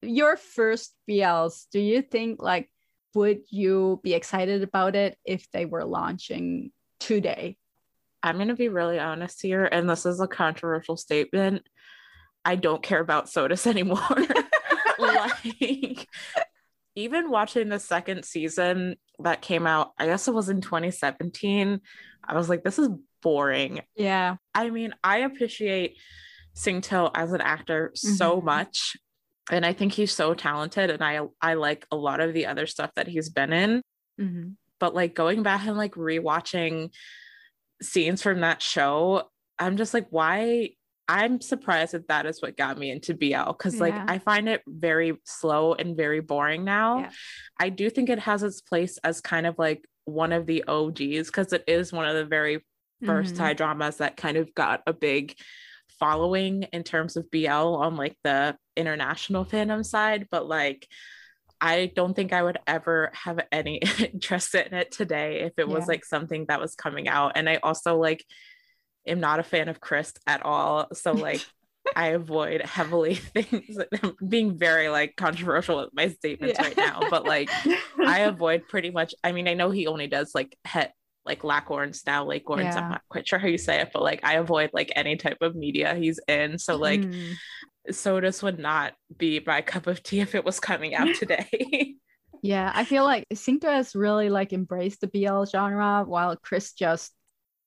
Your 0.02 0.36
first 0.36 0.94
BLs, 1.10 1.68
do 1.72 1.80
you 1.80 2.02
think 2.02 2.42
like 2.42 2.70
would 3.14 3.44
you 3.50 4.02
be 4.04 4.14
excited 4.14 4.64
about 4.64 4.96
it 4.96 5.18
if 5.24 5.50
they 5.52 5.66
were 5.66 5.86
launching 5.86 6.72
today? 7.00 7.58
I'm 8.22 8.36
going 8.36 8.50
to 8.50 8.56
be 8.56 8.70
really 8.70 9.00
honest 9.00 9.42
here, 9.42 9.66
and 9.66 9.90
this 9.90 10.06
is 10.06 10.20
a 10.20 10.28
controversial 10.28 10.98
statement. 10.98 11.62
I 12.44 12.56
don't 12.56 12.84
care 12.84 13.00
about 13.00 13.30
SOTUS 13.30 13.68
anymore. 13.68 14.00
like, 15.00 16.08
even 16.96 17.30
watching 17.30 17.70
the 17.70 17.80
second 17.80 18.26
season 18.26 18.96
that 19.20 19.42
came 19.42 19.68
out, 19.68 19.92
I 19.98 20.08
guess 20.08 20.28
it 20.28 20.34
was 20.34 20.50
in 20.50 20.62
2017, 20.62 21.82
I 22.28 22.36
was 22.36 22.50
like, 22.50 22.64
this 22.64 22.80
is 22.80 22.90
boring. 23.26 23.82
Yeah. 23.96 24.36
I 24.54 24.70
mean, 24.70 24.94
I 25.04 25.18
appreciate 25.22 25.98
Singto 26.54 27.10
as 27.16 27.34
an 27.34 27.42
actor 27.42 27.92
mm-hmm. 27.96 28.14
so 28.14 28.40
much. 28.40 28.96
And 29.50 29.66
I 29.66 29.74
think 29.74 29.94
he's 29.94 30.12
so 30.12 30.36
talented. 30.36 30.92
And 30.92 31.04
I 31.04 31.22
I 31.42 31.56
like 31.56 31.88
a 31.92 31.96
lot 31.96 32.20
of 32.20 32.36
the 32.36 32.46
other 32.46 32.68
stuff 32.68 32.92
that 32.96 33.08
he's 33.08 33.30
been 33.30 33.52
in. 33.52 33.82
Mm-hmm. 34.22 34.50
But 34.80 34.94
like 34.94 35.16
going 35.16 35.42
back 35.42 35.66
and 35.66 35.76
like 35.76 35.96
rewatching 35.96 36.92
scenes 37.82 38.22
from 38.22 38.42
that 38.42 38.62
show, 38.62 39.24
I'm 39.58 39.76
just 39.76 39.94
like, 39.96 40.06
why? 40.12 40.70
I'm 41.08 41.42
surprised 41.42 41.94
that 41.94 42.08
that 42.08 42.28
is 42.28 42.42
what 42.42 42.58
got 42.58 42.78
me 42.78 42.92
into 42.92 43.14
BL 43.14 43.52
because, 43.52 43.76
yeah. 43.76 43.82
like, 43.82 43.96
I 44.08 44.18
find 44.20 44.50
it 44.50 44.62
very 44.68 45.14
slow 45.24 45.74
and 45.74 45.96
very 45.96 46.20
boring 46.20 46.64
now. 46.64 47.00
Yeah. 47.00 47.10
I 47.60 47.70
do 47.70 47.90
think 47.90 48.10
it 48.10 48.20
has 48.20 48.42
its 48.42 48.62
place 48.62 48.98
as 49.04 49.22
kind 49.22 49.46
of 49.46 49.58
like 49.60 49.86
one 50.06 50.32
of 50.32 50.46
the 50.48 50.64
OGs 50.68 51.28
because 51.28 51.54
it 51.54 51.64
is 51.68 51.94
one 51.94 52.08
of 52.08 52.16
the 52.16 52.26
very 52.26 52.64
first 53.06 53.34
mm-hmm. 53.34 53.44
Thai 53.44 53.54
dramas 53.54 53.98
that 53.98 54.18
kind 54.18 54.38
of 54.38 54.54
got 54.54 54.82
a 54.88 54.94
big 54.94 55.36
following 56.00 56.64
in 56.74 56.84
terms 56.84 57.16
of 57.16 57.30
BL 57.32 57.50
on 57.50 57.96
like 57.96 58.18
the 58.24 58.56
international 58.76 59.46
fandom 59.46 59.86
side, 59.86 60.28
but 60.30 60.48
like 60.48 60.88
I 61.62 61.92
don't 61.96 62.14
think 62.14 62.34
I 62.34 62.44
would 62.44 62.60
ever 62.68 63.12
have 63.14 63.40
any 63.52 63.78
interest 64.00 64.54
in 64.56 64.74
it 64.74 64.92
today 64.92 65.42
if 65.42 65.54
it 65.58 65.68
yeah. 65.68 65.74
was 65.74 65.88
like 65.88 66.06
something 66.06 66.46
that 66.48 66.60
was 66.60 66.76
coming 66.76 67.08
out. 67.08 67.34
And 67.36 67.50
I 67.50 67.60
also 67.64 67.98
like 67.98 68.26
am 69.08 69.20
not 69.20 69.40
a 69.40 69.44
fan 69.44 69.70
of 69.70 69.80
Chris 69.80 70.14
at 70.28 70.44
all. 70.46 70.88
So 70.94 71.12
like 71.14 71.46
I 71.96 72.10
avoid 72.10 72.62
heavily 72.62 73.16
things 73.34 73.78
I'm 74.04 74.16
being 74.28 74.58
very 74.58 74.90
like 74.90 75.16
controversial 75.16 75.78
with 75.78 75.90
my 75.94 76.10
statements 76.10 76.58
yeah. 76.60 76.66
right 76.66 76.78
now, 76.78 77.10
but 77.10 77.26
like 77.26 77.50
I 78.00 78.22
avoid 78.22 78.68
pretty 78.68 78.92
much 78.92 79.14
I 79.24 79.32
mean 79.32 79.48
I 79.48 79.54
know 79.54 79.72
he 79.72 79.88
only 79.88 80.08
does 80.08 80.32
like 80.36 80.58
het 80.66 80.92
like 81.26 81.42
Lakorns 81.42 82.06
now, 82.06 82.26
Lakorns. 82.26 82.64
Yeah. 82.64 82.78
I'm 82.78 82.90
not 82.92 83.02
quite 83.10 83.28
sure 83.28 83.40
how 83.40 83.48
you 83.48 83.58
say 83.58 83.82
it, 83.82 83.90
but 83.94 84.04
like 84.04 84.20
I 84.24 84.36
avoid 84.36 84.70
like 84.74 84.92
any 84.96 85.16
type 85.16 85.38
of 85.42 85.56
media 85.56 85.96
he's 85.96 86.20
in. 86.28 86.60
So 86.60 86.76
like 86.76 87.02
mm. 87.02 87.34
SOTUS 87.90 88.44
would 88.44 88.60
not 88.60 88.94
be 89.16 89.42
my 89.46 89.62
cup 89.62 89.88
of 89.88 90.04
tea 90.04 90.20
if 90.20 90.36
it 90.36 90.46
was 90.46 90.60
coming 90.60 90.96
out 90.96 91.16
today. 91.20 91.96
yeah, 92.42 92.72
I 92.74 92.84
feel 92.84 93.04
like 93.04 93.26
Singto 93.34 93.70
has 93.70 93.96
really 93.96 94.30
like 94.30 94.54
embraced 94.54 95.02
the 95.02 95.08
BL 95.08 95.46
genre 95.46 96.04
while 96.06 96.36
Chris 96.38 96.74
just 96.74 97.12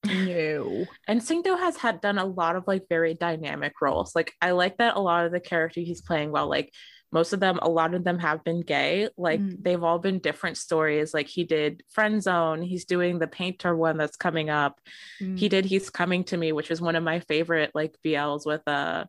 no. 0.05 0.87
and 1.09 1.23
Singto 1.23 1.57
has 1.57 1.77
had 1.77 2.01
done 2.01 2.19
a 2.19 2.25
lot 2.25 2.57
of 2.57 2.65
like 2.67 2.85
very 2.89 3.15
dynamic 3.15 3.73
roles. 3.83 4.15
Like 4.15 4.33
I 4.41 4.53
like 4.53 4.77
that 4.79 4.97
a 4.97 5.01
lot 5.01 5.27
of 5.27 5.33
the 5.33 5.41
character 5.41 5.81
he's 5.81 6.03
playing 6.03 6.31
well, 6.31 6.49
like 6.49 6.73
most 7.11 7.33
of 7.33 7.41
them 7.41 7.59
a 7.63 7.69
lot 7.69 7.95
of 7.95 8.05
them 8.05 8.19
have 8.19 8.45
been 8.45 8.61
gay 8.61 9.09
like 9.17 9.41
mm. 9.41 9.57
they've 9.63 9.83
all 9.83 9.99
been 9.99 10.19
different 10.19 10.57
stories 10.57 11.15
like 11.15 11.27
he 11.27 11.45
did 11.45 11.83
friend 11.89 12.23
zone 12.23 12.63
he's 12.63 12.85
doing 12.85 13.19
the 13.19 13.27
painter 13.27 13.75
one 13.75 13.97
that's 13.97 14.17
coming 14.17 14.51
up 14.51 14.81
mm. 15.21 15.39
he 15.39 15.49
did 15.49 15.65
he's 15.65 15.91
coming 15.91 16.25
to 16.25 16.37
me 16.37 16.53
which 16.53 16.71
is 16.71 16.81
one 16.81 16.97
of 16.97 17.03
my 17.03 17.21
favorite 17.21 17.71
like 17.75 17.97
bls 18.05 18.47
with 18.47 18.67
uh 18.67 19.05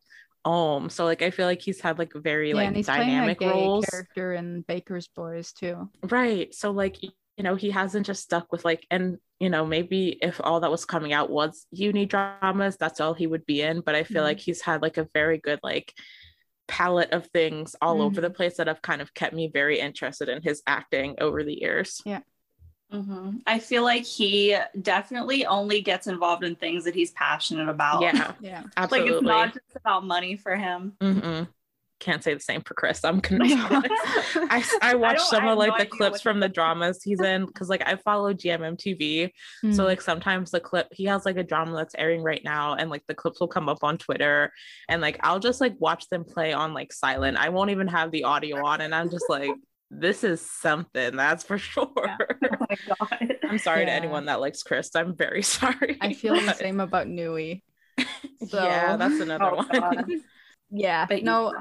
Ohm. 0.45 0.89
So 0.89 1.05
like 1.05 1.21
I 1.21 1.31
feel 1.31 1.45
like 1.45 1.61
he's 1.61 1.81
had 1.81 1.99
like 1.99 2.13
very 2.13 2.49
yeah, 2.49 2.55
like 2.55 2.67
and 2.67 2.75
he's 2.75 2.85
dynamic 2.85 3.39
playing 3.39 3.51
a 3.51 3.55
gay 3.55 3.61
roles. 3.61 3.85
Character 3.85 4.33
in 4.33 4.61
Baker's 4.61 5.07
Boys 5.07 5.51
too. 5.51 5.89
Right. 6.03 6.53
So 6.55 6.71
like 6.71 7.03
you 7.03 7.11
know 7.43 7.55
he 7.55 7.71
hasn't 7.71 8.05
just 8.05 8.23
stuck 8.23 8.51
with 8.51 8.65
like 8.65 8.85
and 8.89 9.17
you 9.39 9.49
know 9.49 9.65
maybe 9.65 10.17
if 10.21 10.39
all 10.43 10.61
that 10.61 10.71
was 10.71 10.85
coming 10.85 11.13
out 11.13 11.29
was 11.29 11.65
uni 11.71 12.05
dramas 12.05 12.75
that's 12.77 12.99
all 12.99 13.13
he 13.13 13.27
would 13.27 13.45
be 13.45 13.61
in. 13.61 13.81
But 13.81 13.95
I 13.95 14.03
feel 14.03 14.21
mm. 14.21 14.27
like 14.27 14.39
he's 14.39 14.61
had 14.61 14.81
like 14.81 14.97
a 14.97 15.09
very 15.13 15.39
good 15.39 15.59
like 15.61 15.93
palette 16.69 17.11
of 17.11 17.27
things 17.27 17.75
all 17.81 17.95
mm-hmm. 17.95 18.03
over 18.03 18.21
the 18.21 18.29
place 18.29 18.57
that 18.57 18.67
have 18.67 18.81
kind 18.81 19.01
of 19.01 19.13
kept 19.13 19.33
me 19.33 19.49
very 19.51 19.79
interested 19.79 20.29
in 20.29 20.41
his 20.41 20.61
acting 20.65 21.15
over 21.19 21.43
the 21.43 21.59
years. 21.59 22.01
Yeah. 22.05 22.21
Mm-hmm. 22.93 23.37
I 23.45 23.59
feel 23.59 23.83
like 23.83 24.03
he 24.03 24.57
definitely 24.81 25.45
only 25.45 25.81
gets 25.81 26.07
involved 26.07 26.43
in 26.43 26.55
things 26.55 26.85
that 26.85 26.95
he's 26.95 27.11
passionate 27.11 27.69
about. 27.69 28.01
Yeah, 28.01 28.33
yeah, 28.39 28.63
absolutely. 28.77 29.11
like 29.11 29.17
it's 29.17 29.27
not 29.27 29.53
just 29.53 29.75
about 29.75 30.05
money 30.05 30.37
for 30.37 30.55
him. 30.55 30.93
Mm-hmm 31.01 31.43
can't 31.99 32.23
say 32.23 32.33
the 32.33 32.39
same 32.39 32.61
for 32.61 32.73
Chris. 32.73 33.03
I'm 33.03 33.19
gonna 33.21 33.45
I, 33.47 34.63
I 34.81 34.95
watch 34.95 35.19
some 35.21 35.47
of 35.47 35.57
like 35.57 35.71
no 35.71 35.77
the 35.77 35.85
clips 35.85 36.21
from 36.21 36.39
the 36.39 36.49
dramas 36.49 37.01
he's 37.03 37.21
in 37.21 37.45
because 37.45 37.69
like 37.69 37.83
I 37.85 37.95
follow 37.95 38.33
GMMTV. 38.33 39.31
Mm. 39.63 39.75
So 39.75 39.83
like 39.83 40.01
sometimes 40.01 40.51
the 40.51 40.59
clip 40.59 40.87
he 40.91 41.05
has 41.05 41.25
like 41.25 41.37
a 41.37 41.43
drama 41.43 41.75
that's 41.75 41.95
airing 41.97 42.21
right 42.21 42.43
now 42.43 42.75
and 42.75 42.89
like 42.89 43.03
the 43.07 43.15
clips 43.15 43.39
will 43.39 43.47
come 43.47 43.69
up 43.69 43.83
on 43.83 43.97
Twitter 43.97 44.51
and 44.87 45.01
like 45.01 45.19
I'll 45.21 45.39
just 45.39 45.61
like 45.61 45.75
watch 45.79 46.07
them 46.09 46.23
play 46.23 46.53
on 46.53 46.73
like 46.73 46.93
silent. 46.93 47.37
I 47.37 47.49
won't 47.49 47.71
even 47.71 47.87
have 47.87 48.11
the 48.11 48.23
audio 48.23 48.65
on 48.65 48.81
and 48.81 48.95
I'm 48.95 49.09
just 49.09 49.25
like 49.29 49.51
this 49.91 50.23
is 50.23 50.41
something 50.41 51.15
that's 51.15 51.43
for 51.43 51.57
sure. 51.57 51.89
Yeah. 51.97 52.17
Oh 52.61 52.65
my 52.69 52.77
god. 52.87 53.37
I'm 53.43 53.57
sorry 53.57 53.81
yeah. 53.81 53.87
to 53.87 53.91
anyone 53.93 54.25
that 54.25 54.39
likes 54.39 54.63
Chris. 54.63 54.91
I'm 54.95 55.15
very 55.15 55.41
sorry. 55.41 55.97
I 56.01 56.13
feel 56.13 56.35
but... 56.35 56.45
the 56.45 56.53
same 56.53 56.79
about 56.79 57.07
Nui. 57.07 57.63
So... 58.47 58.63
yeah, 58.63 58.95
that's 58.95 59.19
another 59.19 59.51
oh, 59.51 59.55
one. 59.55 60.23
yeah, 60.69 61.05
but 61.05 61.23
no, 61.23 61.53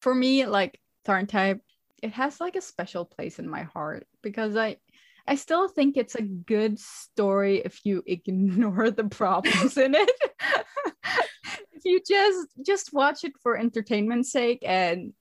for 0.00 0.14
me, 0.14 0.46
like 0.46 0.80
Tharntype, 1.06 1.60
it 2.02 2.12
has 2.12 2.40
like 2.40 2.56
a 2.56 2.60
special 2.60 3.04
place 3.04 3.38
in 3.38 3.48
my 3.48 3.62
heart 3.62 4.06
because 4.22 4.56
I 4.56 4.76
I 5.28 5.34
still 5.34 5.68
think 5.68 5.96
it's 5.96 6.14
a 6.14 6.22
good 6.22 6.78
story 6.78 7.62
if 7.64 7.84
you 7.84 8.02
ignore 8.06 8.90
the 8.90 9.04
problems 9.04 9.76
in 9.76 9.94
it. 9.94 10.10
if 11.72 11.84
you 11.84 12.00
just 12.06 12.48
just 12.64 12.92
watch 12.92 13.24
it 13.24 13.32
for 13.42 13.56
entertainment's 13.56 14.30
sake 14.30 14.62
and 14.64 15.12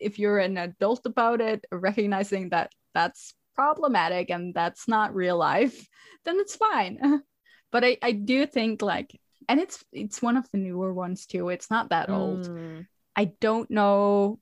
if 0.00 0.18
you're 0.18 0.38
an 0.38 0.58
adult 0.58 1.06
about 1.06 1.40
it, 1.40 1.64
recognizing 1.70 2.50
that 2.50 2.72
that's 2.94 3.34
problematic 3.54 4.30
and 4.30 4.52
that's 4.52 4.88
not 4.88 5.14
real 5.14 5.38
life, 5.38 5.86
then 6.24 6.36
it's 6.40 6.56
fine. 6.56 7.22
but 7.72 7.84
I, 7.84 7.96
I 8.02 8.12
do 8.12 8.46
think 8.46 8.82
like 8.82 9.18
and 9.48 9.60
it's 9.60 9.84
it's 9.92 10.22
one 10.22 10.36
of 10.36 10.50
the 10.50 10.58
newer 10.58 10.92
ones 10.92 11.26
too. 11.26 11.48
It's 11.48 11.70
not 11.70 11.90
that 11.90 12.10
old. 12.10 12.48
Mm. 12.48 12.86
I 13.16 13.26
don't 13.40 13.70
know 13.70 14.40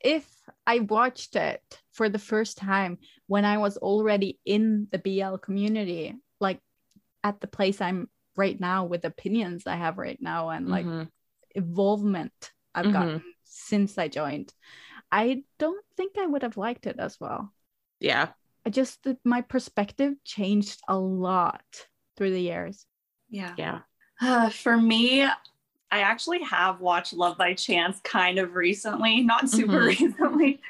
if 0.00 0.28
I 0.66 0.80
watched 0.80 1.36
it 1.36 1.62
for 1.92 2.08
the 2.08 2.18
first 2.18 2.58
time 2.58 2.98
when 3.26 3.44
I 3.44 3.58
was 3.58 3.76
already 3.76 4.38
in 4.44 4.88
the 4.90 4.98
BL 4.98 5.36
community, 5.36 6.14
like 6.40 6.60
at 7.24 7.40
the 7.40 7.46
place 7.46 7.80
I'm 7.80 8.08
right 8.36 8.58
now 8.58 8.84
with 8.84 9.04
opinions 9.04 9.66
I 9.66 9.76
have 9.76 9.98
right 9.98 10.18
now 10.20 10.50
and 10.50 10.68
like 10.68 10.86
mm-hmm. 10.86 11.04
involvement 11.54 12.32
I've 12.74 12.86
mm-hmm. 12.86 12.92
gotten 12.92 13.22
since 13.44 13.98
I 13.98 14.08
joined, 14.08 14.52
I 15.10 15.44
don't 15.58 15.84
think 15.96 16.16
I 16.18 16.26
would 16.26 16.42
have 16.42 16.56
liked 16.56 16.86
it 16.86 16.96
as 16.98 17.18
well. 17.20 17.52
Yeah. 18.00 18.28
I 18.64 18.70
just, 18.70 19.06
my 19.24 19.42
perspective 19.42 20.14
changed 20.24 20.80
a 20.88 20.96
lot 20.96 21.64
through 22.16 22.30
the 22.30 22.40
years. 22.40 22.86
Yeah. 23.28 23.54
Yeah. 23.58 23.80
Uh, 24.20 24.48
for 24.50 24.76
me, 24.76 25.26
I 25.92 26.00
actually 26.00 26.42
have 26.42 26.80
watched 26.80 27.12
Love 27.12 27.36
by 27.36 27.52
Chance 27.52 28.00
kind 28.02 28.38
of 28.38 28.54
recently, 28.54 29.20
not 29.20 29.50
super 29.50 29.74
mm-hmm. 29.74 30.02
recently, 30.02 30.60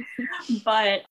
but 0.64 1.02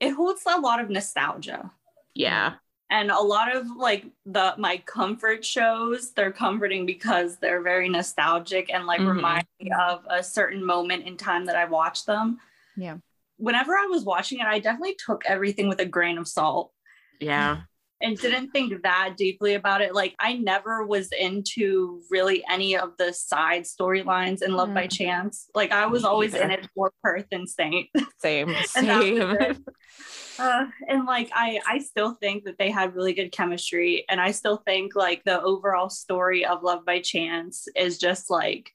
it 0.00 0.10
holds 0.10 0.42
a 0.44 0.58
lot 0.58 0.80
of 0.80 0.90
nostalgia. 0.90 1.70
Yeah. 2.14 2.54
And 2.90 3.12
a 3.12 3.20
lot 3.20 3.54
of 3.54 3.68
like 3.76 4.04
the 4.26 4.54
my 4.58 4.82
comfort 4.84 5.44
shows, 5.44 6.10
they're 6.10 6.32
comforting 6.32 6.84
because 6.84 7.36
they're 7.36 7.62
very 7.62 7.88
nostalgic 7.88 8.74
and 8.74 8.86
like 8.86 8.98
mm-hmm. 8.98 9.10
remind 9.10 9.46
me 9.60 9.70
of 9.70 10.04
a 10.10 10.24
certain 10.24 10.66
moment 10.66 11.06
in 11.06 11.16
time 11.16 11.46
that 11.46 11.54
I 11.54 11.66
watched 11.66 12.06
them. 12.06 12.38
Yeah. 12.76 12.96
whenever 13.36 13.72
I 13.72 13.86
was 13.86 14.04
watching 14.04 14.40
it, 14.40 14.46
I 14.46 14.58
definitely 14.58 14.96
took 15.04 15.24
everything 15.26 15.68
with 15.68 15.80
a 15.80 15.86
grain 15.86 16.18
of 16.18 16.26
salt. 16.28 16.72
Yeah. 17.20 17.62
And 18.02 18.16
didn't 18.16 18.50
think 18.50 18.82
that 18.82 19.14
deeply 19.16 19.54
about 19.54 19.82
it. 19.82 19.94
Like 19.94 20.14
I 20.18 20.34
never 20.34 20.86
was 20.86 21.10
into 21.12 22.00
really 22.10 22.42
any 22.50 22.76
of 22.76 22.96
the 22.98 23.12
side 23.12 23.64
storylines 23.64 24.42
in 24.42 24.54
Love 24.54 24.70
mm. 24.70 24.74
by 24.74 24.86
Chance. 24.86 25.50
Like 25.54 25.70
I 25.70 25.86
was 25.86 26.04
always 26.04 26.34
in 26.34 26.50
it 26.50 26.66
for 26.74 26.92
Perth 27.02 27.26
and 27.30 27.48
Saint. 27.48 27.88
Same, 28.18 28.54
same. 28.64 29.20
uh, 30.38 30.64
and 30.88 31.06
like 31.06 31.30
I, 31.34 31.60
I 31.66 31.78
still 31.78 32.14
think 32.14 32.44
that 32.44 32.58
they 32.58 32.70
had 32.70 32.94
really 32.94 33.14
good 33.14 33.32
chemistry, 33.32 34.04
and 34.08 34.20
I 34.20 34.32
still 34.32 34.58
think 34.66 34.94
like 34.94 35.22
the 35.24 35.40
overall 35.40 35.88
story 35.88 36.44
of 36.44 36.62
Love 36.62 36.84
by 36.84 37.00
Chance 37.00 37.66
is 37.76 37.98
just 37.98 38.30
like 38.30 38.70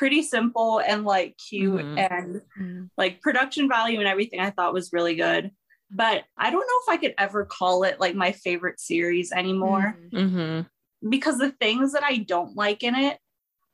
pretty 0.00 0.22
simple 0.22 0.80
and 0.80 1.04
like 1.04 1.36
cute 1.36 1.74
mm-hmm. 1.74 1.98
and 1.98 2.40
mm-hmm. 2.58 2.84
like 2.96 3.20
production 3.20 3.68
value 3.68 3.98
and 3.98 4.08
everything 4.08 4.40
I 4.40 4.50
thought 4.50 4.72
was 4.72 4.92
really 4.92 5.14
good. 5.14 5.50
But 5.90 6.24
I 6.36 6.50
don't 6.50 6.60
know 6.60 6.80
if 6.82 6.88
I 6.88 6.96
could 6.96 7.14
ever 7.18 7.44
call 7.44 7.82
it 7.84 7.98
like 8.00 8.14
my 8.14 8.32
favorite 8.32 8.80
series 8.80 9.32
anymore 9.32 9.96
mm-hmm. 10.12 11.08
because 11.08 11.38
the 11.38 11.50
things 11.50 11.92
that 11.92 12.04
I 12.04 12.18
don't 12.18 12.56
like 12.56 12.82
in 12.82 12.94
it, 12.94 13.18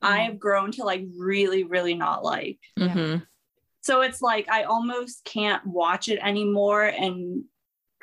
I 0.01 0.17
mm-hmm. 0.17 0.25
have 0.25 0.39
grown 0.39 0.71
to 0.73 0.83
like 0.83 1.05
really, 1.17 1.63
really 1.63 1.93
not 1.93 2.23
like. 2.23 2.59
Mm-hmm. 2.79 3.23
So 3.81 4.01
it's 4.01 4.21
like 4.21 4.49
I 4.49 4.63
almost 4.63 5.23
can't 5.25 5.65
watch 5.65 6.09
it 6.09 6.19
anymore 6.21 6.83
and 6.83 7.43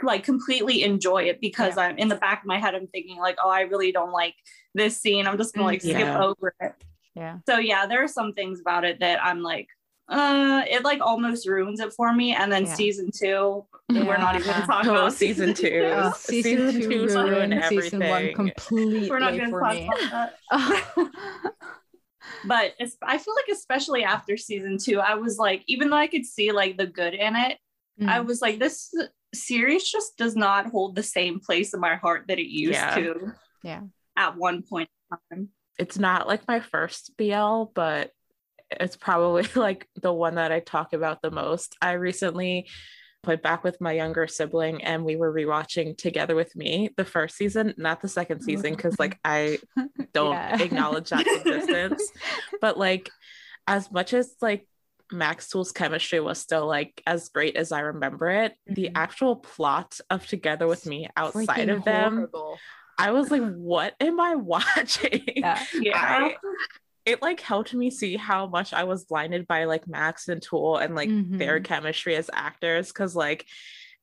like 0.02 0.24
completely 0.24 0.82
enjoy 0.82 1.24
it 1.24 1.40
because 1.40 1.76
yeah. 1.76 1.84
I'm 1.84 1.98
in 1.98 2.08
the 2.08 2.16
back 2.16 2.42
of 2.42 2.46
my 2.46 2.58
head, 2.58 2.74
I'm 2.74 2.86
thinking 2.86 3.18
like, 3.18 3.36
oh, 3.42 3.50
I 3.50 3.62
really 3.62 3.92
don't 3.92 4.12
like 4.12 4.34
this 4.74 5.00
scene. 5.00 5.26
I'm 5.26 5.38
just 5.38 5.54
gonna 5.54 5.66
like 5.66 5.84
yeah. 5.84 5.94
skip 5.94 6.20
over 6.20 6.54
it. 6.60 6.72
Yeah. 7.14 7.38
So 7.46 7.58
yeah, 7.58 7.86
there 7.86 8.02
are 8.02 8.08
some 8.08 8.32
things 8.32 8.60
about 8.60 8.84
it 8.84 9.00
that 9.00 9.24
I'm 9.24 9.42
like, 9.42 9.68
uh, 10.08 10.62
it 10.70 10.84
like 10.84 11.00
almost 11.00 11.48
ruins 11.48 11.80
it 11.80 11.92
for 11.92 12.12
me. 12.12 12.34
And 12.34 12.52
then 12.52 12.66
yeah. 12.66 12.74
season 12.74 13.10
two, 13.10 13.64
yeah. 13.88 14.06
we're 14.06 14.18
not 14.18 14.34
even 14.34 14.46
gonna 14.46 14.66
talk 14.66 14.84
oh, 14.86 14.90
about 14.90 15.12
season 15.12 15.54
two. 15.54 15.90
oh, 15.94 16.12
season, 16.16 16.72
season 16.72 16.90
two 16.90 17.08
ruined 17.08 17.64
season 17.68 18.00
one 18.00 18.34
completely. 18.34 19.08
We're 19.08 19.18
not 19.18 19.36
gonna 19.36 19.50
talk 19.50 19.74
me. 19.74 19.90
about 20.08 20.30
that. 20.50 21.10
but 22.44 22.74
I 23.02 23.18
feel 23.18 23.34
like 23.34 23.56
especially 23.56 24.04
after 24.04 24.36
season 24.36 24.78
two, 24.78 25.00
I 25.00 25.14
was 25.14 25.38
like, 25.38 25.62
even 25.66 25.90
though 25.90 25.96
I 25.96 26.06
could 26.06 26.26
see 26.26 26.52
like 26.52 26.76
the 26.76 26.86
good 26.86 27.14
in 27.14 27.36
it, 27.36 27.58
mm. 28.00 28.08
I 28.08 28.20
was 28.20 28.42
like, 28.42 28.58
this 28.58 28.92
series 29.32 29.90
just 29.90 30.16
does 30.16 30.36
not 30.36 30.66
hold 30.66 30.94
the 30.94 31.02
same 31.02 31.40
place 31.40 31.74
in 31.74 31.80
my 31.80 31.96
heart 31.96 32.26
that 32.28 32.38
it 32.38 32.48
used 32.48 32.74
yeah. 32.74 32.94
to. 32.94 33.32
Yeah. 33.62 33.80
At 34.16 34.36
one 34.36 34.62
point 34.62 34.88
in 35.10 35.18
time 35.38 35.48
it's 35.78 35.98
not 35.98 36.26
like 36.26 36.46
my 36.46 36.60
first 36.60 37.12
BL, 37.16 37.64
but 37.74 38.10
it's 38.80 38.96
probably 38.96 39.46
like 39.54 39.88
the 40.00 40.12
one 40.12 40.36
that 40.36 40.52
I 40.52 40.60
talk 40.60 40.92
about 40.92 41.22
the 41.22 41.30
most. 41.30 41.76
I 41.80 41.92
recently 41.92 42.68
went 43.26 43.42
back 43.42 43.64
with 43.64 43.80
my 43.80 43.92
younger 43.92 44.26
sibling 44.26 44.82
and 44.84 45.04
we 45.04 45.16
were 45.16 45.32
rewatching 45.32 45.96
Together 45.96 46.34
with 46.34 46.54
Me 46.54 46.90
the 46.96 47.04
first 47.04 47.36
season, 47.36 47.74
not 47.76 48.00
the 48.00 48.08
second 48.08 48.42
season, 48.42 48.74
because 48.74 48.98
like 48.98 49.18
I 49.24 49.58
don't 50.12 50.32
yeah. 50.32 50.62
acknowledge 50.62 51.10
that 51.10 51.26
existence. 51.26 52.02
but 52.60 52.78
like 52.78 53.10
as 53.66 53.90
much 53.90 54.12
as 54.12 54.34
like 54.40 54.66
Max 55.12 55.48
Tul's 55.48 55.72
chemistry 55.72 56.20
was 56.20 56.38
still 56.38 56.66
like 56.66 57.02
as 57.06 57.28
great 57.28 57.56
as 57.56 57.72
I 57.72 57.80
remember 57.80 58.30
it, 58.30 58.52
mm-hmm. 58.52 58.74
the 58.74 58.90
actual 58.94 59.36
plot 59.36 59.98
of 60.10 60.26
Together 60.26 60.66
with 60.66 60.86
Me 60.86 61.08
outside 61.16 61.46
Freaking 61.46 61.76
of 61.76 61.84
them 61.84 62.14
horrible. 62.14 62.58
I 62.96 63.10
was 63.10 63.30
like, 63.30 63.42
what 63.42 63.94
am 64.00 64.20
I 64.20 64.36
watching? 64.36 65.24
Yeah. 65.34 65.60
yeah. 65.74 65.98
I, 65.98 66.36
it 67.06 67.20
like 67.20 67.40
helped 67.40 67.74
me 67.74 67.90
see 67.90 68.16
how 68.16 68.46
much 68.46 68.72
I 68.72 68.84
was 68.84 69.04
blinded 69.04 69.46
by 69.46 69.64
like 69.64 69.86
Max 69.86 70.28
and 70.28 70.40
Tul 70.40 70.78
and 70.78 70.94
like 70.94 71.08
mm-hmm. 71.08 71.38
their 71.38 71.60
chemistry 71.60 72.16
as 72.16 72.30
actors. 72.32 72.92
Cause 72.92 73.14
like 73.14 73.46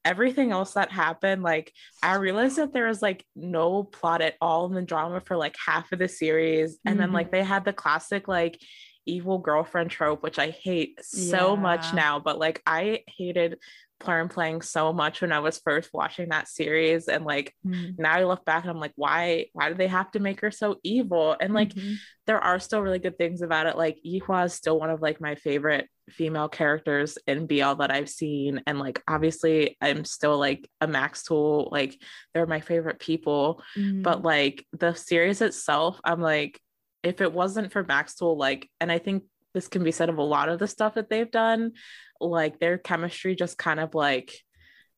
everything 0.06 0.52
else 0.52 0.74
that 0.74 0.92
happened, 0.92 1.42
like 1.42 1.74
I 2.04 2.16
realized 2.16 2.58
that 2.58 2.74
there 2.74 2.88
was 2.88 3.02
like 3.02 3.26
no 3.36 3.84
plot 3.84 4.22
at 4.22 4.36
all 4.40 4.66
in 4.68 4.74
the 4.74 4.82
drama 4.82 5.22
for 5.22 5.36
like 5.36 5.56
half 5.64 5.92
of 5.92 6.00
the 6.00 6.08
series. 6.08 6.78
And 6.86 6.94
mm-hmm. 6.94 7.02
then 7.02 7.12
like 7.12 7.32
they 7.32 7.44
had 7.44 7.66
the 7.66 7.74
classic 7.74 8.28
like 8.28 8.60
evil 9.06 9.40
girlfriend 9.40 9.90
trope, 9.90 10.22
which 10.22 10.38
I 10.38 10.52
hate 10.52 11.00
so 11.04 11.56
yeah. 11.56 11.62
much 11.62 11.94
now, 11.94 12.20
but 12.20 12.38
like 12.38 12.62
I 12.68 13.04
hated 13.08 13.58
Plum 14.02 14.30
playing 14.30 14.62
so 14.62 14.92
much 14.92 15.22
when 15.22 15.32
I 15.32 15.40
was 15.40 15.60
first 15.60 15.90
watching 15.94 16.30
that 16.30 16.48
series. 16.48 17.08
And 17.08 17.26
like 17.26 17.56
mm-hmm. 17.66 18.02
now 18.02 18.14
I 18.14 18.24
look 18.24 18.44
back 18.46 18.64
and 18.64 18.72
I'm 18.72 18.80
like, 18.80 18.94
why, 18.96 19.48
why 19.54 19.70
do 19.70 19.76
they 19.76 19.88
have 19.88 20.12
to 20.12 20.20
make 20.20 20.42
her 20.42 20.52
so 20.52 20.78
evil? 20.84 21.36
And 21.40 21.54
like 21.54 21.70
mm-hmm. 21.70 21.94
there 22.28 22.40
are 22.40 22.60
still 22.60 22.82
really 22.82 23.00
good 23.00 23.18
things 23.18 23.42
about 23.42 23.68
it. 23.68 23.78
Like 23.78 23.98
Yihua 24.06 24.46
is 24.46 24.54
still 24.54 24.80
one 24.80 24.90
of 24.90 25.02
like 25.02 25.22
my 25.22 25.36
favorite 25.36 25.88
female 26.10 26.50
characters 26.50 27.18
in 27.28 27.48
BL 27.48 27.76
that 27.76 27.92
I've 27.92 28.10
seen. 28.10 28.62
And 28.68 28.80
like 28.80 29.02
obviously 29.08 29.78
I'm 29.82 30.04
still 30.04 30.38
like 30.38 30.70
a 30.82 30.88
Max 30.88 31.24
Tul, 31.24 31.70
like 31.72 32.00
they're 32.34 32.46
my 32.46 32.60
favorite 32.60 33.00
people. 33.00 33.62
Mm-hmm. 33.78 34.02
But 34.02 34.24
like 34.24 34.66
the 34.74 34.94
series 34.94 35.42
itself, 35.42 36.00
I'm 36.04 36.22
like, 36.22 36.60
if 37.04 37.22
it 37.22 37.34
wasn't 37.34 37.72
for 37.72 37.84
Max 37.84 38.16
Tul, 38.16 38.38
like, 38.38 38.70
and 38.80 38.92
I 38.92 39.00
think 39.00 39.24
this 39.54 39.68
can 39.68 39.84
be 39.84 39.92
said 39.92 40.10
of 40.10 40.18
a 40.18 40.24
lot 40.24 40.50
of 40.50 40.60
the 40.60 40.68
stuff 40.68 40.96
that 40.96 41.10
they've 41.10 41.32
done 41.32 41.74
like 42.20 42.60
their 42.60 42.78
chemistry 42.78 43.36
just 43.36 43.58
kind 43.58 43.80
of 43.80 43.96
like 43.96 44.34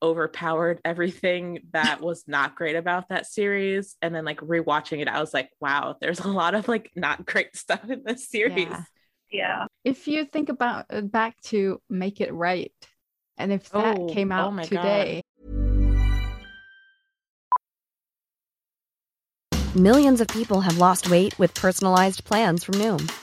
overpowered 0.02 0.82
everything 0.84 1.60
that 1.72 2.02
was 2.02 2.26
not 2.28 2.56
great 2.56 2.76
about 2.76 3.08
that 3.08 3.26
series. 3.26 3.96
And 4.02 4.14
then 4.14 4.26
like 4.26 4.42
rewatching 4.42 5.00
it 5.02 5.08
i 5.08 5.20
was 5.22 5.34
like 5.34 5.50
wow 5.60 5.96
there's 6.02 6.20
a 6.20 6.28
lot 6.28 6.56
of 6.56 6.68
like 6.68 6.92
not 6.96 7.26
great 7.26 7.56
stuff 7.56 7.90
in 7.90 8.04
this 8.06 8.30
series. 8.30 8.68
Yeah, 8.68 8.84
yeah. 9.32 9.66
if 9.84 10.08
you 10.08 10.26
think 10.26 10.50
about 10.50 10.86
uh, 10.90 11.02
back 11.02 11.40
to 11.44 11.82
make 11.90 12.20
it 12.22 12.34
right 12.34 12.74
and 13.38 13.52
if 13.52 13.70
that 13.70 13.98
oh, 13.98 14.08
came 14.08 14.32
out 14.32 14.54
oh 14.54 14.64
today 14.64 15.22
millions 19.74 20.22
of 20.22 20.28
people 20.28 20.62
have 20.62 20.78
lost 20.78 21.10
weight 21.10 21.38
with 21.40 21.54
personalized 21.56 22.24
plans 22.26 22.64
from 22.64 22.76
noom 22.76 23.23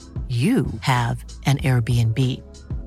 you 0.31 0.65
have 0.79 1.25
an 1.45 1.57
Airbnb. 1.57 2.17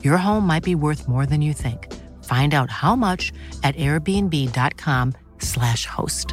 Your 0.02 0.16
home 0.16 0.46
might 0.46 0.62
be 0.62 0.74
worth 0.74 1.06
more 1.06 1.26
than 1.26 1.42
you 1.42 1.52
think. 1.52 1.92
Find 2.24 2.54
out 2.54 2.70
how 2.70 2.96
much 2.96 3.34
at 3.62 3.76
airbnb.com/slash 3.76 5.84
host. 5.84 6.32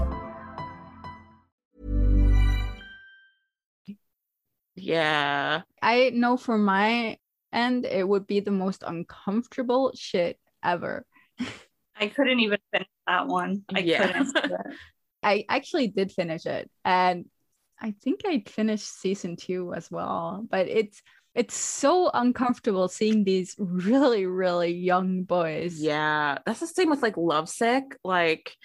Yeah. 4.76 5.62
I 5.82 6.12
know 6.14 6.38
for 6.38 6.58
my 6.58 7.18
end, 7.52 7.86
it 7.86 8.08
would 8.08 8.28
be 8.28 8.40
the 8.40 8.52
most 8.52 8.84
uncomfortable 8.86 9.92
shit 9.96 10.40
ever. 10.64 11.06
I 11.96 12.08
couldn't 12.08 12.40
even 12.40 12.60
finish 12.72 12.88
that 13.08 13.28
one. 13.28 13.64
I 13.74 13.80
Yeah. 13.80 14.08
couldn't. 14.08 14.38
I 15.24 15.46
actually 15.50 15.88
did 15.90 16.12
finish 16.12 16.48
it, 16.48 16.68
and 16.84 17.26
I 17.82 17.92
think 18.04 18.22
I 18.26 18.44
finished 18.48 19.00
season 19.00 19.36
two 19.36 19.74
as 19.74 19.90
well. 19.90 20.46
But 20.50 20.68
it's 20.68 21.02
it's 21.34 21.56
so 21.56 22.12
uncomfortable 22.14 22.88
seeing 22.88 23.24
these 23.24 23.56
really 23.58 24.26
really 24.26 24.72
young 24.74 25.24
boys. 25.24 25.82
Yeah. 25.82 26.38
That's 26.46 26.60
the 26.60 26.68
same 26.68 26.90
with 26.90 27.02
like 27.02 27.18
Lovesick. 27.18 27.84
Like, 28.04 28.56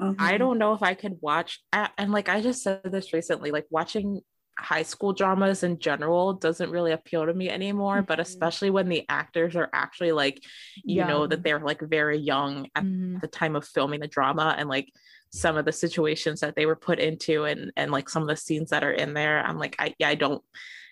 I 0.00 0.32
Mhm. 0.34 0.38
don't 0.38 0.58
know 0.58 0.74
if 0.74 0.82
I 0.82 0.94
could 0.94 1.18
watch, 1.20 1.62
and 1.72 2.12
like 2.12 2.28
I 2.28 2.40
just 2.40 2.62
said 2.62 2.82
this 2.84 3.12
recently, 3.12 3.50
like 3.50 3.66
watching 3.70 4.20
high 4.58 4.82
school 4.82 5.12
dramas 5.12 5.62
in 5.64 5.78
general 5.80 6.34
doesn't 6.34 6.70
really 6.70 6.92
appeal 6.92 7.26
to 7.26 7.34
me 7.34 7.48
anymore, 7.50 8.02
but 8.02 8.18
Mhm. 8.18 8.22
especially 8.22 8.70
when 8.70 8.88
the 8.88 9.04
actors 9.08 9.56
are 9.56 9.68
actually 9.72 10.12
like, 10.12 10.40
you 10.84 11.04
know, 11.04 11.26
that 11.26 11.42
they're 11.42 11.60
like 11.60 11.80
very 11.80 12.18
young 12.18 12.68
at 12.74 12.84
Mhm. 12.84 13.20
the 13.20 13.28
time 13.28 13.56
of 13.56 13.66
filming 13.66 14.00
the 14.00 14.06
drama 14.08 14.54
and 14.56 14.68
like 14.68 14.92
some 15.34 15.56
of 15.56 15.64
the 15.64 15.72
situations 15.72 16.40
that 16.40 16.54
they 16.54 16.64
were 16.64 16.76
put 16.76 17.00
into 17.00 17.44
and 17.44 17.72
and 17.76 17.90
like 17.90 18.08
some 18.08 18.22
of 18.22 18.28
the 18.28 18.36
scenes 18.36 18.70
that 18.70 18.84
are 18.84 18.92
in 18.92 19.14
there 19.14 19.40
i'm 19.44 19.58
like 19.58 19.74
i 19.80 19.92
yeah 19.98 20.08
i 20.08 20.14
don't 20.14 20.42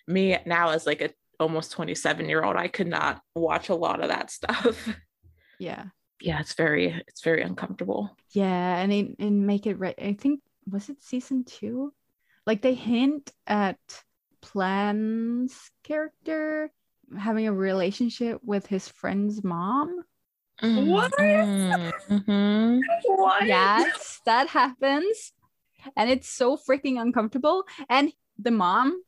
me 0.09 0.37
now 0.47 0.71
as 0.71 0.85
like 0.85 1.01
a 1.01 1.11
almost 1.39 1.71
27 1.73 2.29
year 2.29 2.43
old 2.43 2.57
i 2.57 2.67
could 2.67 2.89
not 2.89 3.23
watch 3.37 3.69
a 3.69 3.75
lot 3.75 4.03
of 4.03 4.09
that 4.09 4.31
stuff 4.31 4.89
Yeah. 5.59 5.85
yeah 6.21 6.41
it's 6.41 6.55
very 6.55 6.89
it's 7.07 7.23
very 7.23 7.43
uncomfortable 7.43 8.17
Yeah, 8.33 8.77
and 8.79 8.93
in, 8.93 9.15
in 9.21 9.47
Make 9.47 9.67
It 9.67 9.79
Right, 9.79 9.95
I 9.97 10.15
think 10.15 10.41
was 10.69 10.89
it 10.89 11.03
season 11.03 11.45
two? 11.45 11.93
Like 12.47 12.63
they 12.63 12.75
hint 12.75 13.31
at 13.47 13.79
Plan's 14.41 15.71
character 15.85 16.71
having 17.17 17.47
a 17.47 17.53
relationship 17.53 18.41
with 18.43 18.67
his 18.67 18.89
friend's 18.89 19.45
mom. 19.45 20.03
What? 20.63 21.13
Mhm. 21.19 22.81
What? 23.05 23.47
Yes, 23.47 24.21
that 24.25 24.49
happens. 24.49 25.33
And 25.97 26.09
it's 26.09 26.29
so 26.29 26.57
freaking 26.57 27.01
uncomfortable. 27.01 27.65
And 27.89 28.13
the 28.39 28.53
mom 28.53 29.03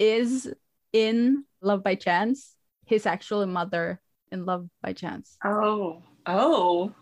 is 0.00 0.52
in 0.92 1.44
Love 1.62 1.84
by 1.84 1.94
Chance, 1.94 2.56
his 2.84 3.06
actual 3.06 3.46
mother 3.46 4.00
in 4.32 4.44
Love 4.44 4.68
by 4.82 4.92
Chance. 4.92 5.36
Oh. 5.44 6.02
Oh. 6.26 6.92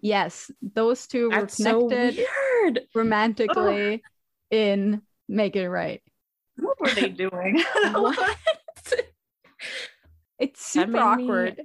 Yes, 0.00 0.50
those 0.62 1.06
two 1.08 1.28
were 1.30 1.40
that's 1.40 1.56
so 1.56 1.88
connected 1.88 2.24
weird 2.62 2.80
romantically 2.94 4.02
in 4.50 5.02
Make 5.28 5.56
It 5.56 5.68
Right. 5.68 6.02
What 6.56 6.80
were 6.80 6.88
they 6.94 7.08
doing? 7.08 7.62
what 7.92 8.36
It's 10.38 10.64
super 10.64 10.86
made 10.92 11.16
me- 11.16 11.24
awkward. 11.24 11.60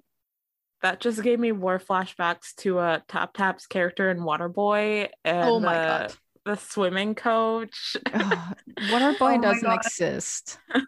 That 0.85 0.99
just 0.99 1.23
gave 1.23 1.39
me 1.39 1.51
more 1.51 1.79
flashbacks 1.79 2.53
to 2.57 2.77
a 2.77 2.83
uh, 2.83 2.99
top 3.07 3.33
tap's 3.33 3.65
character 3.65 4.11
in 4.11 4.19
waterboy 4.19 5.09
and 5.23 5.49
Oh 5.49 5.59
my 5.59 5.73
the, 5.73 5.87
god. 5.87 6.13
the 6.45 6.55
swimming 6.57 7.15
coach 7.15 7.97
Ugh, 8.13 8.55
Waterboy 8.83 9.37
Oh 9.37 9.41
doesn't 9.41 9.71
exist. 9.71 10.59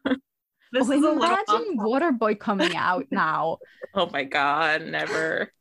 This 0.72 0.88
Oh, 0.88 0.92
is 0.92 1.04
imagine 1.04 1.78
Waterboy 1.80 2.40
coming 2.40 2.76
out 2.76 3.06
now. 3.12 3.58
oh 3.96 4.08
my 4.12 4.24
god 4.24 4.84
never 4.84 5.52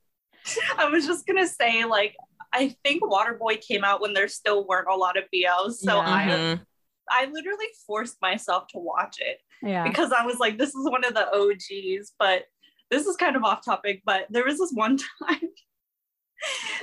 I 0.77 0.89
was 0.91 1.07
just 1.07 1.27
gonna 1.27 1.47
say, 1.47 1.85
like, 1.85 2.15
I 2.53 2.77
think 2.85 3.03
Waterboy 3.03 3.61
came 3.63 3.85
out 3.85 4.01
when 4.01 4.13
there 4.13 4.29
still 4.29 4.67
weren't 4.67 4.89
a 4.89 4.95
lot 4.95 5.17
of 5.17 5.25
BLs. 5.35 5.77
So 5.77 5.97
Yeah. 5.97 6.01
I 6.01 6.27
Mhm. 6.27 6.61
I 7.09 7.25
literally 7.27 7.67
forced 7.87 8.21
myself 8.21 8.67
to 8.73 8.79
watch 8.79 9.17
it 9.21 9.39
Yeah. 9.63 9.85
because 9.85 10.13
I 10.13 10.27
was 10.27 10.39
like, 10.39 10.59
this 10.59 10.71
is 10.75 10.91
one 10.91 11.05
of 11.05 11.15
the 11.15 11.27
OGs, 11.33 12.13
but 12.19 12.45
this 12.91 13.07
is 13.07 13.17
kind 13.17 13.37
of 13.37 13.45
off 13.45 13.65
topic, 13.65 14.03
but 14.05 14.27
there 14.31 14.45
was 14.45 14.59
this 14.59 14.73
one 14.73 14.99
time 15.27 15.41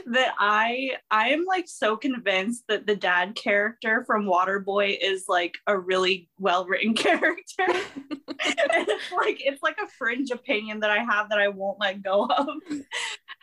that 0.07 0.33
I 0.39 0.97
I 1.11 1.29
am 1.29 1.45
like 1.47 1.67
so 1.67 1.95
convinced 1.95 2.63
that 2.69 2.87
the 2.87 2.95
dad 2.95 3.35
character 3.35 4.03
from 4.05 4.25
Waterboy 4.25 4.97
is 5.01 5.25
like 5.27 5.53
a 5.67 5.77
really 5.77 6.29
well 6.39 6.65
written 6.65 6.93
character. 6.95 7.65
and 7.67 8.37
it's 8.39 9.11
like 9.11 9.37
it's 9.39 9.61
like 9.61 9.77
a 9.81 9.87
fringe 9.97 10.31
opinion 10.31 10.79
that 10.81 10.89
I 10.89 11.03
have 11.03 11.29
that 11.29 11.39
I 11.39 11.49
won't 11.49 11.79
let 11.79 12.01
go 12.01 12.25
of. 12.25 12.47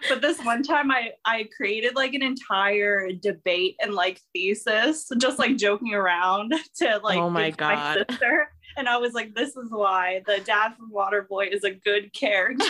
But 0.08 0.20
this 0.20 0.42
one 0.44 0.62
time 0.62 0.90
I 0.90 1.12
I 1.24 1.48
created 1.56 1.94
like 1.94 2.14
an 2.14 2.22
entire 2.22 3.12
debate 3.12 3.76
and 3.80 3.94
like 3.94 4.20
thesis, 4.32 5.08
just 5.18 5.38
like 5.38 5.56
joking 5.56 5.94
around 5.94 6.54
to 6.78 7.00
like 7.02 7.18
Oh 7.18 7.30
my 7.30 7.50
to 7.50 7.64
my 7.64 7.74
God. 7.74 8.04
sister. 8.08 8.50
And 8.76 8.88
I 8.88 8.96
was 8.98 9.12
like, 9.14 9.34
this 9.34 9.56
is 9.56 9.70
why 9.70 10.22
the 10.26 10.38
dad 10.44 10.74
from 10.76 10.92
Waterboy 10.92 11.52
is 11.52 11.64
a 11.64 11.70
good 11.70 12.12
character. 12.12 12.64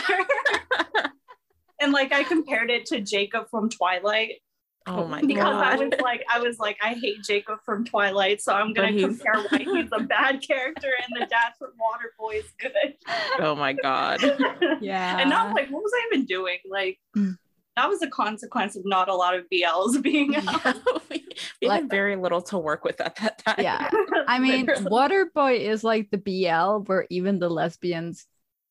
and 1.81 1.91
like 1.91 2.11
I 2.13 2.23
compared 2.23 2.69
it 2.69 2.85
to 2.87 3.01
Jacob 3.01 3.49
from 3.49 3.69
Twilight 3.69 4.41
oh 4.87 5.07
my 5.07 5.21
because 5.21 5.55
I 5.55 5.75
was 5.75 5.93
like, 6.01 6.23
I 6.31 6.39
was 6.39 6.59
like, 6.59 6.77
I 6.81 6.93
hate 6.93 7.23
Jacob 7.23 7.59
from 7.65 7.85
Twilight, 7.85 8.41
so 8.41 8.53
I'm 8.53 8.73
gonna 8.73 8.99
compare 8.99 9.35
why 9.49 9.59
he's 9.59 9.89
a 9.91 10.01
bad 10.01 10.41
character 10.41 10.89
and 11.07 11.21
the 11.21 11.27
dad 11.27 11.53
from 11.59 11.69
Waterboy 11.69 12.39
is 12.39 12.51
good. 12.59 12.95
oh 13.39 13.55
my 13.55 13.73
god 13.73 14.21
Yeah. 14.81 15.19
And 15.19 15.33
I 15.33 15.45
was 15.45 15.53
like, 15.53 15.69
what 15.69 15.83
was 15.83 15.91
I 15.95 16.07
even 16.13 16.25
doing? 16.25 16.57
Like, 16.69 16.99
Mm. 17.15 17.37
That 17.77 17.87
was 17.87 18.01
a 18.01 18.09
consequence 18.09 18.75
of 18.75 18.85
not 18.85 19.07
a 19.09 19.15
lot 19.15 19.33
of 19.35 19.45
BLs 19.51 20.01
being 20.09 20.35
out. 20.35 20.75
we, 21.09 21.25
we 21.61 21.67
Like- 21.67 21.81
had 21.83 21.89
very 21.89 22.15
little 22.15 22.41
to 22.43 22.57
work 22.57 22.83
with 22.83 22.99
at 23.01 23.15
that 23.17 23.43
time 23.43 23.55
Yeah. 23.59 23.89
I 24.27 24.39
mean, 24.39 24.65
Literally. 24.65 24.89
Waterboy 24.91 25.59
is 25.59 25.83
like 25.83 26.09
the 26.11 26.17
BL 26.17 26.83
where 26.89 27.05
even 27.09 27.39
the 27.39 27.49
lesbians 27.49 28.25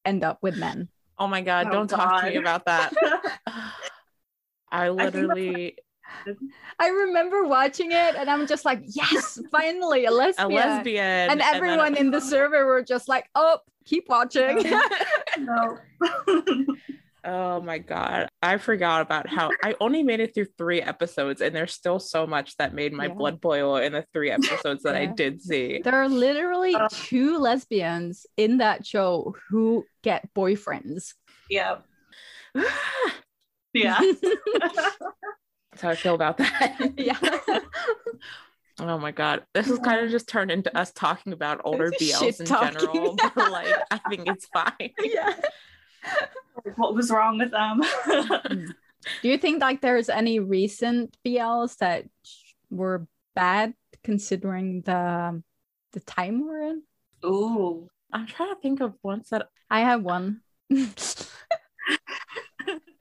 end 0.05 0.25
up 0.25 0.39
with 0.43 0.57
men. 0.57 0.89
oh 1.19 1.27
my 1.27 1.41
god 1.43 1.67
Oh, 1.69 1.71
don't 1.73 1.89
talk 1.89 2.23
to 2.25 2.31
me 2.31 2.37
about 2.37 2.65
that 2.67 2.93
i 4.73 4.89
literally 4.89 5.77
I 6.81 6.89
remember 6.89 7.45
watching 7.45 7.93
it 7.93 8.17
and 8.17 8.29
I'm 8.29 8.47
just 8.49 8.65
like, 8.65 8.83
yes, 8.85 9.39
finally 9.53 10.07
a 10.07 10.11
lesbian. 10.11 10.51
a 10.51 10.55
lesbian. 10.55 10.77
lesbian 10.77 11.31
And 11.31 11.41
then- 11.41 11.55
everyone 11.55 11.97
in 11.97 12.11
the 12.11 12.21
server 12.21 12.67
were 12.67 12.83
just 12.83 13.09
like, 13.09 13.27
oh, 13.37 13.59
keep 13.85 14.09
watching. 14.09 14.65
no. 15.39 15.79
Oh 17.25 17.61
my 17.61 17.79
god. 17.79 18.29
I 18.43 18.57
forgot 18.59 19.03
about 19.03 19.29
how 19.29 19.51
I 19.63 19.75
only 19.81 20.03
made 20.03 20.21
it 20.21 20.35
through 20.35 20.47
3 20.57 20.81
episodes 20.83 21.41
and 21.41 21.55
there's 21.55 21.73
still 21.75 21.99
so 21.99 22.27
much 22.27 22.57
that 22.57 22.73
made 22.75 22.93
my 22.93 23.07
Yeah. 23.07 23.15
blood 23.15 23.41
boil 23.41 23.77
in 23.77 23.93
the 23.93 24.05
3 24.13 24.31
episodes 24.31 24.83
that 24.85 24.97
I 24.97 25.07
did 25.07 25.43
see. 25.43 25.81
there 25.85 25.95
are 25.97 26.09
literally 26.09 26.75
Uh. 26.75 26.89
two 26.91 27.39
lesbians 27.39 28.27
in 28.37 28.59
that 28.59 28.87
show 28.87 29.35
who 29.49 29.85
get 30.03 30.33
boyfriends. 30.35 31.15
yeah. 31.51 31.79
Yeah. 33.75 33.99
That's 34.61 35.83
how 35.83 35.91
I 35.91 35.95
feel 35.95 36.15
about 36.15 36.39
that. 36.39 36.93
yeah. 36.97 37.19
Oh 38.81 38.99
my 38.99 39.13
god. 39.13 39.45
This 39.53 39.67
has 39.67 39.79
kind 39.79 40.01
of 40.05 40.11
just 40.11 40.27
turned 40.27 40.51
into 40.51 40.75
us 40.77 40.91
talking 40.93 41.33
about 41.35 41.61
older 41.65 41.91
BLs 42.01 42.41
in 42.41 42.47
talking. 42.47 42.79
general. 42.81 43.17
Like 43.37 43.69
I 43.91 43.99
think 44.09 44.27
it's 44.27 44.47
fine. 44.47 44.91
yeah. 45.03 45.35
What 46.77 46.95
was 46.95 47.11
wrong 47.11 47.39
with 47.39 47.51
them? 47.51 47.81
Hmm. 47.83 48.67
Do 49.23 49.29
you 49.29 49.39
think 49.39 49.61
like 49.61 49.81
there's 49.81 50.09
any 50.09 50.41
recent 50.41 51.17
BLs 51.25 51.77
that 51.79 52.05
were 52.71 53.07
bad 53.35 53.75
considering 54.05 54.83
the 54.83 55.43
the 55.93 56.01
time 56.01 56.47
we're 56.47 56.63
in? 56.63 56.83
Ooh. 57.25 57.89
I'm 58.13 58.27
trying 58.27 58.55
to 58.55 58.61
think 58.61 58.81
of 58.81 58.95
ones 59.03 59.29
that 59.31 59.49
I 59.71 59.81
have 59.81 60.03
one. 60.03 60.41
I 60.73 60.89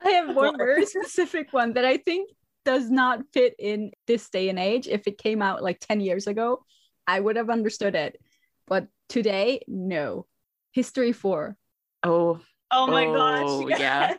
one 0.36 0.56
very 0.56 0.86
specific 0.86 1.52
one 1.52 1.74
that 1.74 1.84
I 1.84 1.98
think 1.98 2.30
does 2.64 2.90
not 2.90 3.20
fit 3.32 3.54
in 3.58 3.90
this 4.06 4.28
day 4.30 4.48
and 4.48 4.58
age. 4.58 4.86
If 4.86 5.06
it 5.06 5.18
came 5.18 5.42
out 5.42 5.62
like 5.62 5.80
10 5.80 6.00
years 6.00 6.26
ago, 6.26 6.64
I 7.06 7.18
would 7.18 7.36
have 7.36 7.50
understood 7.50 7.94
it. 7.94 8.20
But 8.66 8.86
today, 9.08 9.62
no. 9.66 10.26
History 10.72 11.12
4. 11.12 11.56
Oh. 12.04 12.40
Oh 12.70 12.86
my 12.86 13.06
oh, 13.06 13.66
gosh. 13.66 13.78
Yeah. 13.80 14.14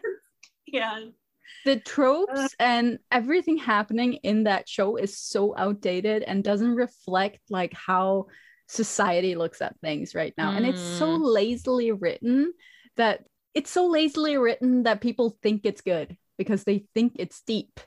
yeah. 0.68 1.00
the 1.66 1.80
tropes 1.80 2.56
and 2.60 3.00
everything 3.12 3.58
happening 3.58 4.14
in 4.24 4.44
that 4.46 4.68
show 4.68 4.96
is 4.96 5.18
so 5.18 5.56
outdated 5.58 6.24
and 6.24 6.44
doesn't 6.44 6.76
reflect 6.76 7.40
like 7.50 7.74
how 7.74 8.26
society 8.68 9.36
looks 9.36 9.62
at 9.62 9.78
things 9.82 10.16
right 10.16 10.34
now 10.38 10.52
and 10.52 10.66
it's 10.66 10.82
so 10.82 11.18
Mm. 11.18 11.34
lazily 11.34 11.92
written 11.92 12.54
that 12.96 13.26
it's 13.54 13.70
so 13.70 13.88
lazily 13.88 14.38
written 14.38 14.84
that 14.84 15.02
people 15.02 15.38
think 15.44 15.62
it's 15.66 15.82
good 15.82 16.18
because 16.38 16.64
they 16.64 16.86
think 16.96 17.14
it's 17.20 17.42
deep 17.42 17.80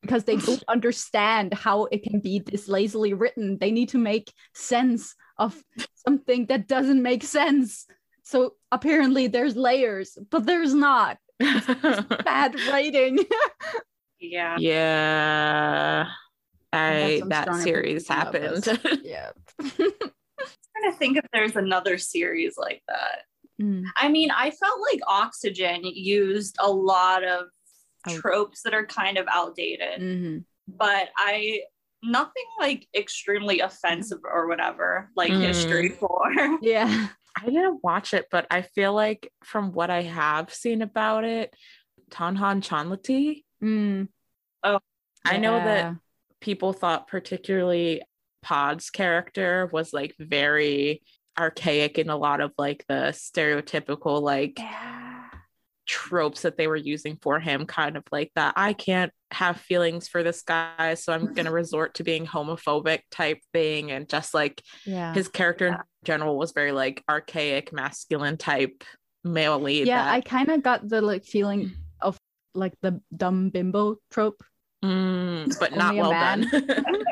because 0.00 0.24
they 0.24 0.36
don't 0.36 0.64
understand 0.68 1.52
how 1.52 1.84
it 1.84 2.02
can 2.02 2.20
be 2.20 2.38
this 2.38 2.68
lazily 2.68 3.12
written 3.12 3.58
they 3.58 3.70
need 3.70 3.90
to 3.90 3.98
make 3.98 4.32
sense 4.54 5.14
of 5.38 5.62
something 5.94 6.46
that 6.46 6.66
doesn't 6.66 7.02
make 7.02 7.22
sense 7.22 7.86
so 8.24 8.54
apparently 8.72 9.26
there's 9.28 9.56
layers 9.56 10.18
but 10.30 10.46
there's 10.46 10.74
not 10.74 11.18
bad 12.24 12.54
writing 12.70 13.18
Yeah. 14.20 14.56
yeah. 14.58 16.06
I 16.72 17.22
that 17.26 17.54
series 17.56 18.08
opinions 18.10 18.66
about 18.66 18.80
happened. 18.82 19.02
yeah 19.04 19.30
trying 19.60 20.92
to 20.92 20.98
think 20.98 21.16
if 21.18 21.24
there's 21.32 21.56
another 21.56 21.98
series 21.98 22.54
like 22.58 22.82
that. 22.88 23.20
Mm. 23.62 23.84
I 23.96 24.08
mean, 24.08 24.30
I 24.32 24.50
felt 24.50 24.80
like 24.90 25.00
Oxygen 25.06 25.82
used 25.84 26.56
a 26.60 26.68
lot 26.70 27.22
of 27.22 27.46
Out- 28.08 28.16
tropes 28.16 28.62
that 28.62 28.74
are 28.74 28.84
kind 28.86 29.16
of 29.16 29.26
outdated, 29.30 30.00
Mhm. 30.00 30.44
but 30.66 31.08
I 31.16 31.62
nothing 32.02 32.44
like 32.58 32.86
extremely 32.94 33.60
offensive 33.60 34.18
or 34.24 34.48
whatever, 34.48 35.10
like 35.16 35.30
Mm. 35.32 35.42
history 35.42 35.88
4. 35.90 36.58
yeah 36.62 37.08
I 37.36 37.46
didn't 37.46 37.82
watch 37.82 38.14
it, 38.14 38.26
but 38.30 38.46
I 38.50 38.62
feel 38.62 38.92
like 38.94 39.30
from 39.44 39.72
what 39.72 39.90
I 39.90 40.02
have 40.02 40.54
seen 40.54 40.82
about 40.82 41.24
it, 41.24 41.52
Tonhon 42.10 42.60
Chonlatee, 42.60 43.42
Mm. 43.64 44.08
I 45.24 45.38
know 45.38 45.56
that 45.56 45.96
people 46.40 46.74
thought 46.74 47.08
particularly 47.08 48.02
Pod's 48.42 48.90
character 48.90 49.70
was 49.72 49.94
like 49.94 50.14
very 50.18 51.02
archaic 51.38 51.98
in 51.98 52.10
a 52.10 52.16
lot 52.16 52.42
of 52.42 52.52
like 52.58 52.84
the 52.88 53.14
stereotypical 53.14 54.20
like 54.20 54.58
tropes 55.86 56.42
that 56.42 56.56
they 56.56 56.66
were 56.66 56.76
using 56.76 57.18
for 57.20 57.38
him 57.40 57.66
kind 57.66 57.96
of 57.96 58.04
like 58.10 58.30
that 58.34 58.54
I 58.56 58.72
can't 58.72 59.12
have 59.30 59.60
feelings 59.60 60.08
for 60.08 60.22
this 60.22 60.42
guy 60.42 60.94
so 60.94 61.12
I'm 61.12 61.26
going 61.34 61.44
to 61.46 61.50
resort 61.50 61.94
to 61.94 62.04
being 62.04 62.26
homophobic 62.26 63.00
type 63.10 63.40
thing 63.52 63.90
and 63.90 64.08
just 64.08 64.32
like 64.34 64.62
yeah 64.86 65.12
his 65.12 65.28
character 65.28 65.66
in 65.68 65.76
general 66.04 66.38
was 66.38 66.52
very 66.52 66.72
like 66.72 67.02
archaic 67.08 67.72
masculine 67.72 68.36
type 68.36 68.84
male 69.24 69.58
lead 69.58 69.86
yeah 69.86 70.04
that- 70.04 70.14
i 70.14 70.20
kind 70.20 70.48
of 70.50 70.62
got 70.62 70.88
the 70.88 71.00
like 71.00 71.24
feeling 71.24 71.72
of 72.00 72.16
like 72.54 72.74
the 72.82 73.00
dumb 73.16 73.50
bimbo 73.50 73.96
trope 74.10 74.42
Mm, 74.84 75.58
but 75.58 75.74
not 75.74 75.96
well 75.96 76.10
man. 76.10 76.42
done. 76.42 76.66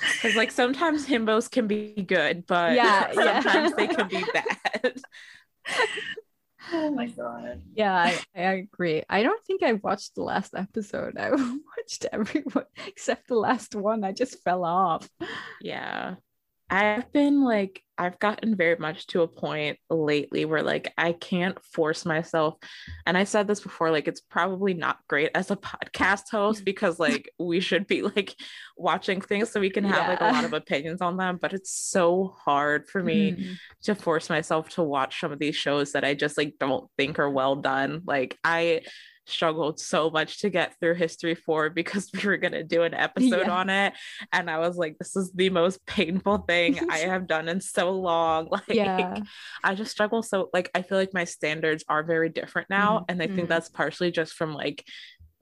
Because 0.00 0.34
like 0.34 0.50
sometimes 0.50 1.06
himbos 1.06 1.48
can 1.48 1.68
be 1.68 1.92
good, 2.02 2.44
but 2.48 2.74
Yeah, 2.74 3.12
yeah. 3.14 3.40
sometimes 3.40 3.74
they 3.76 3.86
can 3.86 4.08
be 4.08 4.24
bad. 4.32 5.00
Oh 6.72 6.90
my 6.90 7.06
god. 7.16 7.62
yeah 7.74 7.94
I, 7.94 8.18
I 8.34 8.52
agree 8.54 9.02
i 9.08 9.22
don't 9.22 9.44
think 9.44 9.62
i 9.62 9.74
watched 9.74 10.14
the 10.14 10.22
last 10.22 10.54
episode 10.54 11.16
i 11.18 11.30
watched 11.30 12.06
everyone 12.12 12.64
except 12.86 13.28
the 13.28 13.36
last 13.36 13.74
one 13.74 14.04
i 14.04 14.12
just 14.12 14.42
fell 14.42 14.64
off 14.64 15.08
yeah. 15.60 16.16
I've 16.68 17.12
been 17.12 17.42
like 17.42 17.82
I've 17.98 18.18
gotten 18.18 18.56
very 18.56 18.76
much 18.76 19.06
to 19.08 19.22
a 19.22 19.28
point 19.28 19.78
lately 19.88 20.44
where 20.44 20.62
like 20.62 20.92
I 20.98 21.12
can't 21.12 21.56
force 21.64 22.04
myself 22.04 22.56
and 23.06 23.16
I 23.16 23.24
said 23.24 23.46
this 23.46 23.60
before 23.60 23.90
like 23.90 24.06
it's 24.06 24.20
probably 24.20 24.74
not 24.74 24.98
great 25.08 25.30
as 25.34 25.50
a 25.50 25.56
podcast 25.56 26.24
host 26.30 26.64
because 26.66 26.98
like 26.98 27.30
we 27.38 27.60
should 27.60 27.86
be 27.86 28.02
like 28.02 28.34
watching 28.76 29.20
things 29.20 29.50
so 29.50 29.60
we 29.60 29.70
can 29.70 29.84
have 29.84 30.08
like 30.08 30.20
a 30.20 30.30
lot 30.30 30.44
of 30.44 30.52
opinions 30.62 31.00
on 31.00 31.16
them 31.16 31.38
but 31.40 31.54
it's 31.54 31.72
so 31.72 32.34
hard 32.44 32.88
for 32.88 33.02
me 33.02 33.32
Mm. 33.32 33.56
to 33.84 33.94
force 33.94 34.28
myself 34.28 34.68
to 34.70 34.82
watch 34.82 35.20
some 35.20 35.32
of 35.32 35.38
these 35.38 35.56
shows 35.56 35.92
that 35.92 36.04
I 36.04 36.14
just 36.14 36.36
like 36.36 36.54
don't 36.60 36.90
think 36.98 37.18
are 37.18 37.30
well 37.30 37.56
done. 37.56 38.02
Like 38.06 38.38
I 38.44 38.82
struggled 39.26 39.78
so 39.80 40.08
much 40.10 40.38
to 40.40 40.50
get 40.50 40.74
through 40.80 40.94
History 40.94 41.34
4 41.34 41.70
because 41.70 42.10
we 42.14 42.24
were 42.26 42.36
going 42.36 42.52
to 42.52 42.62
do 42.64 42.82
an 42.82 42.94
episode 42.94 43.46
Yeah. 43.46 43.50
on 43.56 43.70
it 43.70 43.92
and 44.32 44.48
I 44.50 44.58
was 44.58 44.76
like 44.76 44.96
this 44.98 45.16
is 45.16 45.32
the 45.32 45.50
most 45.50 45.84
painful 45.86 46.38
thing 46.38 46.78
I 46.90 46.98
have 46.98 47.26
done 47.26 47.48
in 47.48 47.60
so 47.60 47.90
long. 47.92 48.48
Like 48.50 48.62
yeah 48.68 49.20
I 49.64 49.74
just 49.74 49.90
struggle 49.90 50.22
so 50.22 50.48
like 50.52 50.70
I 50.74 50.82
feel 50.82 50.98
like 50.98 51.12
my 51.14 51.24
standards 51.24 51.84
are 51.88 52.02
very 52.02 52.28
different 52.28 52.70
now 52.70 53.00
Mhm. 53.00 53.04
and 53.08 53.22
I 53.22 53.26
think 53.26 53.46
Mhm. 53.46 53.48
that's 53.48 53.68
partially 53.68 54.10
just 54.10 54.34
from 54.34 54.54
like 54.54 54.84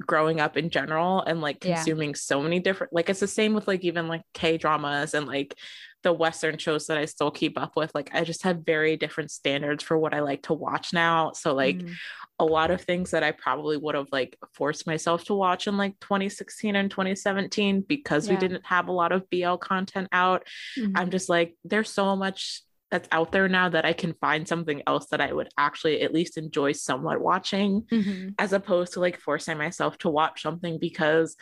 growing 0.05 0.41
up 0.41 0.57
in 0.57 0.71
general 0.71 1.23
and 1.23 1.41
like 1.41 1.65
Yeah. 1.65 1.77
consuming 1.77 2.15
so 2.15 2.43
many 2.43 2.59
different 2.61 2.93
like 2.93 3.09
it's 3.11 3.21
the 3.21 3.29
same 3.29 3.55
with 3.55 3.69
like 3.69 3.85
even 3.85 4.09
like 4.09 4.23
K 4.33 4.57
dramas 4.59 5.15
and 5.15 5.27
like 5.27 5.57
the 6.05 6.13
western 6.13 6.57
shows 6.59 6.87
that 6.87 6.97
I 6.99 7.07
still 7.07 7.31
keep 7.33 7.59
up 7.59 7.73
with 7.77 7.93
like 7.95 8.11
I 8.15 8.23
just 8.23 8.43
have 8.45 8.59
very 8.65 8.97
different 8.97 9.31
standards 9.33 9.83
for 9.83 9.99
what 9.99 10.15
I 10.15 10.21
like 10.21 10.43
to 10.45 10.55
watch 10.55 10.93
now 10.93 11.33
so 11.33 11.53
like 11.55 11.79
Mm. 11.79 11.93
a 12.39 12.45
lot 12.45 12.71
of 12.71 12.81
things 12.83 13.11
that 13.11 13.23
I 13.25 13.33
probably 13.33 13.77
would 13.77 13.95
have 13.97 14.09
like 14.13 14.37
forced 14.53 14.87
myself 14.87 15.25
to 15.25 15.35
watch 15.35 15.67
in 15.67 15.77
like 15.77 15.99
2016 16.01 16.77
and 16.77 16.91
2017 16.91 17.81
because 17.89 18.29
we 18.29 18.37
didn't 18.37 18.65
have 18.67 18.89
a 18.89 18.93
lot 18.93 19.13
of 19.13 19.29
BL 19.31 19.57
content 19.57 20.09
out 20.13 20.47
Mhm. 20.79 20.93
I'm 20.95 21.11
just 21.11 21.29
like, 21.29 21.57
there's 21.65 21.91
so 21.91 22.15
much 22.15 22.63
that's 22.91 23.09
out 23.11 23.33
there 23.33 23.49
now 23.49 23.69
that 23.71 23.85
I 23.85 23.93
can 23.93 24.13
find 24.21 24.47
something 24.47 24.83
else 24.87 25.07
that 25.07 25.21
I 25.21 25.33
would 25.33 25.49
actually 25.59 26.03
at 26.03 26.13
least 26.15 26.37
enjoy 26.39 26.73
somewhat 26.73 27.21
watching, 27.21 27.83
Mhm. 27.91 28.35
as 28.39 28.53
opposed 28.53 28.93
to 28.93 29.01
like 29.01 29.19
forcing 29.19 29.59
myself 29.59 29.97
to 29.99 30.09
watch 30.11 30.43
something 30.43 30.79
because 30.79 31.37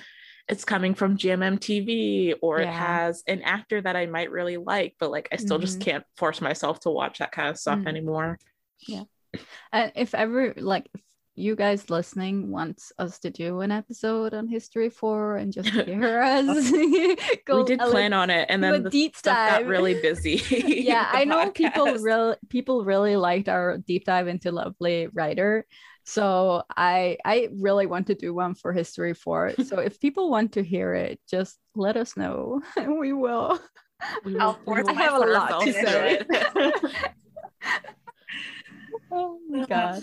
it's 0.49 0.65
coming 0.65 0.95
from 0.95 1.17
GMM 1.17 1.59
TV 1.59 2.35
or 2.43 2.61
it 2.61 2.69
has 2.69 3.23
an 3.27 3.43
actor 3.43 3.81
that 3.81 3.97
I 3.97 4.07
might 4.07 4.31
really 4.31 4.57
like, 4.57 4.95
but 4.99 5.11
like 5.11 5.29
I 5.33 5.37
still 5.37 5.59
just 5.59 5.79
Mhm. 5.79 5.83
can't 5.85 6.05
force 6.17 6.41
myself 6.41 6.81
to 6.81 6.91
watch 6.91 7.19
that 7.19 7.33
kind 7.33 7.49
of 7.49 7.57
stuff 7.59 7.79
Mhm. 7.81 7.87
anymore. 7.89 8.39
Yeah. 8.87 9.05
And 9.73 9.93
if 9.95 10.15
ever 10.15 10.53
like 10.57 10.89
if 10.95 11.01
you 11.35 11.57
guys 11.57 11.89
listening 11.89 12.51
wants 12.51 12.93
us 12.99 13.19
to 13.21 13.31
do 13.31 13.61
an 13.63 13.71
episode 13.71 14.35
on 14.35 14.47
history 14.47 14.91
4 14.91 15.37
and 15.37 15.51
just 15.51 15.69
hear 15.89 16.21
us 16.21 16.71
go 17.47 17.59
we 17.59 17.65
did 17.65 17.79
plan 17.81 18.13
on 18.13 18.29
it 18.29 18.45
and 18.51 18.63
then 18.63 18.83
the 18.83 18.91
deep 18.91 19.17
stuff 19.17 19.49
got 19.61 19.65
really 19.65 19.95
busy. 20.03 20.43
yeah 20.51 21.09
i 21.13 21.25
know 21.25 21.49
people 21.51 21.87
podcast. 21.87 22.03
really 22.05 22.37
people 22.51 22.85
really 22.85 23.17
liked 23.17 23.49
our 23.49 23.79
deep 23.79 24.05
dive 24.05 24.29
into 24.29 24.53
lovely 24.53 25.07
writer 25.15 25.65
so 26.05 26.63
i 26.77 27.17
i 27.25 27.49
really 27.53 27.87
want 27.87 28.07
to 28.07 28.15
do 28.15 28.35
one 28.35 28.55
for 28.55 28.73
history 28.73 29.15
4 29.15 29.53
so 29.65 29.79
if 29.79 30.01
people 30.01 30.31
want 30.31 30.53
to 30.53 30.63
hear 30.63 30.95
it 30.95 31.21
just 31.31 31.59
let 31.75 31.97
us 31.97 32.17
know 32.17 32.61
and 32.77 32.99
we 33.05 33.13
will 33.13 33.61
We 34.25 34.39
I'll 34.39 34.59
we 34.67 34.83
will 34.83 34.91
I 34.91 34.93
have 34.95 35.15
a 35.15 35.27
lot 35.27 35.63
to 35.63 35.73
say. 35.73 36.19
it. 36.21 36.27
oh 39.13 39.39
my 39.49 39.59
uh-huh. 39.59 39.67
god 39.69 40.03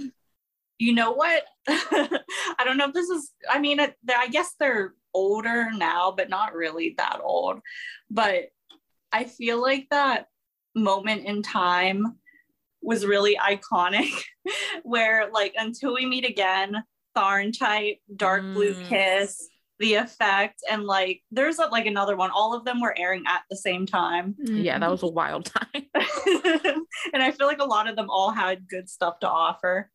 You 0.80 0.94
know 0.94 1.12
what? 1.12 1.44
I 1.68 2.64
don't 2.64 2.78
know 2.78 2.88
if 2.88 2.94
this 2.94 3.10
is, 3.10 3.34
I 3.50 3.60
mean, 3.60 3.82
uh, 3.82 3.84
it, 3.84 3.96
I 4.16 4.30
guess 4.30 4.56
they're 4.58 4.94
older 5.14 5.72
now, 5.76 6.14
but 6.16 6.30
not 6.30 6.56
really 6.56 6.96
that 6.98 7.20
old. 7.22 7.60
But 8.10 8.46
I 9.12 9.26
feel 9.26 9.62
like 9.62 9.88
that 9.92 10.28
moment 10.76 11.26
in 11.26 11.44
time 11.44 12.16
was 12.82 13.06
really 13.06 13.36
iconic 13.38 14.10
where, 14.84 15.30
like, 15.32 15.54
until 15.58 15.94
we 15.94 16.06
meet 16.06 16.26
again, 16.26 16.84
Tharn 17.18 17.58
type, 17.58 17.98
Dark 18.16 18.42
Blue 18.42 18.74
Mm. 18.74 18.88
Kiss, 18.88 19.48
The 19.80 19.96
Effect, 19.96 20.60
and 20.70 20.84
like, 20.86 21.22
there's 21.32 21.60
a, 21.60 21.66
like 21.68 21.86
another 21.86 22.16
one. 22.16 22.32
All 22.32 22.54
of 22.56 22.66
them 22.66 22.80
were 22.82 22.98
airing 22.98 23.24
at 23.28 23.42
the 23.50 23.58
same 23.58 23.86
time. 23.86 24.36
yeah, 24.40 24.78
that 24.80 24.90
was 24.92 25.04
a 25.04 25.08
wild 25.20 25.46
time. 25.46 25.86
and 27.14 27.22
I 27.24 27.32
feel 27.32 27.48
like 27.48 27.60
a 27.62 27.66
lot 27.66 27.90
of 27.90 27.96
them 27.96 28.10
all 28.10 28.32
had 28.32 28.68
good 28.68 28.90
stuff 28.90 29.20
to 29.20 29.30
offer. 29.30 29.90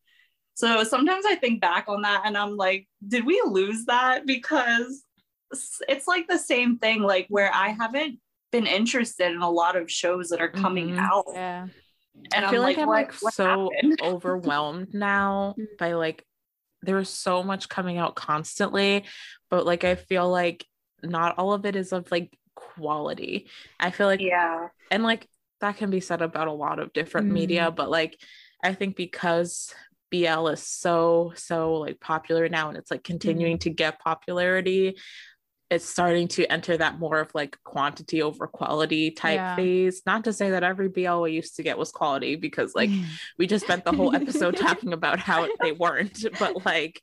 So 0.55 0.83
sometimes 0.83 1.25
I 1.27 1.35
think 1.35 1.59
back 1.61 1.85
on 1.87 2.03
that 2.03 2.23
and 2.25 2.37
I'm 2.37 2.55
like, 2.55 2.87
did 3.05 3.25
we 3.25 3.41
lose 3.45 3.85
that? 3.85 4.25
Because 4.25 5.03
it's- 5.87 6.07
like 6.07 6.27
the 6.27 6.37
same 6.39 6.77
thing, 6.77 7.01
like 7.01 7.25
where 7.29 7.51
I 7.53 7.69
haven't 7.69 8.19
been 8.51 8.67
interested 8.67 9.31
in 9.31 9.41
a 9.41 9.49
lot 9.49 9.75
of 9.75 9.91
shows 9.91 10.29
that 10.29 10.39
are 10.41 10.49
coming 10.49 10.91
Mhm. 10.91 10.99
out. 10.99 11.25
yeah 11.33 11.67
And 12.33 12.45
I 12.45 12.49
feel 12.51 12.61
like, 12.61 12.77
I'm 12.77 12.87
like 12.87 13.13
so 13.13 13.71
overwhelmed 14.01 14.93
now 14.93 15.55
Mm. 15.59 15.77
by 15.77 15.93
like 15.93 16.23
there's 16.81 17.09
so 17.09 17.41
much 17.43 17.67
coming 17.69 17.97
out 17.97 18.15
constantly, 18.15 19.05
but 19.49 19.65
like 19.65 19.83
I 19.83 19.95
feel 19.95 20.29
like 20.29 20.65
not 21.03 21.37
all 21.37 21.53
of 21.53 21.65
it 21.65 21.75
is 21.75 21.91
of 21.93 22.11
like 22.11 22.37
quality. 22.55 23.47
I 23.79 23.91
feel 23.91 24.07
like 24.07 24.21
yeah. 24.21 24.67
and 24.91 25.03
like 25.03 25.27
that 25.61 25.77
can 25.77 25.89
be 25.89 25.99
said 25.99 26.21
about 26.21 26.47
a 26.47 26.51
lot 26.53 26.79
of 26.79 26.93
different 26.93 27.29
Mm. 27.29 27.33
media, 27.33 27.71
but 27.71 27.89
like 27.89 28.19
I 28.63 28.73
think 28.73 28.95
because 28.95 29.73
BL 30.11 30.47
is 30.49 30.61
so 30.61 31.33
so 31.35 31.73
like 31.75 31.99
popular 31.99 32.47
now 32.49 32.69
and 32.69 32.77
it's 32.77 32.91
like 32.91 33.03
continuing 33.03 33.57
to 33.59 33.69
get 33.69 33.99
popularity 33.99 34.95
it's 35.71 35.85
starting 35.85 36.27
to 36.27 36.45
enter 36.51 36.77
that 36.77 36.99
more 36.99 37.19
of 37.19 37.33
like 37.33 37.57
quantity 37.63 38.21
over 38.21 38.45
quality 38.47 39.09
type 39.11 39.35
Yeah. 39.37 39.55
phase. 39.55 40.01
Not 40.05 40.23
to 40.25 40.33
say 40.33 40.51
that 40.51 40.63
every 40.63 40.89
BL 40.89 41.21
we 41.21 41.31
used 41.31 41.55
to 41.55 41.63
get 41.63 41.77
was 41.77 41.91
quality 41.91 42.35
because 42.35 42.75
like 42.75 42.91
we 43.39 43.47
just 43.47 43.65
spent 43.65 43.83
the 43.83 43.91
whole 43.91 44.15
episode 44.15 44.57
talking 44.61 44.93
about 44.93 45.19
how 45.19 45.47
they 45.61 45.71
weren't, 45.71 46.23
but 46.39 46.65
like 46.65 47.01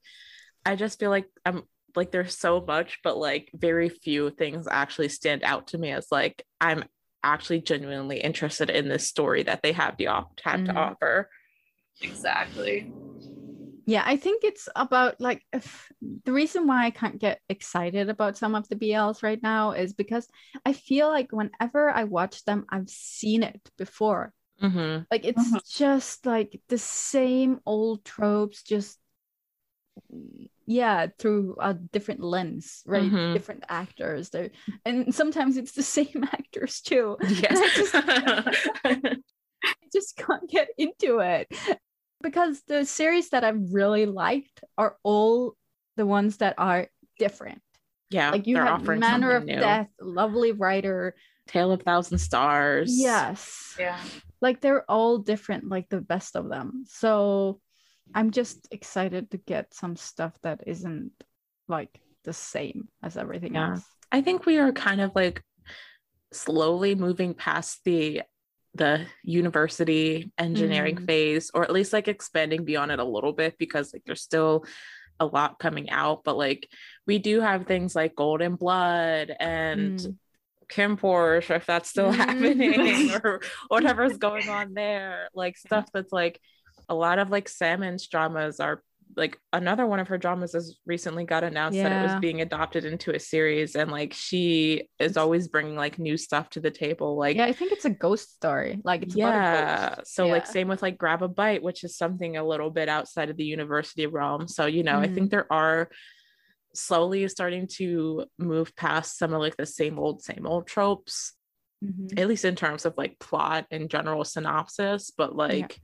I 0.64 0.76
just 0.76 1.00
feel 1.00 1.10
like 1.10 1.26
I'm 1.44 1.62
like 1.96 2.12
there's 2.12 2.38
so 2.38 2.60
much, 2.64 3.00
but 3.02 3.18
like 3.18 3.50
very 3.52 3.88
few 3.88 4.30
things 4.30 4.66
actually 4.70 5.08
stand 5.08 5.42
out 5.42 5.66
to 5.68 5.78
me 5.78 5.90
as 5.90 6.06
like 6.12 6.44
I'm 6.60 6.84
actually 7.24 7.60
genuinely 7.60 8.18
interested 8.20 8.70
in 8.70 8.88
this 8.88 9.08
story 9.08 9.42
that 9.42 9.62
they 9.62 9.72
have 9.72 9.96
the 9.96 10.06
op- 10.06 10.38
have 10.44 10.64
to 10.64 10.72
Mhm. 10.72 10.76
offer. 10.76 11.28
Exactly. 12.00 12.92
Yeah, 13.86 14.02
I 14.04 14.16
think 14.16 14.44
it's 14.44 14.68
about 14.76 15.20
like 15.20 15.44
if, 15.52 15.90
the 16.24 16.32
reason 16.32 16.66
why 16.66 16.84
I 16.86 16.90
can't 16.90 17.18
get 17.18 17.40
excited 17.48 18.08
about 18.08 18.36
some 18.36 18.54
of 18.54 18.68
the 18.68 18.76
BLs 18.76 19.22
right 19.22 19.42
now 19.42 19.72
is 19.72 19.92
because 19.92 20.28
I 20.64 20.72
feel 20.72 21.08
like 21.08 21.32
whenever 21.32 21.90
I 21.90 22.04
watch 22.04 22.44
them, 22.44 22.64
I've 22.68 22.88
seen 22.88 23.42
it 23.42 23.60
before. 23.78 24.32
Mm-hmm. 24.62 25.02
Like 25.10 25.24
it's 25.24 25.42
Mhm. 25.42 25.76
just 25.76 26.26
like 26.26 26.60
the 26.68 26.78
same 26.78 27.60
old 27.66 28.04
tropes, 28.04 28.62
just 28.62 28.98
yeah, 30.66 31.08
through 31.18 31.56
a 31.60 31.74
different 31.74 32.20
lens, 32.20 32.82
right? 32.86 33.10
Mhm. 33.10 33.34
Different 33.34 33.64
actors 33.68 34.30
there, 34.30 34.50
and 34.84 35.14
sometimes 35.14 35.56
it's 35.56 35.72
the 35.72 35.82
same 35.98 36.24
actors 36.24 36.80
too. 36.80 37.16
Yes. 37.28 37.92
I 38.84 39.86
just 39.92 40.16
can't 40.16 40.48
get 40.48 40.68
into 40.78 41.18
it 41.18 41.52
because 42.22 42.62
the 42.68 42.84
series 42.84 43.30
that 43.30 43.44
I've 43.44 43.72
really 43.72 44.06
liked 44.06 44.62
are 44.78 44.96
all 45.02 45.54
the 45.96 46.06
ones 46.06 46.38
that 46.38 46.54
are 46.58 46.88
different. 47.18 47.60
yeah, 48.10 48.30
Like 48.30 48.46
you 48.46 48.56
have 48.56 48.80
offering 48.80 49.00
Manner 49.00 49.32
of 49.32 49.44
new. 49.44 49.56
Death, 49.58 49.88
lovely 50.00 50.52
writer. 50.52 51.14
Tale 51.48 51.72
of 51.72 51.82
Thousand 51.82 52.18
Stars. 52.18 52.88
Yes. 52.92 53.74
Yeah. 53.78 53.98
Like 54.40 54.60
they're 54.60 54.88
all 54.90 55.18
different, 55.18 55.68
like 55.68 55.88
the 55.88 56.00
best 56.00 56.36
of 56.36 56.48
them. 56.48 56.84
So 56.86 57.60
I'm 58.14 58.30
just 58.30 58.68
excited 58.70 59.30
to 59.32 59.38
get 59.38 59.74
some 59.74 59.96
stuff 59.96 60.34
that 60.42 60.62
isn't 60.66 61.12
like 61.68 62.00
the 62.24 62.32
same 62.32 62.88
as 63.02 63.16
everything 63.16 63.54
Yeah. 63.54 63.72
else. 63.72 63.84
I 64.12 64.20
think 64.22 64.46
we 64.46 64.58
are 64.58 64.72
kind 64.72 65.00
of 65.00 65.12
like 65.14 65.42
slowly 66.32 66.94
moving 66.94 67.34
past 67.34 67.80
the 67.84 68.22
the 68.74 69.06
university 69.22 70.32
engineering 70.38 70.96
Mhm. 70.96 71.06
phase 71.06 71.50
or 71.52 71.62
at 71.62 71.72
least 71.72 71.92
like 71.92 72.08
expanding 72.08 72.64
beyond 72.64 72.90
it 72.90 72.98
a 72.98 73.04
little 73.04 73.32
bit 73.32 73.58
because 73.58 73.92
like 73.92 74.02
there's 74.06 74.22
still 74.22 74.64
a 75.20 75.26
lot 75.26 75.58
coming 75.58 75.90
out 75.90 76.24
but 76.24 76.36
like 76.36 76.68
we 77.06 77.18
do 77.18 77.40
have 77.40 77.66
things 77.66 77.94
like 77.94 78.14
golden 78.16 78.56
blood 78.56 79.30
and 79.38 79.98
Mm. 79.98 80.16
KinnPorsche 80.68 81.56
if 81.56 81.66
that's 81.66 81.90
still 81.90 82.10
Mm. 82.10 82.16
happening 82.16 83.10
or 83.24 83.40
whatever's 83.68 84.16
going 84.16 84.48
on 84.48 84.72
there 84.74 85.28
like 85.34 85.58
stuff 85.58 85.86
that's 85.92 86.12
like 86.12 86.40
a 86.88 86.94
lot 86.94 87.18
of 87.18 87.30
like 87.30 87.48
Sammon's 87.48 88.06
dramas 88.08 88.58
are 88.58 88.82
like 89.16 89.38
another 89.52 89.86
one 89.86 90.00
of 90.00 90.08
her 90.08 90.18
dramas 90.18 90.52
has 90.52 90.76
recently 90.86 91.24
got 91.24 91.44
announced 91.44 91.82
that 91.82 91.92
it 91.92 92.00
was 92.00 92.14
being 92.20 92.40
adopted 92.40 92.84
into 92.84 93.14
a 93.14 93.18
series 93.18 93.76
and 93.76 93.90
like 93.90 94.12
she 94.12 94.88
is 94.98 95.16
always 95.16 95.48
bringing 95.48 95.76
like 95.76 95.98
new 95.98 96.16
stuff 96.16 96.48
to 96.50 96.60
the 96.60 96.70
table 96.70 97.16
like 97.16 97.36
yeah, 97.36 97.44
I 97.44 97.52
think 97.52 97.72
it's 97.72 97.84
a 97.84 97.90
ghost 97.90 98.34
story. 98.34 98.80
Like 98.84 99.02
it's 99.02 99.14
about 99.14 99.34
a 99.34 99.38
yeah 99.38 99.94
so 100.04 100.26
like 100.28 100.46
same 100.46 100.68
with 100.68 100.82
like 100.82 100.96
grab 100.98 101.22
a 101.22 101.28
bite 101.28 101.62
which 101.62 101.84
is 101.84 101.96
something 101.96 102.36
a 102.36 102.44
little 102.44 102.70
bit 102.70 102.88
outside 102.88 103.28
of 103.30 103.36
the 103.36 103.44
university 103.44 104.06
realm 104.06 104.48
so 104.48 104.66
you 104.66 104.82
know 104.82 104.98
i 104.98 105.06
Mhm. 105.08 105.14
think 105.14 105.30
there 105.30 105.52
are 105.52 105.88
slowly 106.74 107.28
starting 107.28 107.66
to 107.66 108.24
move 108.38 108.74
past 108.76 109.18
some 109.18 109.34
of 109.34 109.40
like 109.40 109.56
the 109.56 109.66
same 109.66 109.98
old 109.98 110.22
same 110.22 110.46
old 110.46 110.66
tropes 110.66 111.34
Mhm. 111.84 112.18
at 112.18 112.28
least 112.28 112.44
in 112.44 112.56
terms 112.56 112.86
of 112.86 112.94
like 112.96 113.18
plot 113.18 113.66
and 113.70 113.90
general 113.90 114.24
synopsis 114.24 115.10
but 115.10 115.34
like 115.36 115.78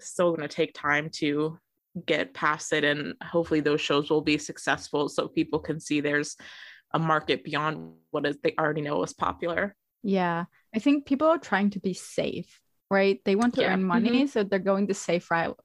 still 0.00 0.30
going 0.34 0.48
to 0.48 0.54
take 0.54 0.72
time 0.74 1.10
to 1.10 1.58
get 2.06 2.34
past 2.34 2.72
it 2.72 2.84
and 2.84 3.14
hopefully 3.22 3.60
those 3.60 3.80
shows 3.80 4.10
will 4.10 4.20
be 4.20 4.36
successful 4.38 5.08
so 5.08 5.28
people 5.28 5.58
can 5.58 5.78
see 5.78 6.00
there's 6.00 6.36
a 6.92 6.98
market 6.98 7.44
beyond 7.44 7.92
what 8.10 8.26
is 8.26 8.36
they 8.42 8.54
already 8.58 8.80
know 8.80 9.02
is 9.02 9.12
popular 9.12 9.76
Yeah, 10.02 10.44
I 10.74 10.78
think 10.80 11.06
people 11.06 11.28
are 11.28 11.38
trying 11.38 11.70
to 11.70 11.80
be 11.80 11.94
safe, 11.94 12.60
right? 12.90 13.20
They 13.24 13.36
want 13.36 13.54
to 13.54 13.62
Yeah. 13.62 13.72
earn 13.72 13.84
money, 13.84 14.26
so 14.26 14.42
they're 14.44 14.58
going 14.58 14.86
the 14.86 14.94
safe 14.94 15.30
route. 15.30 15.58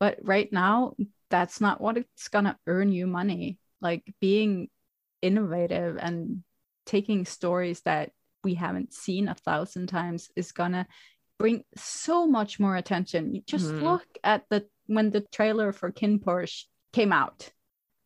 But 0.00 0.18
right 0.22 0.50
now, 0.52 0.94
that's 1.30 1.60
not 1.60 1.80
what 1.80 1.96
it's 1.98 2.28
gonna 2.28 2.58
earn 2.66 2.92
you 2.92 3.06
money. 3.06 3.58
Like 3.80 4.02
being 4.20 4.68
innovative 5.20 5.98
and 6.00 6.42
taking 6.86 7.24
stories 7.26 7.82
that 7.82 8.12
we 8.44 8.54
haven't 8.54 8.94
seen 8.94 9.28
a 9.28 9.34
thousand 9.34 9.88
times 9.88 10.30
is 10.36 10.52
gonna 10.52 10.86
bring 11.38 11.64
so 11.76 12.26
much 12.26 12.58
more 12.60 12.76
attention. 12.76 13.34
You 13.34 13.42
just 13.46 13.74
Mhm. 13.74 13.82
look 13.82 14.06
at 14.24 14.44
the 14.48 14.66
when 14.86 15.10
the 15.10 15.20
trailer 15.32 15.72
for 15.72 15.90
KinnPorsche 15.92 16.64
came 16.92 17.12
out. 17.12 17.50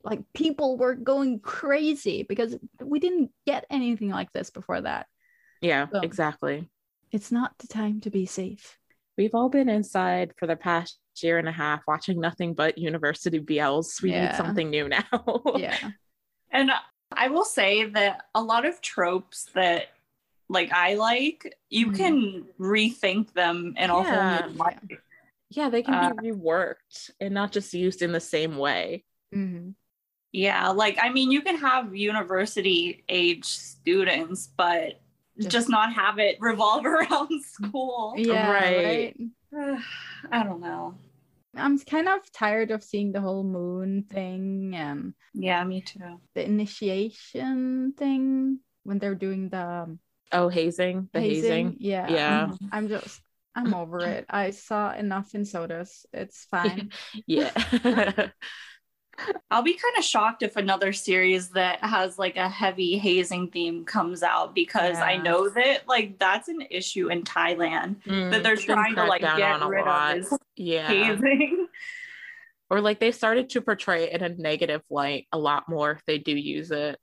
Like 0.03 0.21
people 0.35 0.79
were 0.79 0.95
going 0.95 1.41
crazy 1.41 2.25
because 2.29 2.57
we 2.83 2.99
didn't 3.01 3.31
get 3.47 3.67
anything 3.71 4.09
like 4.09 4.33
this 4.33 4.51
before 4.51 4.81
that 4.81 5.07
yeah 5.61 5.87
So- 5.93 6.01
exactly 6.01 6.71
it's 7.13 7.31
not 7.31 7.53
the 7.59 7.67
time 7.67 8.01
to 8.03 8.11
be 8.11 8.25
safe. 8.25 8.79
we've 9.19 9.35
all 9.35 9.51
been 9.51 9.69
inside 9.69 10.33
for 10.39 10.47
the 10.47 10.57
past 10.57 10.99
year 11.23 11.37
and 11.39 11.47
a 11.49 11.53
half 11.53 11.83
watching 11.87 12.19
nothing 12.19 12.55
but 12.55 12.79
university 12.79 13.39
BLs. 13.41 14.01
We 14.01 14.13
Yeah. 14.13 14.29
need 14.29 14.37
something 14.37 14.71
new 14.71 14.89
now. 14.89 15.05
Yeah. 15.59 15.77
And 16.51 16.71
I 17.13 17.29
will 17.29 17.45
say 17.45 17.85
that 17.91 18.23
a 18.35 18.43
lot 18.43 18.65
of 18.65 18.81
tropes 18.81 19.51
that 19.55 19.89
like 20.49 20.73
I 20.73 20.95
like, 20.95 21.55
you 21.69 21.89
Mhm. 21.89 21.97
can 21.97 22.47
rethink 22.59 23.35
them 23.35 23.75
in 23.77 23.91
a 23.91 23.99
Yeah. 24.03 24.39
whole 24.39 24.49
new 24.51 24.57
light. 24.57 24.79
Yeah, 25.51 25.69
they 25.69 25.83
can 25.83 25.95
Uh, 25.95 26.15
be 26.15 26.31
reworked 26.31 27.11
and 27.21 27.35
not 27.35 27.53
just 27.53 27.75
used 27.75 28.03
in 28.03 28.13
the 28.13 28.21
same 28.21 28.57
way. 28.57 29.05
Mhm. 29.35 29.75
Yeah, 30.33 30.69
like 30.71 30.97
I 31.03 31.11
mean, 31.11 31.31
you 31.31 31.43
can 31.43 31.57
have 31.59 31.95
university 31.95 33.05
age 33.09 33.45
students, 33.45 34.47
but 34.47 35.01
Just- 35.39 35.51
just, 35.51 35.69
not 35.69 35.93
have 35.93 36.19
it 36.19 36.37
revolve 36.41 36.85
around 36.95 37.43
school. 37.43 38.15
Yeah. 38.17 38.51
Right. 38.53 39.17
Right. 39.53 39.81
I 40.31 40.43
don't 40.45 40.61
know. 40.61 40.95
I'm 41.57 41.79
kind 41.81 42.09
of 42.09 42.21
tired 42.31 42.71
of 42.71 42.85
seeing 42.85 43.11
the 43.11 43.21
whole 43.21 43.43
moon 43.43 44.05
thing 44.05 44.77
and 44.77 45.15
Yeah, 45.35 45.65
me 45.65 45.81
too. 45.81 46.21
the 46.35 46.45
initiation 46.47 47.93
thing 47.97 48.61
when 48.85 48.99
they're 49.01 49.17
doing 49.17 49.49
the 49.49 49.67
um, 49.67 49.99
Oh, 50.33 50.49
hazing, 50.49 51.09
the 51.13 51.21
hazing. 51.21 51.77
Yeah. 51.81 52.09
Yeah. 52.09 52.53
I'm 52.71 52.87
just 52.89 53.21
I'm 53.61 53.75
over 53.75 54.05
it. 54.05 54.27
I 54.29 54.51
saw 54.51 54.93
enough 54.93 55.35
in 55.35 55.45
SOTUS. 55.45 56.07
It's 56.13 56.45
fine. 56.51 56.91
Yeah. 57.27 57.51
I'll 59.51 59.61
be 59.63 59.75
kind 59.75 59.99
of 59.99 60.05
shocked 60.05 60.43
if 60.43 60.57
another 60.57 60.95
series 60.95 61.51
that 61.51 61.85
has 61.85 62.19
like 62.19 62.37
a 62.39 62.49
heavy 62.49 62.97
hazing 62.97 63.49
theme 63.49 63.85
comes 63.85 64.23
out 64.23 64.55
because 64.55 64.97
I 64.97 65.17
know 65.19 65.47
that 65.51 65.87
like 65.87 66.19
that's 66.19 66.49
an 66.49 66.63
issue 66.71 67.09
in 67.11 67.23
Thailand 67.25 68.03
Mm, 68.05 68.31
that 68.31 68.43
they're 68.43 68.57
trying 68.57 68.95
to 68.95 69.05
like 69.05 69.21
down 69.21 69.37
get 69.37 69.53
on 69.53 69.63
a 69.63 69.69
rid 69.69 69.85
lot. 69.85 70.13
of 70.17 70.19
is 70.25 70.39
yeah. 70.57 70.89
hazing. 70.89 71.67
Or 72.71 72.81
like 72.81 72.99
they 72.99 73.13
started 73.13 73.51
to 73.51 73.61
portray 73.61 74.05
it 74.05 74.23
in 74.23 74.33
a 74.33 74.35
negative 74.35 74.81
light 74.89 75.27
a 75.33 75.39
lot 75.39 75.69
more 75.69 75.91
if 75.91 76.03
they 76.07 76.17
do 76.17 76.35
use 76.35 76.71
it. 76.71 76.99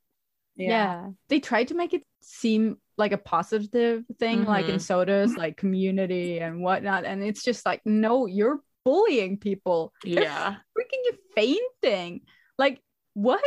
yeah. 0.56 1.10
They 1.28 1.38
tried 1.38 1.68
to 1.68 1.74
make 1.74 1.94
it 1.94 2.02
seem 2.22 2.78
like 2.98 3.12
a 3.12 3.18
positive 3.18 4.04
thing, 4.18 4.44
like 4.44 4.68
in 4.68 4.76
Mhm. 4.76 4.80
SOTUS, 4.80 5.36
like 5.36 5.56
community 5.56 6.40
and 6.40 6.60
whatnot. 6.62 7.04
And 7.04 7.22
it's 7.22 7.44
just 7.44 7.64
like, 7.64 7.80
no, 7.84 8.26
you're 8.26 8.60
bullying 8.84 9.38
people. 9.38 9.92
They're 10.04 10.24
Yeah. 10.24 10.56
freaking 10.76 11.04
you 11.04 11.12
fainting. 11.34 12.22
Like, 12.58 12.80
what? 13.14 13.42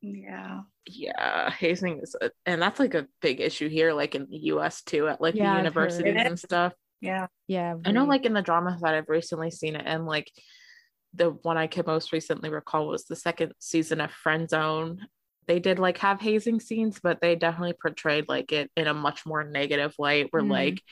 Yeah. 0.00 0.62
Yeah, 0.88 1.50
hazing 1.50 2.00
is, 2.02 2.14
a, 2.20 2.30
and 2.46 2.62
that's 2.62 2.78
like 2.78 2.94
a 2.94 3.08
big 3.20 3.40
issue 3.40 3.68
here, 3.68 3.92
like 3.92 4.14
in 4.14 4.28
the 4.30 4.38
US 4.54 4.82
too, 4.82 5.08
at 5.08 5.20
like 5.20 5.34
Yeah, 5.34 5.52
the 5.52 5.58
universities 5.58 6.14
and 6.16 6.38
stuff. 6.38 6.72
Yeah. 7.00 7.26
Yeah. 7.48 7.74
I 7.84 7.90
know, 7.90 8.04
like 8.04 8.24
in 8.24 8.32
the 8.32 8.42
dramas 8.42 8.80
that 8.82 8.94
I've 8.94 9.08
recently 9.08 9.50
seen 9.50 9.74
it, 9.76 9.82
and 9.84 10.06
like 10.06 10.30
the 11.12 11.30
one 11.30 11.56
I 11.56 11.66
could 11.66 11.86
most 11.86 12.12
recently 12.12 12.50
recall 12.50 12.88
was 12.88 13.04
the 13.04 13.16
second 13.16 13.52
season 13.58 14.00
of 14.00 14.10
Friend 14.12 14.48
Zone. 14.48 15.06
They 15.46 15.60
did 15.60 15.78
like 15.78 15.98
have 15.98 16.20
hazing 16.20 16.60
scenes, 16.60 17.00
but 17.00 17.20
they 17.20 17.36
definitely 17.36 17.74
portrayed 17.80 18.28
like 18.28 18.52
it 18.52 18.70
in 18.76 18.86
a 18.86 18.94
much 18.94 19.24
more 19.26 19.44
negative 19.44 19.94
light, 19.98 20.28
where 20.30 20.42
Mhm. 20.42 20.48
like 20.50 20.82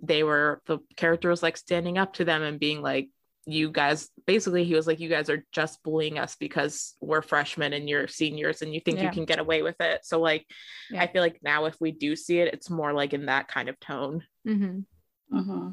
they 0.00 0.22
were 0.22 0.60
the 0.66 0.78
character 0.96 1.30
was 1.30 1.42
like 1.42 1.56
standing 1.56 1.96
up 1.98 2.14
to 2.14 2.24
them 2.24 2.42
and 2.42 2.58
being 2.60 2.82
like, 2.82 3.08
"You 3.46 3.70
guys," 3.70 4.10
basically, 4.26 4.64
he 4.64 4.74
was 4.74 4.86
like, 4.86 5.00
"You 5.00 5.08
guys 5.08 5.30
are 5.30 5.44
just 5.52 5.82
bullying 5.82 6.18
us 6.18 6.36
because 6.36 6.94
we're 7.00 7.22
freshmen 7.22 7.72
and 7.72 7.88
you're 7.88 8.08
seniors, 8.08 8.62
and 8.62 8.74
you 8.74 8.80
think 8.80 9.00
you 9.00 9.10
can 9.10 9.24
get 9.24 9.38
away 9.38 9.62
with 9.62 9.80
it." 9.80 10.04
So 10.04 10.20
like, 10.20 10.46
Yeah. 10.90 11.02
I 11.02 11.06
feel 11.06 11.22
like 11.22 11.40
now 11.42 11.64
if 11.66 11.76
we 11.80 11.92
do 11.92 12.16
see 12.16 12.38
it, 12.38 12.52
it's 12.52 12.68
more 12.70 12.92
like 12.92 13.14
in 13.14 13.26
that 13.26 13.48
kind 13.48 13.68
of 13.68 13.78
tone. 13.80 14.24
Mhm. 14.46 14.84
hmm 15.30 15.70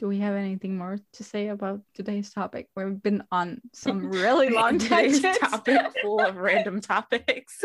do 0.00 0.08
we 0.08 0.18
have 0.20 0.34
anything 0.34 0.78
more 0.78 0.98
to 1.12 1.22
say 1.22 1.48
about 1.48 1.82
today's 1.92 2.32
topic? 2.32 2.68
We've 2.74 3.02
been 3.02 3.22
on 3.30 3.60
some 3.74 4.08
really 4.10 4.48
long 4.48 4.78
Today's 4.78 5.20
tangents. 5.20 5.50
topic 5.50 5.78
full 6.02 6.20
of 6.20 6.36
random 6.38 6.80
topics. 6.80 7.62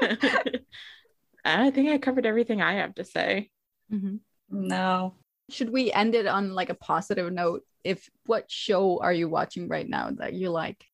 I 1.44 1.70
think 1.72 1.90
I 1.90 1.98
covered 1.98 2.26
everything 2.26 2.62
I 2.62 2.74
have 2.74 2.94
to 2.94 3.04
say. 3.04 3.50
Mhm. 3.92 4.20
No. 4.50 5.14
Should 5.50 5.70
we 5.70 5.90
end 5.90 6.14
it 6.14 6.28
on 6.28 6.54
like 6.54 6.70
a 6.70 6.74
positive 6.74 7.32
note? 7.32 7.62
If 7.82 8.08
what 8.26 8.48
show 8.50 9.00
are 9.00 9.12
you 9.12 9.28
watching 9.28 9.66
right 9.66 9.88
now 9.88 10.10
that 10.18 10.34
you 10.34 10.50
like? 10.50 10.84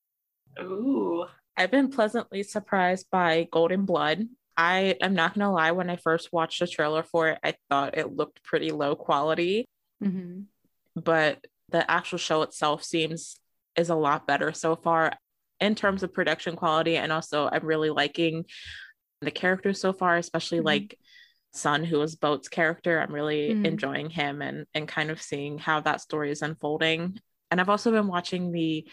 Ooh. 0.61 1.27
I've 1.59 1.71
been 1.71 1.91
pleasantly 1.91 2.43
surprised 2.43 3.09
by 3.11 3.49
Golden 3.53 3.85
Blood. 3.85 4.29
I 4.57 4.97
am 5.03 5.15
not 5.15 5.35
gonna 5.35 5.53
lie, 5.53 5.73
when 5.73 5.91
I 5.91 5.97
first 5.97 6.33
watched 6.33 6.61
the 6.61 6.67
trailer 6.67 7.03
for 7.03 7.29
it, 7.31 7.39
I 7.45 7.55
thought 7.69 7.99
it 7.99 8.15
looked 8.17 8.43
pretty 8.43 8.71
low 8.71 8.97
quality, 8.97 9.67
Mm-hmm. 10.03 10.43
But 10.97 11.45
the 11.71 11.89
actual 11.91 12.19
show 12.19 12.43
itself 12.43 12.85
seems 12.85 13.39
is 13.77 13.89
a 13.91 13.95
lot 13.95 14.27
better 14.27 14.53
so 14.53 14.77
far 14.77 15.13
in 15.61 15.75
terms 15.75 16.03
of 16.03 16.13
production 16.13 16.57
quality. 16.57 16.97
And 16.97 17.11
also 17.13 17.49
I'm 17.51 17.65
really 17.65 17.91
liking 17.91 18.45
the 19.21 19.31
characters 19.31 19.81
so 19.81 19.93
far, 19.93 20.17
especially 20.17 20.59
Mhm. 20.59 20.65
like 20.67 20.99
Sun, 21.53 21.85
who 21.85 22.01
is 22.03 22.17
Boat's 22.17 22.49
character. 22.49 23.01
I'm 23.01 23.13
really 23.15 23.55
Mhm. 23.55 23.65
enjoying 23.65 24.11
him 24.11 24.43
and 24.43 24.67
and 24.75 24.89
kind 24.89 25.11
of 25.11 25.23
seeing 25.23 25.59
how 25.59 25.81
that 25.81 26.01
story 26.01 26.31
is 26.31 26.43
unfolding. 26.43 27.19
And 27.51 27.61
I've 27.61 27.69
also 27.69 27.91
been 27.93 28.09
watching 28.09 28.53
the 28.53 28.89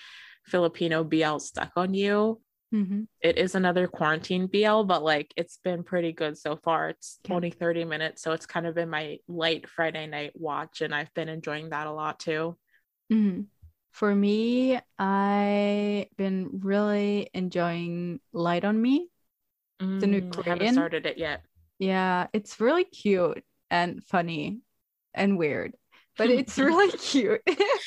Filipino 0.46 1.04
BL 1.04 1.40
Stuck 1.40 1.72
on 1.76 1.94
You. 1.94 2.42
Mm-hmm. 2.74 3.04
It 3.22 3.38
is 3.38 3.56
another 3.56 3.88
quarantine 3.88 4.48
BL, 4.48 4.84
but 4.84 5.04
like 5.04 5.34
it's 5.38 5.58
been 5.58 5.84
pretty 5.84 6.12
good 6.12 6.38
so 6.38 6.56
far. 6.56 6.90
It's 6.90 7.20
Okay. 7.26 7.36
only 7.36 7.52
30 7.52 7.86
minutes, 7.86 8.22
so 8.22 8.32
it's 8.32 8.46
kind 8.46 8.66
of 8.66 8.76
been 8.76 8.90
my 8.90 9.20
light 9.28 9.70
Friday 9.70 10.08
night 10.08 10.32
watch, 10.36 10.82
and 10.82 10.94
I've 10.96 11.14
been 11.14 11.30
enjoying 11.30 11.70
that 11.70 11.88
a 11.88 11.92
lot 11.92 12.20
too. 12.20 12.58
Mm-hmm. 13.12 13.42
For 13.92 14.16
me, 14.16 14.80
I've 14.98 16.08
been 16.16 16.62
really 16.62 17.30
enjoying 17.34 18.22
Light 18.32 18.64
on 18.64 18.82
Me. 18.82 19.10
The 20.00 20.08
new 20.08 20.22
Mm, 20.22 20.40
I 20.46 20.50
haven't 20.50 20.68
started 20.74 21.06
it 21.06 21.18
yet. 21.18 21.42
Yeah, 21.80 22.28
it's 22.34 22.60
really 22.60 22.84
cute 22.84 23.44
and 23.70 24.04
funny 24.04 24.62
and 25.14 25.38
weird, 25.38 25.74
but 26.18 26.30
it's 26.30 26.58
really 26.58 26.92
cute. 26.98 27.42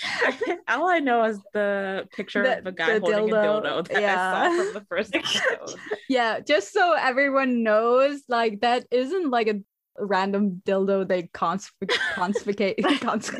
All 0.68 0.88
I 0.88 0.98
know 1.00 1.24
is 1.24 1.38
the 1.52 2.08
picture 2.12 2.42
The- 2.42 2.58
of 2.58 2.66
a 2.66 2.72
guy 2.72 2.98
holding 2.98 3.28
dildo, 3.28 3.58
a 3.58 3.82
dildo 3.82 3.88
that 3.88 4.04
I 4.04 4.14
saw 4.48 4.64
from 4.64 4.74
the 4.74 4.86
first 4.88 5.14
episode. 5.16 5.78
yeah, 6.08 6.40
just 6.40 6.72
so 6.72 6.92
everyone 6.92 7.62
knows, 7.62 8.22
like 8.28 8.60
that 8.60 8.86
isn't 8.90 9.30
like 9.30 9.48
a 9.48 9.60
random 9.98 10.60
dildo 10.66 11.06
they 11.06 11.24
consp- 11.24 11.70
consficate 12.14 12.76
cons- 13.00 13.30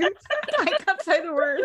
I 0.59 0.67
can't 0.67 1.03
say 1.03 1.21
the 1.23 1.33
word. 1.33 1.61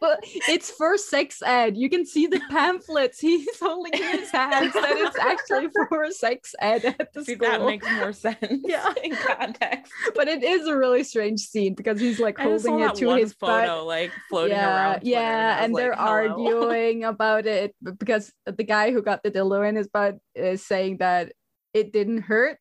But 0.00 0.20
it's 0.48 0.70
for 0.70 0.96
sex 0.98 1.40
ed. 1.44 1.76
You 1.76 1.88
can 1.88 2.04
see 2.04 2.26
the 2.26 2.40
pamphlets 2.50 3.20
he's 3.20 3.58
holding 3.60 3.92
in 3.94 4.18
his 4.18 4.30
hands 4.30 4.72
that 4.74 4.90
it's 4.96 5.18
actually 5.18 5.68
for 5.88 6.10
sex 6.10 6.54
ed 6.60 6.84
at 6.84 7.12
the 7.12 7.24
See, 7.24 7.34
school. 7.34 7.48
that 7.48 7.64
makes 7.64 7.86
more 7.92 8.12
sense 8.12 8.36
Yeah. 8.64 8.92
in 9.02 9.14
context. 9.14 9.92
but 10.14 10.28
it 10.28 10.42
is 10.42 10.66
a 10.66 10.76
really 10.76 11.04
strange 11.04 11.40
scene 11.40 11.74
because 11.74 12.00
he's 12.00 12.18
like 12.20 12.38
I 12.40 12.44
just 12.46 12.64
saw 12.64 12.70
holding 12.70 12.88
it 12.88 12.94
to 12.96 13.14
his 13.16 13.32
photo 13.34 13.76
butt. 13.78 13.86
like 13.86 14.12
floating 14.28 14.56
yeah, 14.56 14.68
around. 14.74 15.00
Twitter, 15.00 15.10
yeah, 15.10 15.56
was 15.56 15.64
and 15.64 15.74
they're 15.76 15.98
arguing 15.98 17.04
about 17.04 17.46
it 17.46 17.74
because 17.98 18.32
the 18.46 18.64
guy 18.64 18.90
who 18.92 19.02
got 19.02 19.22
the 19.22 19.30
dildo 19.30 19.68
in 19.68 19.76
his 19.76 19.88
butt 19.88 20.16
is 20.34 20.64
saying 20.64 20.98
that 20.98 21.32
it 21.72 21.92
didn't 21.92 22.22
hurt, 22.22 22.58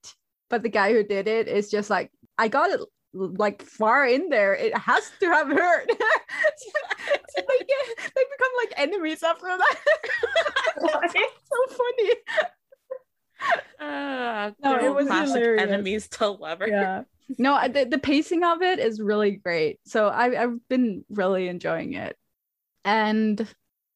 but 0.49 0.63
the 0.63 0.69
guy 0.69 0.91
who 0.93 1.03
did 1.03 1.27
it 1.27 1.47
is 1.47 1.69
just 1.69 1.89
like, 1.89 2.11
I 2.37 2.47
got 2.47 2.69
it 2.69 2.79
like 3.13 3.61
far 3.61 4.05
in 4.07 4.29
there. 4.29 4.55
It 4.55 4.75
has 4.77 5.11
to 5.19 5.27
have 5.27 5.47
hurt. 5.47 5.89
so 5.89 5.95
they 7.35 7.65
get 7.65 7.97
they 8.15 8.23
become 8.31 8.51
like 8.57 8.73
enemies 8.77 9.23
after 9.23 9.45
that. 9.45 9.75
so 11.11 11.75
funny. 11.77 12.11
Uh, 13.79 14.51
No, 14.63 14.79
it 14.79 14.93
was 14.93 15.07
classic 15.07 15.35
hilarious. 15.35 15.61
enemies 15.63 16.07
to 16.09 16.27
lovers. 16.29 16.69
Yeah. 16.71 17.03
No, 17.37 17.67
the, 17.67 17.85
the 17.85 17.97
pacing 17.99 18.43
of 18.43 18.61
it 18.61 18.79
is 18.79 19.01
really 19.01 19.31
great. 19.31 19.79
So 19.85 20.07
I, 20.07 20.43
I've 20.43 20.67
been 20.67 21.03
really 21.09 21.47
enjoying 21.47 21.93
it. 21.93 22.17
And 22.85 23.47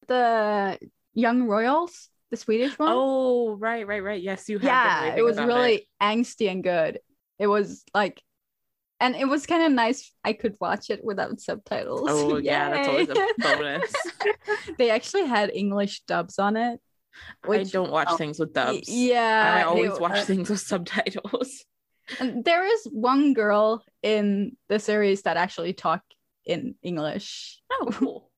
the 0.07 0.79
Young 1.13 1.43
Royals, 1.43 2.09
the 2.31 2.37
Swedish 2.37 2.77
one. 2.77 2.89
Oh, 2.91 3.55
right, 3.55 3.87
right, 3.87 4.03
right. 4.03 4.21
Yes, 4.21 4.49
you 4.49 4.59
have. 4.59 4.67
yeah, 4.67 5.15
it 5.15 5.21
was 5.21 5.37
really 5.37 5.87
angsty 6.01 6.51
and 6.51 6.63
good. 6.63 6.99
It 7.39 7.47
was 7.47 7.83
like, 7.93 8.21
and 8.99 9.15
it 9.15 9.25
was 9.25 9.45
kind 9.45 9.63
of 9.63 9.71
nice. 9.71 10.11
I 10.23 10.33
could 10.33 10.55
watch 10.59 10.89
it 10.89 11.03
without 11.03 11.39
subtitles. 11.39 12.09
Oh 12.11 12.37
yeah, 12.43 12.69
that's 12.69 12.87
always 12.87 13.09
a 13.09 13.27
bonus. 13.37 13.93
they 14.77 14.89
actually 14.89 15.25
had 15.25 15.51
English 15.53 16.01
dubs 16.01 16.39
on 16.39 16.57
it. 16.57 16.79
I 17.49 17.63
don't 17.63 17.91
watch 17.91 18.09
oh, 18.11 18.17
things 18.17 18.39
with 18.39 18.53
dubs. 18.53 18.87
Yeah, 18.87 19.55
I 19.57 19.63
always 19.63 19.91
were- 19.91 19.99
watch 19.99 20.25
things 20.25 20.49
with 20.49 20.59
subtitles. 20.59 21.63
And 22.21 22.45
there 22.45 22.65
is 22.65 22.87
one 22.89 23.33
girl 23.33 23.83
in 24.01 24.55
the 24.69 24.79
series 24.79 25.23
that 25.23 25.35
actually 25.35 25.73
talk 25.73 26.01
in 26.45 26.75
English. 26.81 27.59
Oh, 27.69 27.89
cool. 27.91 28.31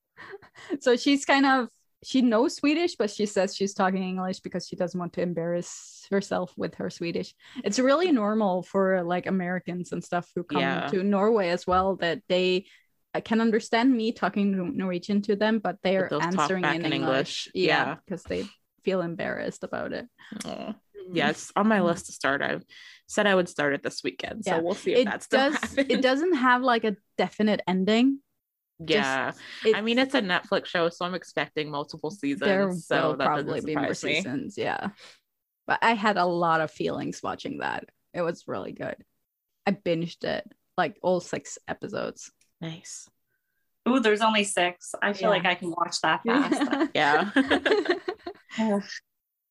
So 0.80 0.96
she's 0.96 1.24
kind 1.24 1.46
of 1.46 1.70
she 2.04 2.22
knows 2.22 2.56
Swedish, 2.56 2.96
but 2.96 3.10
she 3.10 3.26
says 3.26 3.56
she's 3.56 3.74
talking 3.74 4.02
English 4.04 4.40
because 4.40 4.68
she 4.68 4.76
doesn't 4.76 5.00
want 5.00 5.14
to 5.14 5.22
embarrass 5.22 6.06
herself 6.10 6.54
with 6.58 6.76
her 6.76 6.90
Swedish. 6.90 7.34
It's 7.64 7.78
really 7.80 8.12
normal 8.12 8.64
for 8.64 9.04
like 9.04 9.26
Americans 9.28 9.92
and 9.92 10.04
stuff 10.04 10.30
who 10.36 10.44
come 10.44 10.62
Yeah. 10.62 10.88
to 10.88 11.04
Norway 11.04 11.50
as 11.50 11.68
well 11.68 11.98
that 11.98 12.22
they 12.30 12.66
uh, 13.14 13.22
can 13.22 13.42
understand 13.42 13.92
me 13.96 14.12
talking 14.14 14.56
Nor- 14.56 14.72
Norwegian 14.72 15.22
to 15.24 15.36
them, 15.36 15.60
but 15.60 15.78
they're 15.84 16.08
they'll 16.10 16.22
answering 16.22 16.64
in, 16.64 16.86
in 16.86 16.94
English. 16.94 17.50
Yeah. 17.54 17.96
because 18.06 18.24
they 18.24 18.46
feel 18.86 19.02
embarrassed 19.02 19.64
about 19.64 19.92
it. 19.94 20.08
Aw. 20.46 20.76
Yeah, 21.12 21.32
it's 21.32 21.52
on 21.56 21.68
my 21.68 21.82
list 21.82 22.06
to 22.06 22.12
start. 22.12 22.42
I 22.42 22.60
said 23.08 23.26
I 23.26 23.34
would 23.34 23.50
start 23.50 23.74
it 23.74 23.82
this 23.84 24.04
weekend, 24.04 24.46
so 24.46 24.52
Yeah. 24.56 24.62
we'll 24.62 24.76
see 24.76 24.94
if 24.94 25.00
It 25.00 25.06
that 25.06 25.24
still 25.24 25.50
does. 25.52 25.60
happens. 25.60 25.88
It 25.90 26.02
doesn't 26.02 26.36
have 26.36 26.62
like 26.62 26.84
a 26.84 26.96
definite 27.18 27.62
ending. 27.68 28.20
Yeah, 28.88 29.32
I 29.76 29.82
mean 29.82 30.00
it's 30.00 30.16
a 30.16 30.22
Netflix 30.22 30.68
show, 30.68 30.90
so 30.90 31.06
I'm 31.06 31.16
expecting 31.16 31.70
multiple 31.70 32.12
seasons. 32.12 32.40
there 32.40 32.72
so 32.72 33.10
will 33.10 33.18
that 33.18 33.26
probably 33.26 33.62
be 33.62 33.76
more 33.76 33.94
surprise 33.94 34.04
me. 34.04 34.14
seasons 34.16 34.58
yeah 34.58 34.90
but 35.68 35.80
i 35.82 35.94
had 35.94 36.18
a 36.18 36.26
lot 36.26 36.62
of 36.62 36.72
feelings 36.72 37.22
watching 37.22 37.60
that 37.60 37.86
it 38.14 38.22
was 38.22 38.48
really 38.48 38.72
good 38.72 38.96
i 39.68 39.72
binged 39.72 40.24
it 40.24 40.50
like 40.78 40.98
all 41.04 41.20
six 41.20 41.58
episodes 41.68 42.32
Nice. 42.62 43.08
Ooh, 43.88 44.00
there's 44.02 44.22
only 44.22 44.44
six. 44.44 44.94
I 45.02 45.14
feel 45.14 45.30
Yeah. 45.30 45.30
like 45.30 45.46
I 45.46 45.56
can 45.56 45.72
watch 45.72 46.02
that 46.02 46.22
fast. 46.28 46.90
Yeah. 46.94 47.32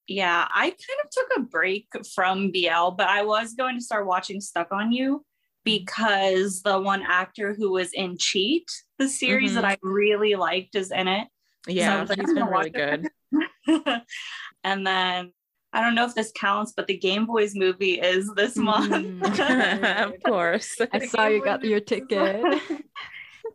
yeah, 0.07 0.47
I 0.55 0.65
kind 0.71 1.01
of 1.05 1.11
took 1.11 1.29
a 1.37 1.41
break 1.41 1.89
from 2.15 2.51
BL, 2.53 2.91
but 2.91 3.09
I 3.09 3.23
was 3.25 3.55
going 3.55 3.77
to 3.79 3.85
start 3.85 4.07
watching 4.07 4.41
Stuck 4.41 4.73
on 4.73 4.93
You 4.93 5.25
because 5.69 6.63
the 6.63 6.79
one 6.81 7.03
actor 7.07 7.55
who 7.55 7.71
was 7.73 7.93
in 7.93 8.17
Cheat, 8.19 8.71
the 8.99 9.09
series 9.09 9.55
that 9.55 9.65
I 9.65 9.77
really 9.83 10.35
liked, 10.35 10.75
is 10.75 10.91
in 10.91 11.09
it. 11.09 11.29
yeah, 11.67 12.01
was 12.01 12.09
like, 12.11 12.19
he's 12.21 12.31
I'm 12.31 12.35
been 12.37 12.47
really 12.47 12.71
good. 12.71 13.09
and 14.65 14.87
then 14.87 15.33
I 15.73 15.81
don't 15.83 15.95
know 15.95 16.07
if 16.07 16.15
this 16.15 16.33
counts, 16.35 16.73
but 16.75 16.87
the 16.87 16.97
Game 16.97 17.27
Boys 17.27 17.55
movie 17.55 18.01
is 18.01 18.31
this 18.35 18.57
month. 18.57 18.91
Mm. 19.29 20.07
of 20.07 20.23
course. 20.25 20.77
i 20.93 20.99
saw 21.07 21.27
you 21.27 21.43
got 21.45 21.63
your 21.65 21.81
ticket 21.81 22.45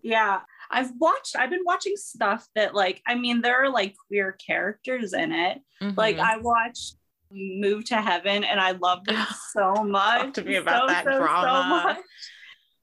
yeah 0.01 0.39
i've 0.71 0.91
watched 0.99 1.35
i've 1.37 1.49
been 1.49 1.63
watching 1.65 1.95
stuff 1.95 2.47
that 2.55 2.73
like 2.75 3.01
i 3.07 3.15
mean 3.15 3.41
there 3.41 3.63
are 3.63 3.69
like 3.69 3.95
queer 4.07 4.33
characters 4.45 5.13
in 5.13 5.31
it 5.31 5.59
like 5.97 6.17
Mhm. 6.17 6.21
i 6.31 6.37
watched 6.37 6.95
move 7.33 7.83
to 7.85 7.95
heaven 8.01 8.43
and 8.43 8.59
i 8.59 8.71
loved 8.71 9.09
it 9.11 9.17
so 9.51 9.73
much 9.83 10.21
Talk 10.21 10.33
to 10.35 10.43
me 10.43 10.55
about 10.55 10.81
So, 10.89 10.93
that 10.93 11.03
so, 11.05 11.11
so 11.11 11.17
drama. 11.19 11.83
much. 11.85 11.97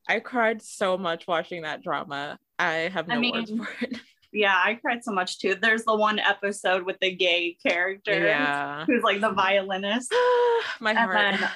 I 0.09 0.18
cried 0.20 0.61
so 0.61 0.98
much 0.98 1.26
watching 1.28 1.62
that 1.62 1.82
drama. 1.84 2.38
I 2.59 2.90
have 2.92 3.07
no 3.07 3.14
I 3.14 3.18
words 3.30 3.51
mean, 3.53 3.62
for 3.64 3.84
it. 3.84 3.96
yeah 4.32 4.55
i 4.64 4.74
cried 4.74 5.03
so 5.03 5.11
much 5.12 5.40
too 5.40 5.57
there's 5.61 5.82
the 5.84 5.94
one 5.96 6.20
episode 6.20 6.84
with 6.84 6.96
the 7.01 7.12
gay 7.14 7.57
character 7.66 8.12
Yeah. 8.26 8.84
who's 8.86 9.03
like 9.03 9.20
the 9.20 9.30
violinist 9.32 10.12
My 10.80 10.94
heart. 10.94 11.36
then- 11.40 11.51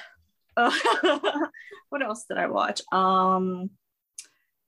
what 1.89 2.01
else 2.01 2.25
did 2.29 2.37
I 2.37 2.47
watch? 2.47 2.81
Um, 2.91 3.69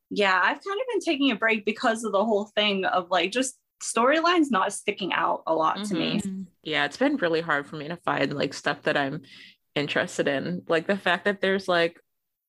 yeah, 0.09 0.37
I've 0.41 0.61
kind 0.63 0.79
of 0.81 0.87
been 0.91 0.99
taking 1.01 1.31
a 1.31 1.35
break 1.35 1.65
because 1.65 2.03
of 2.03 2.11
the 2.11 2.23
whole 2.25 2.45
thing 2.55 2.85
of 2.85 3.09
like 3.09 3.31
just 3.31 3.57
storylines 3.81 4.51
not 4.51 4.73
sticking 4.73 5.13
out 5.13 5.43
a 5.47 5.53
lot 5.53 5.83
to 5.85 5.93
me. 5.93 6.17
Mm-hmm. 6.19 6.41
yeah, 6.63 6.85
it's 6.85 6.97
been 6.97 7.17
really 7.17 7.41
hard 7.41 7.67
for 7.67 7.75
me 7.75 7.87
to 7.87 7.97
find 7.97 8.33
like 8.33 8.53
stuff 8.53 8.81
that 8.83 8.97
I'm 8.97 9.21
interested 9.75 10.27
in. 10.27 10.63
Like 10.67 10.87
the 10.87 10.97
fact 10.97 11.25
that 11.25 11.41
there's 11.41 11.67
like 11.67 11.99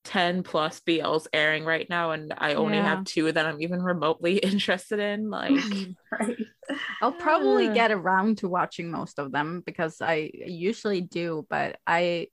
10 0.04 0.42
plus 0.42 0.80
BLs 0.80 1.26
airing 1.32 1.64
right 1.64 1.86
now, 1.90 2.12
and 2.12 2.32
I 2.38 2.54
only 2.54 2.76
Yeah. 2.78 2.84
have 2.84 3.04
two 3.04 3.30
that 3.30 3.44
I'm 3.44 3.60
even 3.60 3.82
remotely 3.82 4.38
interested 4.38 4.98
in. 5.00 5.28
Like, 5.30 5.52
Right. 6.12 6.36
i'll 7.00 7.12
probably 7.12 7.68
get 7.72 7.90
around 7.90 8.36
to 8.38 8.48
watching 8.48 8.90
most 8.90 9.18
of 9.18 9.32
them 9.32 9.62
because 9.64 10.02
i 10.02 10.30
usually 10.34 11.00
do 11.00 11.46
but 11.48 11.78
i 11.86 12.26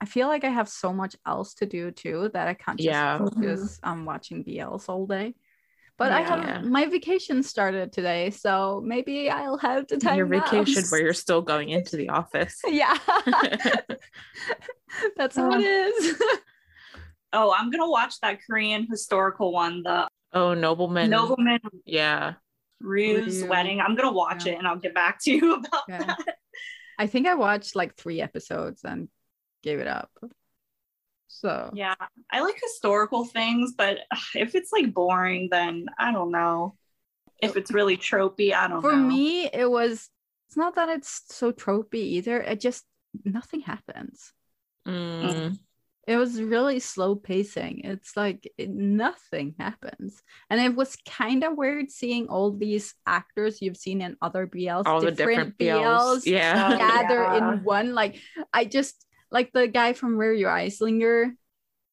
i 0.00 0.04
feel 0.04 0.26
like 0.26 0.42
i 0.42 0.48
have 0.48 0.68
so 0.68 0.92
much 0.92 1.14
else 1.24 1.54
to 1.54 1.64
do 1.66 1.92
too 1.92 2.28
that 2.34 2.48
i 2.48 2.54
can't 2.54 2.76
just 2.78 2.86
Yeah. 2.88 3.18
focus 3.18 3.78
mm-hmm. 3.78 3.88
on 3.88 4.04
watching 4.04 4.42
bls 4.44 4.88
all 4.88 5.06
day 5.06 5.34
But 5.98 6.12
I 6.12 6.20
Yeah. 6.20 6.56
have 6.58 6.64
my 6.64 6.86
vacation 6.86 7.42
started 7.42 7.92
today, 7.92 8.30
so 8.30 8.80
maybe 8.84 9.28
I'll 9.28 9.58
have 9.58 9.88
to 9.88 9.96
time. 9.98 10.16
Your 10.16 10.26
now. 10.28 10.40
vacation 10.40 10.84
where 10.90 11.00
you're 11.02 11.12
still 11.26 11.42
going 11.42 11.70
into 11.70 11.96
the 11.96 12.08
office. 12.10 12.60
yeah, 12.68 12.96
that's 15.16 15.36
how 15.36 15.50
oh. 15.52 15.58
it 15.58 15.64
is. 15.64 16.22
Oh, 17.32 17.52
I'm 17.56 17.70
gonna 17.70 17.90
watch 17.90 18.20
that 18.20 18.38
Korean 18.46 18.86
historical 18.88 19.52
one, 19.52 19.82
the 19.82 20.08
oh, 20.32 20.54
nobleman. 20.54 21.10
Nobleman 21.10 21.58
Yeah. 21.84 22.34
Ryu's 22.80 23.42
Ryu. 23.42 23.50
wedding. 23.50 23.80
I'm 23.80 23.96
gonna 23.96 24.12
watch 24.12 24.46
Yeah. 24.46 24.52
it 24.52 24.58
and 24.58 24.68
I'll 24.68 24.76
get 24.78 24.94
back 24.94 25.18
to 25.24 25.32
you 25.32 25.54
about 25.54 25.82
Yeah. 25.88 26.04
that. 26.04 26.18
I 26.98 27.06
think 27.08 27.26
I 27.26 27.34
watched 27.34 27.74
like 27.76 27.96
three 27.96 28.20
episodes 28.20 28.82
and 28.84 29.08
gave 29.62 29.80
it 29.80 29.88
up. 29.88 30.10
So 31.28 31.70
Yeah, 31.74 31.94
I 32.32 32.40
like 32.40 32.58
historical 32.60 33.24
things, 33.24 33.74
but 33.76 33.98
if 34.34 34.54
it's 34.54 34.72
like 34.72 34.92
boring, 34.92 35.48
then 35.50 35.86
I 35.98 36.10
don't 36.12 36.30
know. 36.32 36.74
If 37.40 37.56
it's 37.56 37.70
really 37.70 37.96
tropey, 37.96 38.52
I 38.52 38.66
don't 38.66 38.80
for 38.80 38.96
know. 38.96 39.06
me, 39.06 39.46
it 39.46 39.70
was. 39.70 40.08
It's 40.48 40.56
not 40.56 40.74
that 40.76 40.88
it's 40.88 41.22
so 41.28 41.52
tropey 41.52 41.96
either. 42.18 42.40
It 42.40 42.58
just 42.60 42.84
nothing 43.24 43.60
happens. 43.60 44.32
Mm. 44.86 45.56
It 46.08 46.16
was 46.16 46.40
really 46.40 46.80
slow 46.80 47.14
pacing. 47.14 47.82
It's 47.84 48.16
like 48.16 48.50
it- 48.56 48.70
nothing 48.70 49.54
happens, 49.58 50.20
and 50.50 50.58
it 50.60 50.74
was 50.74 50.96
kind 51.06 51.44
of 51.44 51.56
weird 51.56 51.90
seeing 51.90 52.28
all 52.28 52.50
these 52.50 52.94
actors 53.06 53.60
you've 53.60 53.76
seen 53.76 54.00
in 54.00 54.16
other 54.22 54.46
BLs, 54.46 54.86
All 54.86 55.00
the 55.02 55.12
different 55.12 55.58
BLs. 55.58 56.24
Yeah. 56.24 56.76
gather 56.78 57.22
Yeah. 57.22 57.52
in 57.52 57.62
one. 57.62 57.94
Like 57.94 58.16
I 58.52 58.64
just 58.64 59.04
like 59.30 59.52
the 59.52 59.68
guy 59.68 59.92
from 59.92 60.16
Where 60.16 60.32
Your 60.32 60.50
Eyes 60.50 60.80
Linger. 60.80 61.34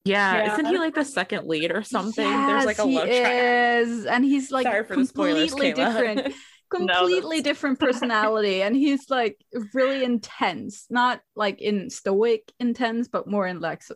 yeah. 0.06 0.36
Yeah. 0.38 0.54
Isn't 0.54 0.66
he 0.68 0.78
like 0.78 0.96
the 0.96 1.06
second 1.06 1.48
lead 1.48 1.72
or 1.72 1.84
something? 1.84 2.28
There's 2.30 2.66
like 2.66 2.80
a 2.80 2.88
Yes, 2.88 2.88
he 2.88 2.96
love 2.96 3.08
triangle. 3.08 3.94
is, 4.00 4.06
and 4.06 4.26
he's 4.26 4.52
like 4.52 4.64
Sorry 4.66 4.84
for 4.84 4.96
the 4.96 5.06
spoilers, 5.06 5.50
completely 5.52 5.82
Kayla. 5.84 6.16
different. 6.16 6.34
completely 6.72 7.42
different 7.42 7.80
personality 7.80 8.64
and 8.64 8.76
he's 8.76 9.08
like 9.12 9.38
really 9.76 10.04
intense 10.04 10.88
not 10.90 11.22
like 11.36 11.62
in 11.62 11.92
stoic 11.92 12.52
intense 12.60 13.08
but 13.08 13.28
more 13.28 13.46
in 13.46 13.60
like 13.60 13.84
so- 13.84 13.96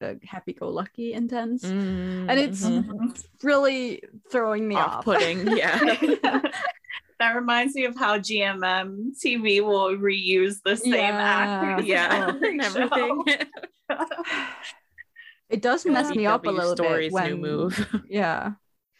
the 0.00 0.18
happy-go-lucky 0.24 1.14
intense 1.14 1.64
Mm, 1.64 2.26
and 2.28 2.38
it's 2.40 2.62
mhm. 2.66 3.24
really 3.42 4.02
throwing 4.30 4.66
me 4.68 4.74
off 4.74 4.96
off-putting. 5.08 5.56
Yeah. 5.56 5.78
that 7.18 7.34
reminds 7.34 7.74
me 7.74 7.84
of 7.86 7.96
how 7.96 8.18
GMM 8.18 9.12
TV 9.22 9.62
will 9.62 9.96
reuse 9.96 10.56
the 10.64 10.76
same 10.76 10.92
Yeah. 10.94 11.20
actors. 11.22 11.86
yeah. 11.88 12.26
every 12.28 12.58
and 12.58 12.60
everything. 12.76 13.24
it 15.48 15.62
does 15.62 15.86
mess 15.86 16.14
me 16.14 16.26
up 16.26 16.44
a 16.46 16.50
little 16.50 16.74
stories 16.74 17.08
bit 17.10 17.14
when 17.14 17.30
new 17.32 17.36
move. 17.36 18.02
yeah 18.08 18.52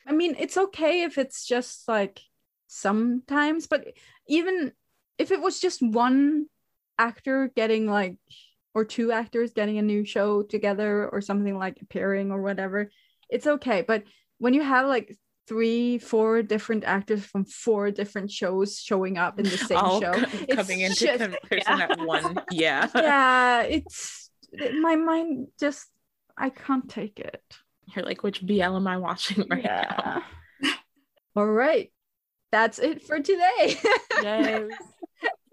i 0.06 0.12
mean 0.12 0.36
it's 0.38 0.56
okay 0.56 1.02
if 1.02 1.18
it's 1.18 1.44
just 1.44 1.88
like 1.88 2.20
sometimes 2.68 3.66
but 3.66 3.84
even 4.28 4.72
if 5.18 5.32
it 5.32 5.40
was 5.40 5.58
just 5.58 5.82
one 5.82 6.46
actor 6.98 7.50
getting 7.56 7.86
like 7.90 8.16
or 8.74 8.84
two 8.84 9.10
actors 9.10 9.52
getting 9.52 9.78
a 9.78 9.82
new 9.82 10.04
show 10.04 10.42
together 10.42 11.08
or 11.08 11.20
something 11.20 11.58
like 11.58 11.80
appearing 11.82 12.30
or 12.30 12.40
whatever 12.40 12.90
it's 13.28 13.46
okay 13.48 13.82
but 13.82 14.04
when 14.38 14.54
you 14.54 14.62
have 14.62 14.86
like 14.86 15.16
three 15.46 15.98
four 15.98 16.42
different 16.42 16.84
actors 16.84 17.24
from 17.24 17.44
four 17.44 17.90
different 17.90 18.30
shows 18.30 18.78
showing 18.80 19.16
up 19.18 19.38
in 19.38 19.44
the 19.44 19.56
same 19.56 19.78
All 19.78 20.00
show 20.00 20.12
co- 20.12 20.38
it's 20.42 20.54
coming 20.54 20.80
into 20.80 21.06
just- 21.06 21.22
comparison 21.22 21.80
at 21.80 22.00
one. 22.00 22.40
Yeah. 22.50 22.88
yeah 22.94 23.62
it's 23.62 24.30
my 24.80 24.96
mind 24.96 25.48
just 25.60 25.86
i 26.36 26.48
can't 26.50 26.88
take 26.88 27.18
it 27.20 27.42
You're 27.94 28.04
like, 28.04 28.22
which 28.22 28.44
BL 28.44 28.62
am 28.76 28.86
I 28.88 28.96
watching 28.98 29.44
right 29.48 29.62
now? 29.64 30.22
All 31.36 31.46
right. 31.46 31.92
That's 32.50 32.78
it 32.78 33.02
for 33.06 33.20
today. 33.20 33.76
Yes. 34.22 34.70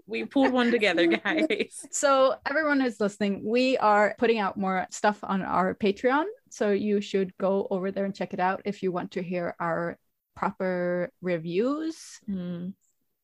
We 0.05 0.25
pulled 0.25 0.51
one 0.51 0.71
together, 0.71 1.07
guys. 1.23 1.85
so, 1.91 2.35
everyone 2.45 2.79
who's 2.79 2.99
listening, 2.99 3.41
we 3.43 3.77
are 3.77 4.15
putting 4.17 4.39
out 4.39 4.57
more 4.57 4.85
stuff 4.89 5.19
on 5.23 5.41
our 5.41 5.75
Patreon. 5.75 6.25
So, 6.49 6.71
you 6.71 6.99
should 7.01 7.35
go 7.37 7.67
over 7.69 7.91
there 7.91 8.05
and 8.05 8.15
check 8.15 8.33
it 8.33 8.39
out 8.39 8.61
if 8.65 8.83
you 8.83 8.91
want 8.91 9.11
to 9.11 9.23
hear 9.23 9.55
our 9.59 9.97
proper 10.35 11.11
reviews. 11.21 12.19
Mm. 12.29 12.73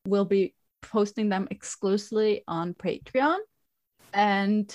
We'll 0.05 0.25
be 0.25 0.55
posting 0.81 1.29
them 1.29 1.47
exclusively 1.51 2.43
on 2.47 2.73
Patreon. 2.73 3.39
And 4.13 4.73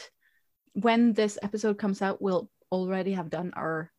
when 0.75 1.13
this 1.13 1.39
episode 1.43 1.79
comes 1.79 2.03
out, 2.03 2.21
we'll 2.21 2.51
already 2.71 3.13
have 3.13 3.31
done 3.31 3.53
our 3.55 3.91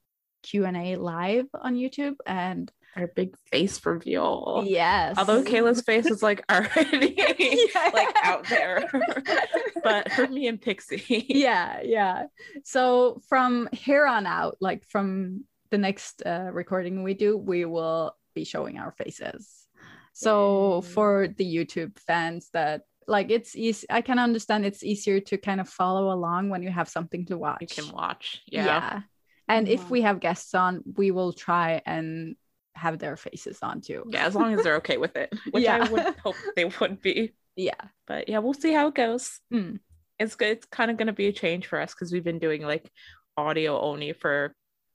Q&A 0.44 0.96
live 0.96 1.48
on 1.60 1.76
YouTube 1.76 2.18
and 2.26 2.72
Our 2.96 3.08
big 3.08 3.36
face 3.52 3.86
reveal. 3.86 4.64
yes. 4.66 5.18
Although 5.18 5.44
Kayla's 5.44 5.82
face 5.82 6.06
is 6.06 6.24
like 6.24 6.44
already 6.50 7.16
like 7.94 8.16
out 8.24 8.48
there. 8.48 8.90
but 9.84 10.12
for 10.14 10.28
me 10.28 10.48
and 10.48 10.60
Pixie. 10.62 11.26
yeah 11.30 11.82
yeah 11.84 12.24
so 12.64 13.22
from 13.30 13.70
here 13.72 14.06
on 14.08 14.26
out 14.26 14.58
like 14.60 14.84
from 14.86 15.44
the 15.70 15.78
next 15.78 16.24
uh, 16.26 16.50
recording 16.52 17.04
we 17.04 17.14
do 17.14 17.38
we 17.38 17.66
will 17.66 18.16
be 18.34 18.44
showing 18.46 18.80
our 18.80 18.92
faces 18.92 19.68
so 20.14 20.82
Yay. 20.84 20.90
for 20.90 21.28
the 21.38 21.46
youtube 21.46 22.00
fans 22.00 22.50
that 22.54 22.82
like 23.08 23.30
it's 23.30 23.56
easy 23.56 23.86
i 23.90 24.02
can 24.02 24.18
understand 24.18 24.66
it's 24.66 24.84
easier 24.84 25.20
to 25.20 25.38
kind 25.38 25.62
of 25.62 25.70
follow 25.70 26.12
along 26.12 26.50
when 26.50 26.64
you 26.64 26.70
have 26.72 26.90
something 26.90 27.26
to 27.28 27.38
watch 27.38 27.62
You 27.62 27.84
can 27.84 27.94
watch. 27.94 28.42
Yeah. 28.48 29.02
and 29.48 29.68
if 29.68 29.90
we 29.90 30.02
have 30.02 30.20
guests 30.20 30.56
on 30.56 30.82
we 30.96 31.12
will 31.12 31.34
try 31.34 31.82
and 31.86 32.36
have 32.76 33.00
their 33.00 33.16
faces 33.18 33.60
on 33.62 33.82
too 33.82 34.04
Yeah, 34.10 34.26
as 34.26 34.36
long 34.36 34.54
as 34.54 34.64
they're 34.64 34.76
okay 34.78 34.98
with 34.98 35.16
it. 35.16 35.34
Which 35.52 35.64
Yeah. 35.64 35.78
I 35.84 35.90
would 35.90 36.16
hope 36.24 36.36
they 36.56 36.66
would 36.66 37.02
be. 37.02 37.34
yeah 37.56 37.74
But 38.08 38.28
yeah, 38.30 38.40
we'll 38.40 38.54
see 38.54 38.74
how 38.74 38.88
it 38.88 38.96
goes. 38.96 39.40
Mm. 39.54 39.80
It's 40.20 40.36
good. 40.36 40.50
It's 40.50 40.66
kind 40.66 40.92
of 40.92 40.98
going 40.98 41.08
to 41.08 41.14
be 41.14 41.28
a 41.28 41.34
change 41.34 41.68
for 41.68 41.80
us 41.80 41.94
because 41.94 42.12
we've 42.12 42.24
been 42.24 42.40
doing 42.40 42.62
like 42.64 42.90
audio 43.38 43.80
only 43.80 44.14
for 44.14 44.54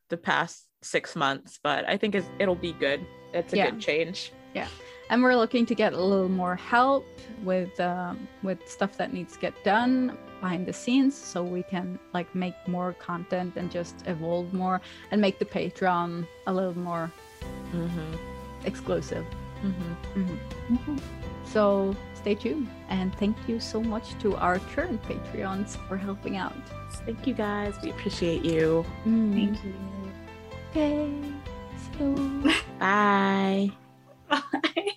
the 0.09 0.17
past 0.17 0.67
six 0.83 1.15
months. 1.17 1.59
But 1.63 1.89
I 1.89 1.97
think 1.97 2.15
it's, 2.15 2.27
it'll 2.39 2.55
be 2.55 2.73
good. 2.73 3.05
It's 3.35 3.53
a 3.53 3.57
Yeah. 3.57 3.71
good 3.71 3.81
change. 3.81 4.33
Yeah. 4.55 4.69
And 5.11 5.23
we're 5.23 5.35
looking 5.37 5.67
to 5.67 5.75
get 5.75 5.93
a 5.93 6.01
little 6.03 6.29
more 6.29 6.55
help 6.57 7.05
with 7.43 7.79
um, 7.81 8.29
with 8.43 8.59
stuff 8.69 8.97
that 8.99 9.13
needs 9.13 9.33
to 9.35 9.41
get 9.41 9.55
done 9.65 10.17
behind 10.41 10.67
the 10.67 10.73
scenes 10.73 11.15
so 11.17 11.43
we 11.43 11.63
can 11.65 11.99
like 12.15 12.33
make 12.35 12.55
more 12.69 12.93
content 12.95 13.57
and 13.57 13.71
just 13.71 13.97
evolve 14.07 14.55
more 14.55 14.81
and 15.11 15.21
make 15.21 15.39
the 15.39 15.45
patreon 15.45 16.27
a 16.47 16.53
little 16.53 16.79
more 16.79 17.11
Mm-hmm. 17.73 18.15
exclusive 18.65 19.25
Mm-hmm. 19.63 20.75
Mhm. 20.75 21.01
so 21.45 21.95
stay 22.15 22.35
tuned 22.35 22.67
and 22.89 23.15
thank 23.17 23.37
you 23.47 23.61
so 23.61 23.81
much 23.83 24.19
to 24.21 24.35
our 24.37 24.59
current 24.75 25.03
patreons 25.05 25.77
for 25.87 25.97
helping 25.97 26.37
out 26.37 26.57
Thank 27.07 27.27
you 27.27 27.35
guys. 27.35 27.75
We 27.83 27.91
appreciate 27.91 28.45
you. 28.45 28.85
Mm, 29.07 29.33
Thank 29.33 29.65
you. 29.65 29.75
okay 30.71 31.13
so 31.97 32.15
Bye. 32.79 33.71
Bye. 34.29 34.97